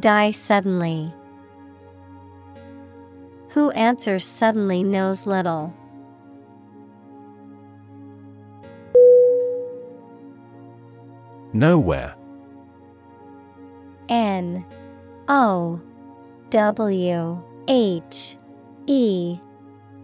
[0.00, 1.12] Die suddenly.
[3.50, 5.74] Who answers suddenly knows little.
[11.52, 12.14] Nowhere
[14.08, 14.64] N
[15.28, 15.80] O
[16.50, 18.36] W H
[18.86, 19.38] E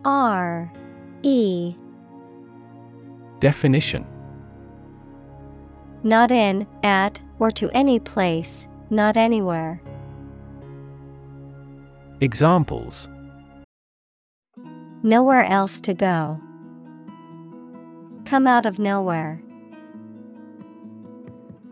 [0.04, 0.72] R
[1.22, 1.74] E
[3.40, 4.06] Definition
[6.02, 9.80] Not in, at, or to any place, not anywhere.
[12.20, 13.08] Examples
[15.02, 16.40] Nowhere else to go.
[18.24, 19.40] Come out of nowhere.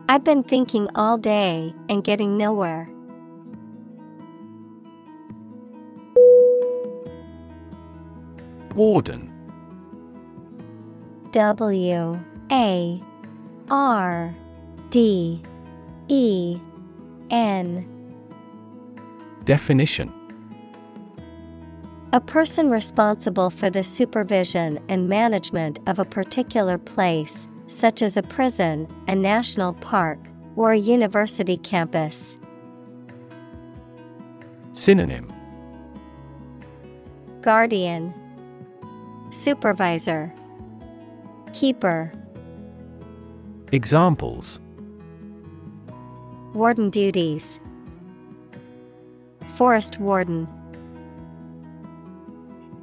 [0.09, 2.89] I've been thinking all day and getting nowhere.
[8.73, 9.33] Warden.
[11.31, 12.13] W
[12.51, 13.03] A
[13.69, 14.35] R
[14.89, 15.41] D
[16.07, 16.57] E
[17.29, 17.85] N.
[19.43, 20.13] Definition.
[22.13, 28.23] A person responsible for the supervision and management of a particular place, such as a
[28.23, 30.19] prison, a national park,
[30.55, 32.37] or a university campus.
[34.73, 35.31] Synonym.
[37.41, 38.13] Guardian.
[39.29, 40.33] Supervisor.
[41.53, 42.11] Keeper.
[43.71, 44.59] Examples.
[46.53, 47.59] Warden duties.
[49.55, 50.47] Forest warden.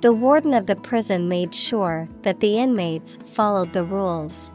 [0.02, 4.52] The warden of the prison made sure that the inmates followed the rules.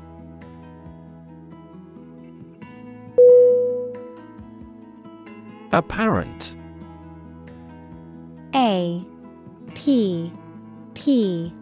[5.72, 6.56] Apparent.
[8.56, 9.06] A
[9.76, 10.32] P
[10.96, 11.54] P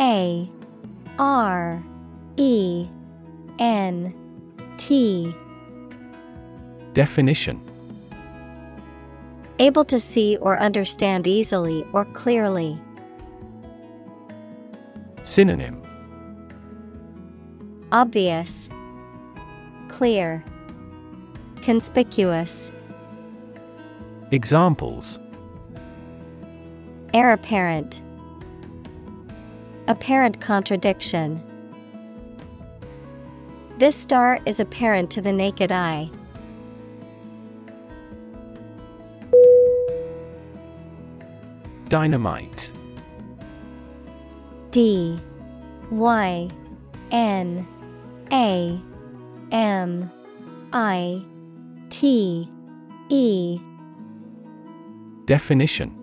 [0.00, 0.50] A
[1.18, 1.82] R
[2.36, 2.88] E
[3.58, 4.12] N
[4.76, 5.34] T.
[6.92, 7.60] Definition.
[9.60, 12.80] Able to see or understand easily or clearly.
[15.22, 15.80] Synonym.
[17.92, 18.68] Obvious,
[19.88, 20.44] Clear,
[21.62, 22.72] Conspicuous.
[24.34, 25.20] Examples.
[27.14, 28.02] Heir apparent.
[29.86, 31.40] Apparent contradiction.
[33.78, 36.10] This star is apparent to the naked eye.
[41.88, 42.72] Dynamite.
[44.72, 45.16] D.
[45.92, 46.50] Y.
[47.12, 47.68] N.
[48.32, 48.80] A.
[49.52, 50.10] M.
[50.72, 51.24] I.
[51.88, 52.50] T.
[53.10, 53.60] E
[55.26, 55.98] Definition.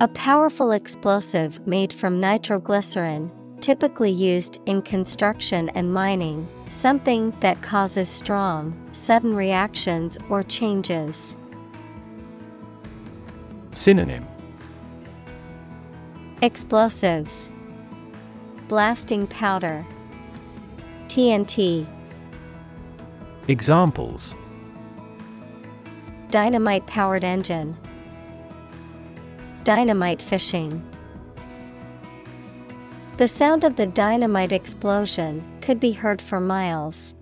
[0.00, 3.30] A powerful explosive made from nitroglycerin,
[3.60, 11.36] typically used in construction and mining, something that causes strong, sudden reactions or changes.
[13.70, 14.26] Synonym.
[16.42, 17.48] Explosives,
[18.68, 19.86] Blasting powder,
[21.06, 21.86] TNT.
[23.48, 24.34] Examples
[26.32, 27.76] Dynamite powered engine.
[29.64, 30.82] Dynamite fishing.
[33.18, 37.14] The sound of the dynamite explosion could be heard for miles.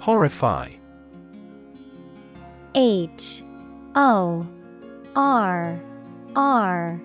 [0.00, 0.72] Horrify
[2.74, 3.42] H
[3.94, 4.46] O
[5.16, 5.80] R
[6.36, 7.00] R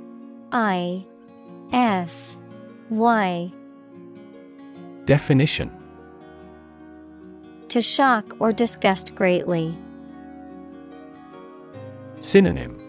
[0.51, 1.05] I
[1.71, 2.37] F
[2.89, 3.53] Y
[5.05, 5.84] Definition
[7.75, 9.77] To shock or disgust greatly.
[12.21, 12.79] Synonym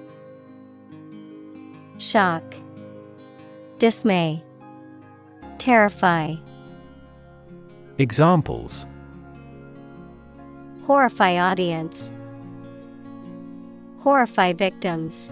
[1.98, 2.54] Shock,
[3.80, 4.44] Dismay,
[5.58, 6.36] Terrify.
[7.98, 8.86] Examples
[10.84, 12.12] Horrify audience.
[13.98, 15.30] Horrify victims.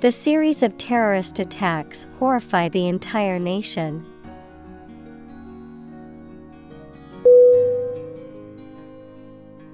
[0.00, 4.13] The series of terrorist attacks horrify the entire nation.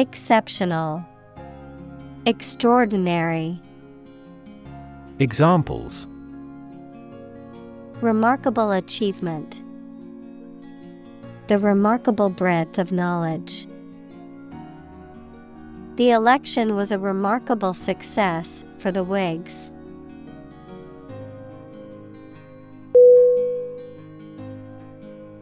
[0.00, 1.04] Exceptional,
[2.24, 3.60] Extraordinary.
[5.18, 6.08] Examples
[8.00, 9.62] Remarkable achievement.
[11.48, 13.66] The remarkable breadth of knowledge.
[15.96, 19.70] The election was a remarkable success for the Whigs.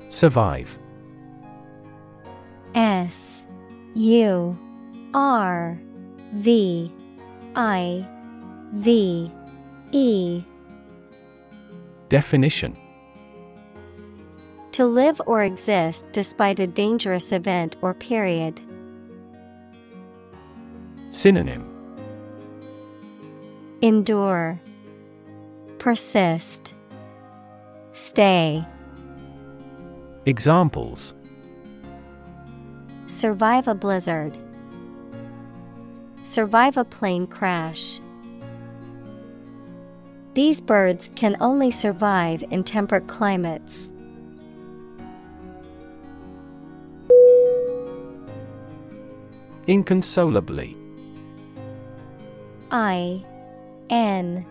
[0.08, 0.76] Survive
[2.74, 3.37] S
[3.98, 4.56] U
[5.12, 5.76] R
[6.34, 6.92] V
[7.56, 8.06] I
[8.74, 9.32] V
[9.90, 10.44] E.
[12.08, 12.76] Definition.
[14.70, 18.60] To live or exist despite a dangerous event or period.
[21.10, 21.66] Synonym.
[23.82, 24.60] Endure,
[25.78, 26.72] Persist,
[27.94, 28.64] Stay.
[30.24, 31.14] Examples
[33.08, 34.36] Survive a blizzard.
[36.22, 38.00] Survive a plane crash.
[40.34, 43.88] These birds can only survive in temperate climates.
[49.66, 50.76] Inconsolably
[52.70, 53.24] I
[53.88, 54.44] N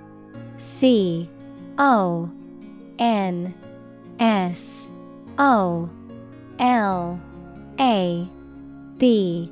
[0.57, 1.29] C
[1.77, 2.31] O
[2.97, 3.53] N
[4.19, 4.87] S
[5.37, 5.89] O
[6.57, 7.21] L
[7.79, 8.29] A
[8.97, 9.51] B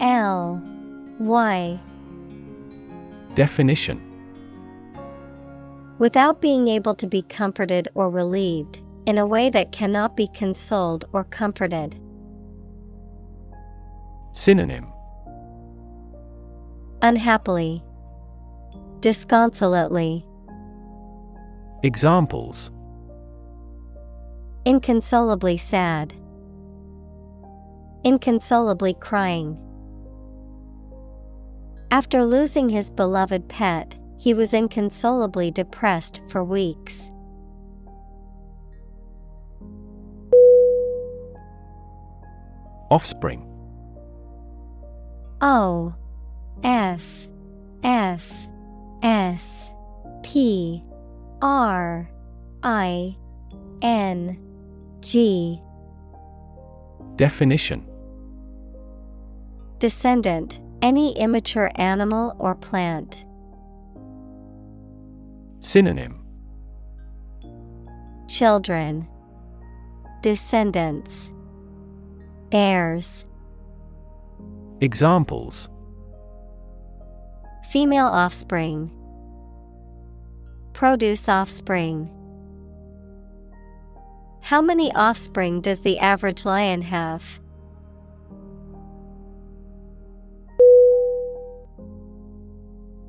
[0.00, 0.62] L
[1.18, 1.80] Y.
[3.34, 4.00] Definition.
[5.98, 11.04] Without being able to be comforted or relieved, in a way that cannot be consoled
[11.12, 11.98] or comforted.
[14.32, 14.86] Synonym.
[17.02, 17.82] Unhappily,
[19.00, 20.24] disconsolately,
[21.84, 22.72] Examples.
[24.64, 26.12] Inconsolably sad,
[28.04, 29.58] inconsolably crying.
[31.90, 37.10] After losing his beloved pet, he was inconsolably depressed for weeks.
[42.90, 43.44] Offspring
[45.40, 45.94] O
[46.64, 47.28] F
[47.84, 48.48] F
[49.02, 49.70] S
[50.22, 50.82] P
[51.42, 52.10] R
[52.62, 53.16] I
[53.82, 54.38] N
[55.00, 55.60] G
[57.16, 57.87] Definition
[59.78, 63.24] Descendant, any immature animal or plant.
[65.60, 66.24] Synonym
[68.28, 69.06] Children,
[70.20, 71.32] Descendants,
[72.50, 73.24] Heirs,
[74.80, 75.68] Examples
[77.70, 78.90] Female offspring,
[80.72, 82.10] Produce offspring.
[84.40, 87.38] How many offspring does the average lion have?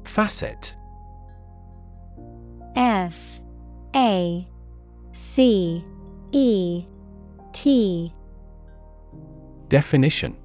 [0.09, 0.75] Facet.
[2.75, 3.39] F
[3.95, 4.47] A
[5.13, 5.85] C
[6.31, 6.85] E
[7.53, 8.13] T.
[9.67, 10.35] Definition.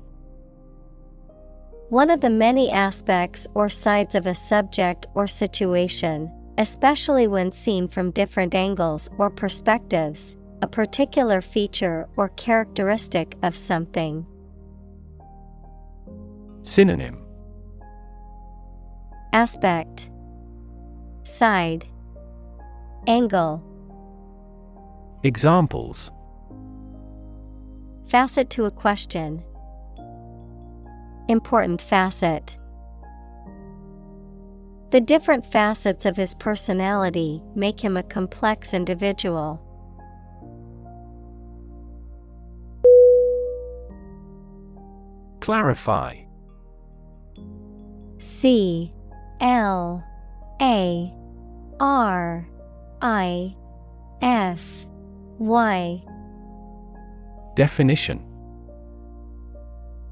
[1.89, 7.89] One of the many aspects or sides of a subject or situation, especially when seen
[7.89, 14.27] from different angles or perspectives, a particular feature or characteristic of something.
[16.63, 17.24] Synonym
[19.35, 20.11] Aspect
[21.25, 21.87] Side
[23.09, 23.61] Angle
[25.25, 26.13] Examples
[28.07, 29.43] Facet to a question.
[31.29, 32.57] Important facet.
[34.93, 39.61] The different facets of his personality make him a complex individual.
[45.41, 46.21] Clarify
[48.21, 48.94] C
[49.45, 50.03] L
[50.63, 51.13] A
[51.79, 52.49] R
[53.03, 53.55] I
[54.23, 54.87] F
[55.39, 56.03] Y.
[57.55, 58.25] Definition.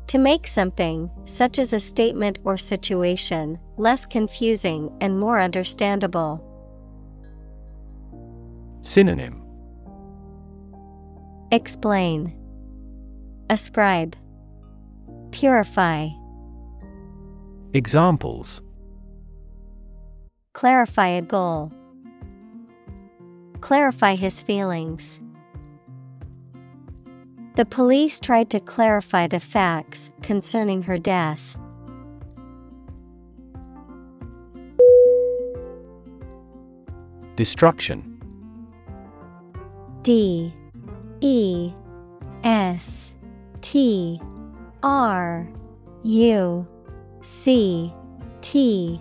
[0.08, 6.44] To make something, such as a statement or situation, less confusing and more understandable.
[8.82, 9.42] Synonym.
[11.52, 12.36] Explain.
[13.48, 14.14] Ascribe.
[15.30, 16.08] Purify.
[17.72, 18.60] Examples
[20.52, 21.72] Clarify a goal.
[23.60, 25.20] Clarify his feelings.
[27.54, 31.56] The police tried to clarify the facts concerning her death.
[37.36, 38.20] Destruction.
[40.02, 40.54] D.
[41.20, 41.72] E.
[42.44, 43.14] S.
[43.60, 44.20] T.
[44.82, 45.48] R.
[46.02, 46.66] U.
[47.22, 47.94] C.
[48.40, 49.00] T.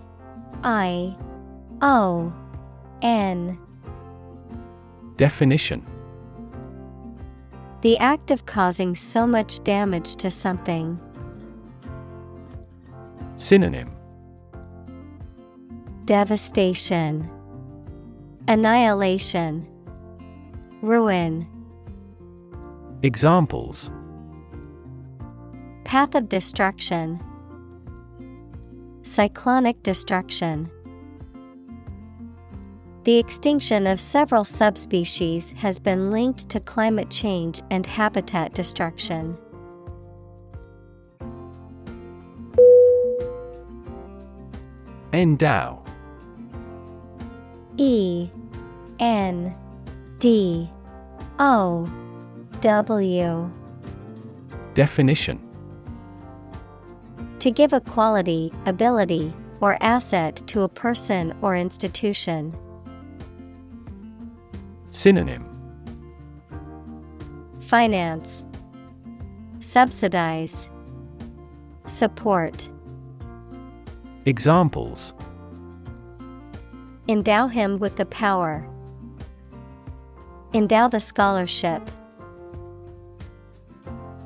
[0.63, 1.15] I
[1.81, 2.31] O
[3.01, 3.57] N.
[5.17, 5.85] Definition.
[7.81, 10.99] The act of causing so much damage to something.
[13.37, 13.89] Synonym.
[16.05, 17.29] Devastation,
[18.47, 19.67] Annihilation,
[20.81, 21.47] Ruin.
[23.01, 23.89] Examples.
[25.83, 27.19] Path of destruction,
[29.01, 30.69] Cyclonic destruction.
[33.03, 39.35] The extinction of several subspecies has been linked to climate change and habitat destruction.
[45.13, 45.83] Endow
[47.77, 48.29] E
[48.99, 49.55] N
[50.19, 50.69] D
[51.39, 51.91] O
[52.61, 53.51] W
[54.75, 55.39] Definition
[57.39, 62.55] To give a quality, ability, or asset to a person or institution.
[64.91, 65.45] Synonym
[67.61, 68.43] Finance,
[69.61, 70.69] Subsidize,
[71.85, 72.69] Support.
[74.25, 75.13] Examples
[77.07, 78.67] Endow him with the power.
[80.53, 81.89] Endow the scholarship.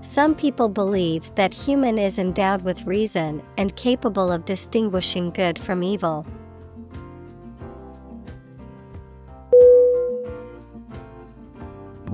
[0.01, 5.83] Some people believe that human is endowed with reason and capable of distinguishing good from
[5.83, 6.25] evil.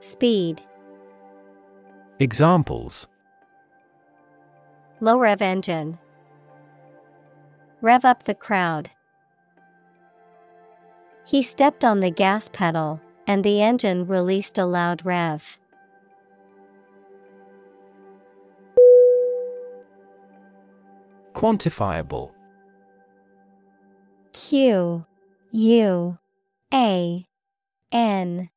[0.00, 0.62] Speed.
[2.20, 3.08] Examples.
[5.00, 5.98] Low rev engine.
[7.80, 8.90] Rev up the crowd.
[11.26, 15.58] He stepped on the gas pedal, and the engine released a loud rev.
[21.34, 22.32] Quantifiable.
[24.32, 25.04] Q
[25.52, 26.18] U
[26.72, 27.26] A
[27.92, 28.50] N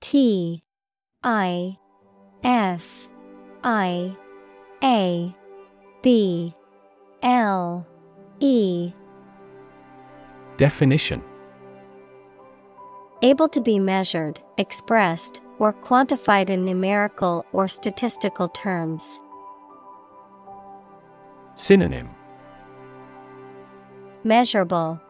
[0.00, 0.62] T
[1.22, 1.76] I
[2.44, 3.08] F
[3.64, 4.16] I
[4.84, 5.34] A
[6.02, 6.54] B
[7.22, 7.86] L
[8.38, 8.92] E.
[10.56, 11.22] Definition.
[13.22, 19.18] Able to be measured, expressed, or quantified in numerical or statistical terms.
[21.56, 22.08] Synonym.
[24.22, 25.00] Measurable,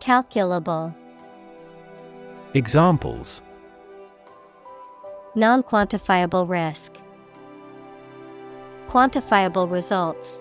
[0.00, 0.92] Calculable,
[2.54, 3.42] Examples
[5.38, 6.94] Non quantifiable risk,
[8.88, 10.40] Quantifiable results.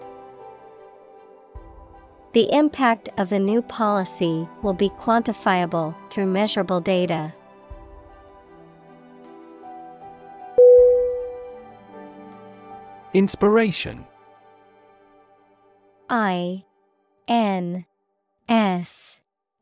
[2.34, 7.36] The impact of the new policy will be quantifiable through measurable data.
[13.14, 14.04] Inspiration
[16.10, 16.66] I
[17.28, 17.86] N
[18.50, 19.20] S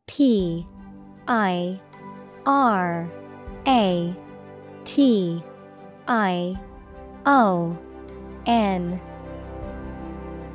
[0.07, 0.65] P
[1.27, 1.81] I
[2.45, 3.11] R
[3.67, 4.15] A
[4.85, 5.43] T
[6.07, 6.57] I
[7.25, 7.77] O
[8.45, 9.01] N.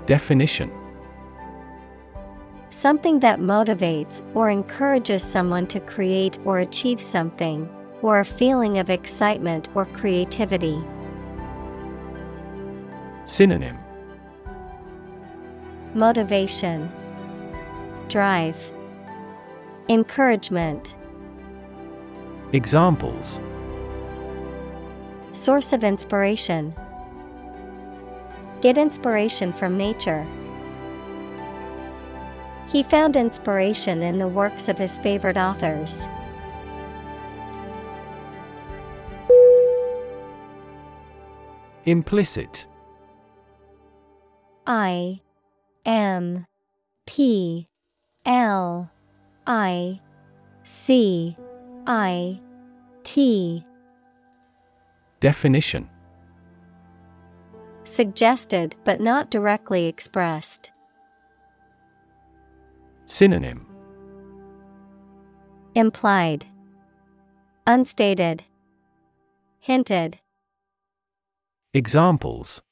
[0.07, 0.71] Definition.
[2.71, 7.69] Something that motivates or encourages someone to create or achieve something,
[8.01, 10.81] or a feeling of excitement or creativity.
[13.25, 13.77] Synonym.
[15.95, 16.89] Motivation,
[18.09, 18.73] Drive,
[19.89, 20.95] Encouragement.
[22.53, 23.41] Examples
[25.33, 26.75] Source of inspiration.
[28.61, 30.27] Get inspiration from nature.
[32.69, 36.09] He found inspiration in the works of his favorite authors.
[41.87, 42.67] Implicit
[44.67, 45.21] I
[45.85, 46.47] M
[47.07, 47.69] P
[48.27, 48.91] L
[49.47, 50.01] I
[50.63, 51.37] C
[51.87, 52.41] I
[53.03, 53.65] T
[55.21, 55.89] Definition.
[57.85, 60.73] Suggested but not directly expressed.
[63.07, 63.67] Synonym.
[65.75, 66.47] Implied,
[67.67, 68.45] Unstated,
[69.61, 70.19] Hinted,
[71.73, 72.63] Examples.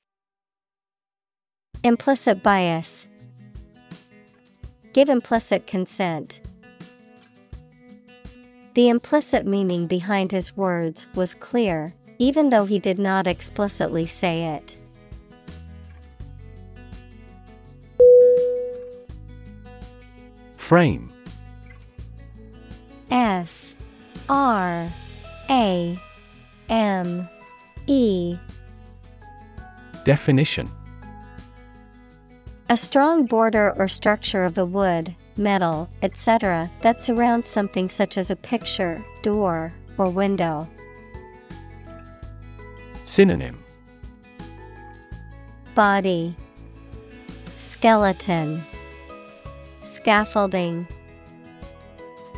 [1.85, 3.07] Implicit bias.
[4.93, 6.41] Give implicit consent.
[8.75, 14.45] The implicit meaning behind his words was clear, even though he did not explicitly say
[14.45, 14.77] it.
[20.57, 21.11] Frame
[23.11, 23.75] F
[24.29, 24.89] R
[25.49, 25.99] A
[26.69, 27.29] M
[27.87, 28.37] E
[30.05, 30.69] Definition
[32.69, 38.31] A strong border or structure of the wood, metal, etc., that surrounds something such as
[38.31, 40.69] a picture, door, or window.
[43.09, 43.65] Synonym.
[45.75, 46.37] Body.
[47.57, 48.63] Skeleton.
[49.83, 50.87] Scaffolding.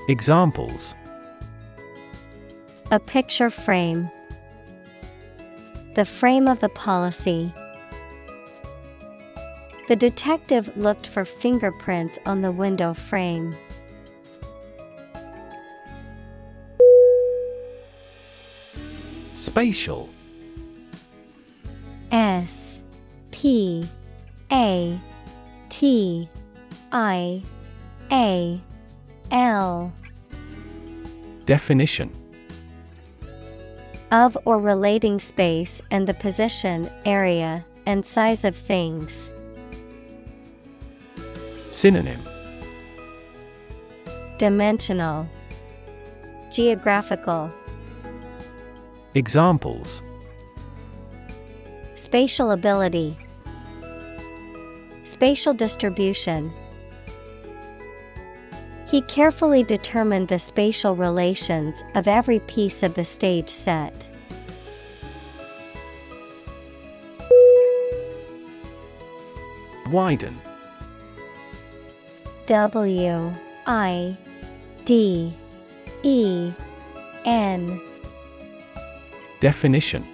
[0.08, 0.94] Examples.
[2.92, 4.08] A picture frame.
[5.96, 7.52] The frame of the policy.
[9.88, 13.56] The detective looked for fingerprints on the window frame.
[19.34, 20.08] Spatial
[22.10, 22.80] S
[23.30, 23.84] P
[24.50, 25.00] A
[25.68, 26.28] T
[26.92, 27.42] I
[28.10, 28.60] A
[29.30, 29.92] L.
[31.44, 32.10] Definition.
[34.12, 39.32] Of or relating space and the position, area, and size of things.
[41.70, 42.20] Synonym.
[44.38, 45.28] Dimensional,
[46.50, 47.52] Geographical,
[49.14, 50.02] Examples
[52.00, 53.14] Spatial ability,
[55.02, 56.50] Spatial distribution.
[58.88, 64.08] He carefully determined the spatial relations of every piece of the stage set.
[69.90, 70.40] Widen
[72.46, 73.34] W
[73.66, 74.16] I
[74.86, 75.34] D
[76.02, 76.52] E
[77.26, 77.78] N
[79.40, 80.09] Definition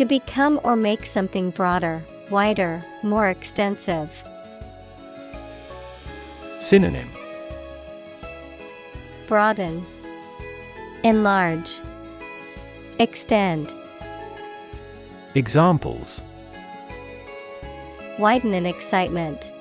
[0.00, 4.24] To become or make something broader, wider, more extensive.
[6.58, 7.10] Synonym
[9.26, 9.84] Broaden,
[11.04, 11.82] Enlarge,
[12.98, 13.74] Extend,
[15.34, 16.22] Examples
[18.18, 19.52] Widen in excitement.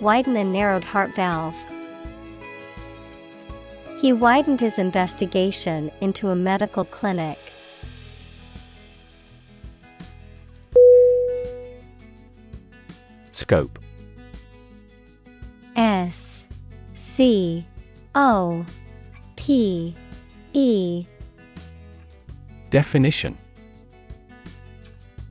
[0.00, 1.54] Widen a narrowed heart valve.
[3.98, 7.38] He widened his investigation into a medical clinic.
[13.34, 13.80] Scope.
[15.74, 16.44] S
[16.94, 17.66] C
[18.14, 18.64] O
[19.34, 19.96] P
[20.52, 21.04] E.
[22.70, 23.36] Definition.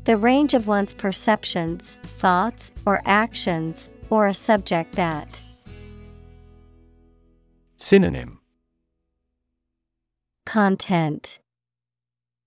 [0.03, 5.39] The range of one's perceptions, thoughts, or actions, or a subject that.
[7.77, 8.41] Synonym.
[10.45, 11.39] Content.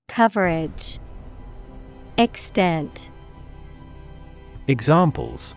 [0.06, 0.98] Coverage.
[2.18, 3.10] Extent
[4.68, 5.54] Examples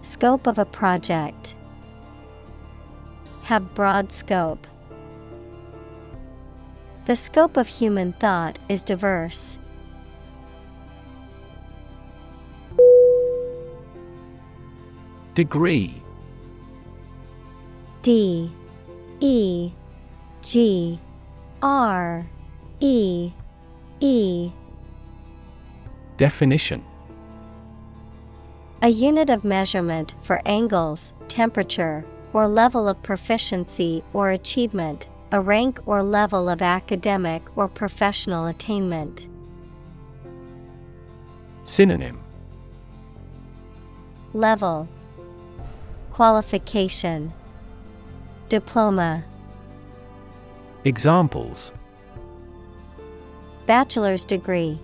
[0.00, 1.54] Scope of a project.
[3.42, 4.66] Have broad scope.
[7.04, 9.58] The scope of human thought is diverse.
[15.34, 16.02] Degree
[18.00, 18.50] D
[19.20, 19.72] E
[20.40, 20.98] G
[21.60, 22.26] R
[22.80, 23.30] E
[24.00, 24.50] E
[26.16, 26.82] Definition
[28.82, 32.02] A unit of measurement for angles, temperature,
[32.32, 39.28] or level of proficiency or achievement, a rank or level of academic or professional attainment.
[41.64, 42.22] Synonym.
[44.32, 44.88] Level.
[46.10, 47.34] Qualification.
[48.48, 49.22] Diploma.
[50.84, 51.74] Examples.
[53.66, 54.78] Bachelor's degree.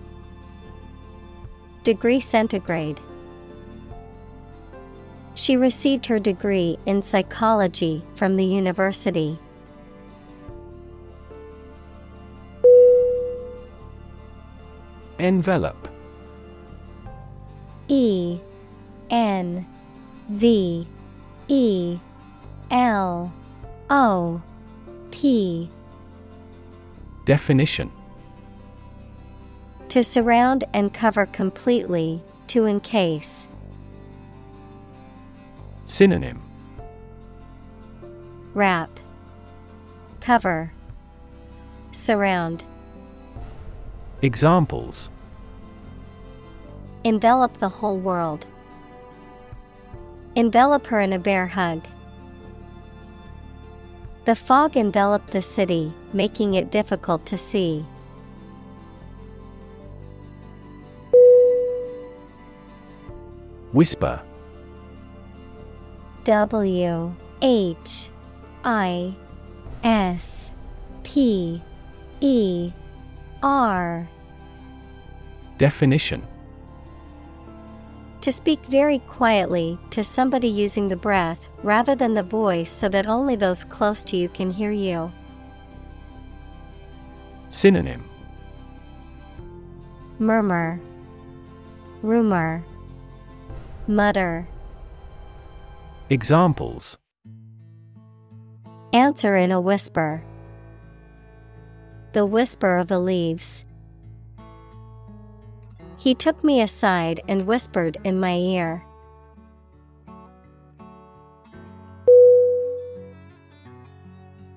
[1.83, 3.01] Degree centigrade
[5.37, 9.37] She received her degree in psychology from the university.
[15.19, 15.87] Envelope
[17.87, 18.39] E
[19.11, 19.63] N
[20.29, 20.87] V
[21.47, 21.99] E
[22.71, 23.31] L
[23.91, 24.41] O
[25.11, 25.69] P
[27.25, 27.91] Definition
[29.89, 33.47] To surround and cover completely, to encase.
[35.87, 36.41] Synonym
[38.53, 38.99] Wrap,
[40.19, 40.73] Cover,
[41.93, 42.65] Surround.
[44.21, 45.09] Examples
[47.05, 48.45] Envelop the whole world.
[50.35, 51.81] Envelop her in a bear hug.
[54.25, 57.85] The fog enveloped the city, making it difficult to see.
[63.71, 64.21] Whisper
[66.27, 68.09] W H
[68.65, 69.15] I
[69.81, 70.51] S
[71.03, 71.61] P
[72.19, 72.71] E
[73.41, 74.09] R.
[75.57, 76.21] Definition.
[78.19, 83.07] To speak very quietly to somebody using the breath rather than the voice so that
[83.07, 85.09] only those close to you can hear you.
[87.49, 88.03] Synonym.
[90.19, 90.81] Murmur,
[92.01, 92.65] Rumor,
[93.87, 94.45] Mutter.
[96.09, 96.97] Examples
[98.93, 100.23] Answer in a whisper.
[102.13, 103.65] The whisper of the leaves.
[105.97, 108.85] He took me aside and whispered in my ear.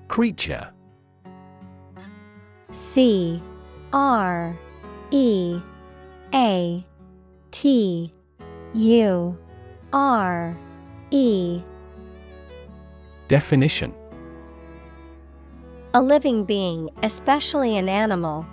[0.07, 0.69] Creature
[2.71, 3.43] C
[3.91, 4.57] R
[5.11, 5.59] E
[6.33, 6.85] A
[7.51, 8.13] T
[8.73, 9.37] U
[9.91, 10.57] R
[11.13, 11.61] E.
[13.27, 13.93] Definition.
[15.93, 18.45] A living being, especially an animal.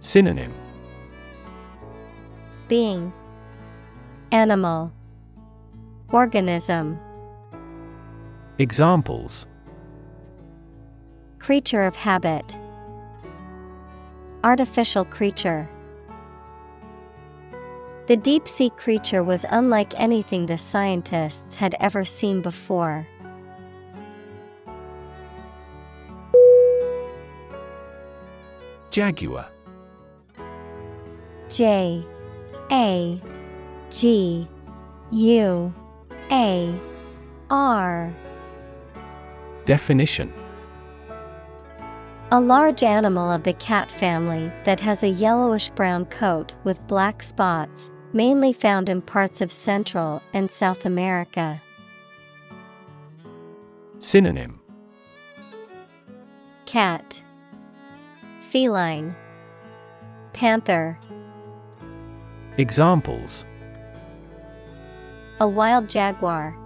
[0.00, 0.54] Synonym.
[2.68, 3.12] Being.
[4.32, 4.90] Animal.
[6.10, 6.98] Organism.
[8.58, 9.46] Examples.
[11.38, 12.56] Creature of habit.
[14.42, 15.68] Artificial creature
[18.06, 23.06] The deep sea creature was unlike anything the scientists had ever seen before.
[28.90, 29.48] Jaguar.
[31.48, 32.04] J
[32.70, 33.20] A
[33.90, 34.48] G
[35.10, 35.74] U
[36.30, 36.80] A
[37.48, 38.14] R.
[39.64, 40.30] Definition.
[42.32, 47.22] A large animal of the cat family that has a yellowish brown coat with black
[47.22, 51.60] spots, mainly found in parts of Central and South America.
[53.98, 54.60] Synonym.
[56.64, 57.22] Cat.
[58.40, 59.16] Feline.
[60.32, 60.96] Panther.
[62.56, 63.44] Examples.
[65.40, 66.56] A wild jaguar.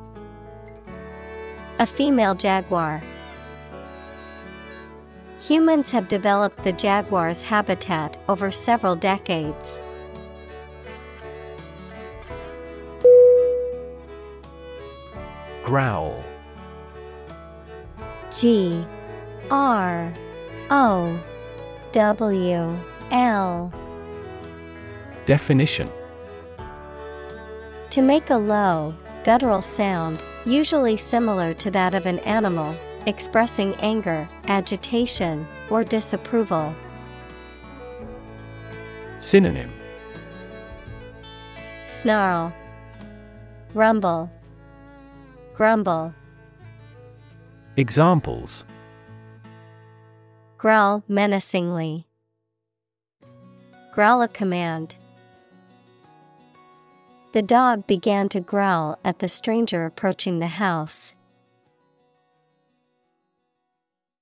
[1.78, 3.02] A female jaguar.
[5.41, 9.81] Humans have developed the jaguar's habitat over several decades.
[15.68, 16.24] Growl.
[18.32, 18.82] G
[19.50, 20.10] R
[20.70, 21.22] O
[21.92, 22.78] W
[23.10, 23.72] L.
[25.26, 25.90] Definition.
[27.90, 32.74] To make a low, guttural sound, usually similar to that of an animal,
[33.05, 36.74] expressing anger, agitation, or disapproval.
[39.18, 39.70] Synonym.
[41.88, 42.55] Snarl,
[43.74, 44.30] Rumble,
[45.59, 46.15] grumble,
[47.77, 48.65] Examples
[50.57, 52.07] growl menacingly,
[53.93, 54.95] growl a command.
[57.33, 61.17] The dog began to growl at the stranger approaching the house.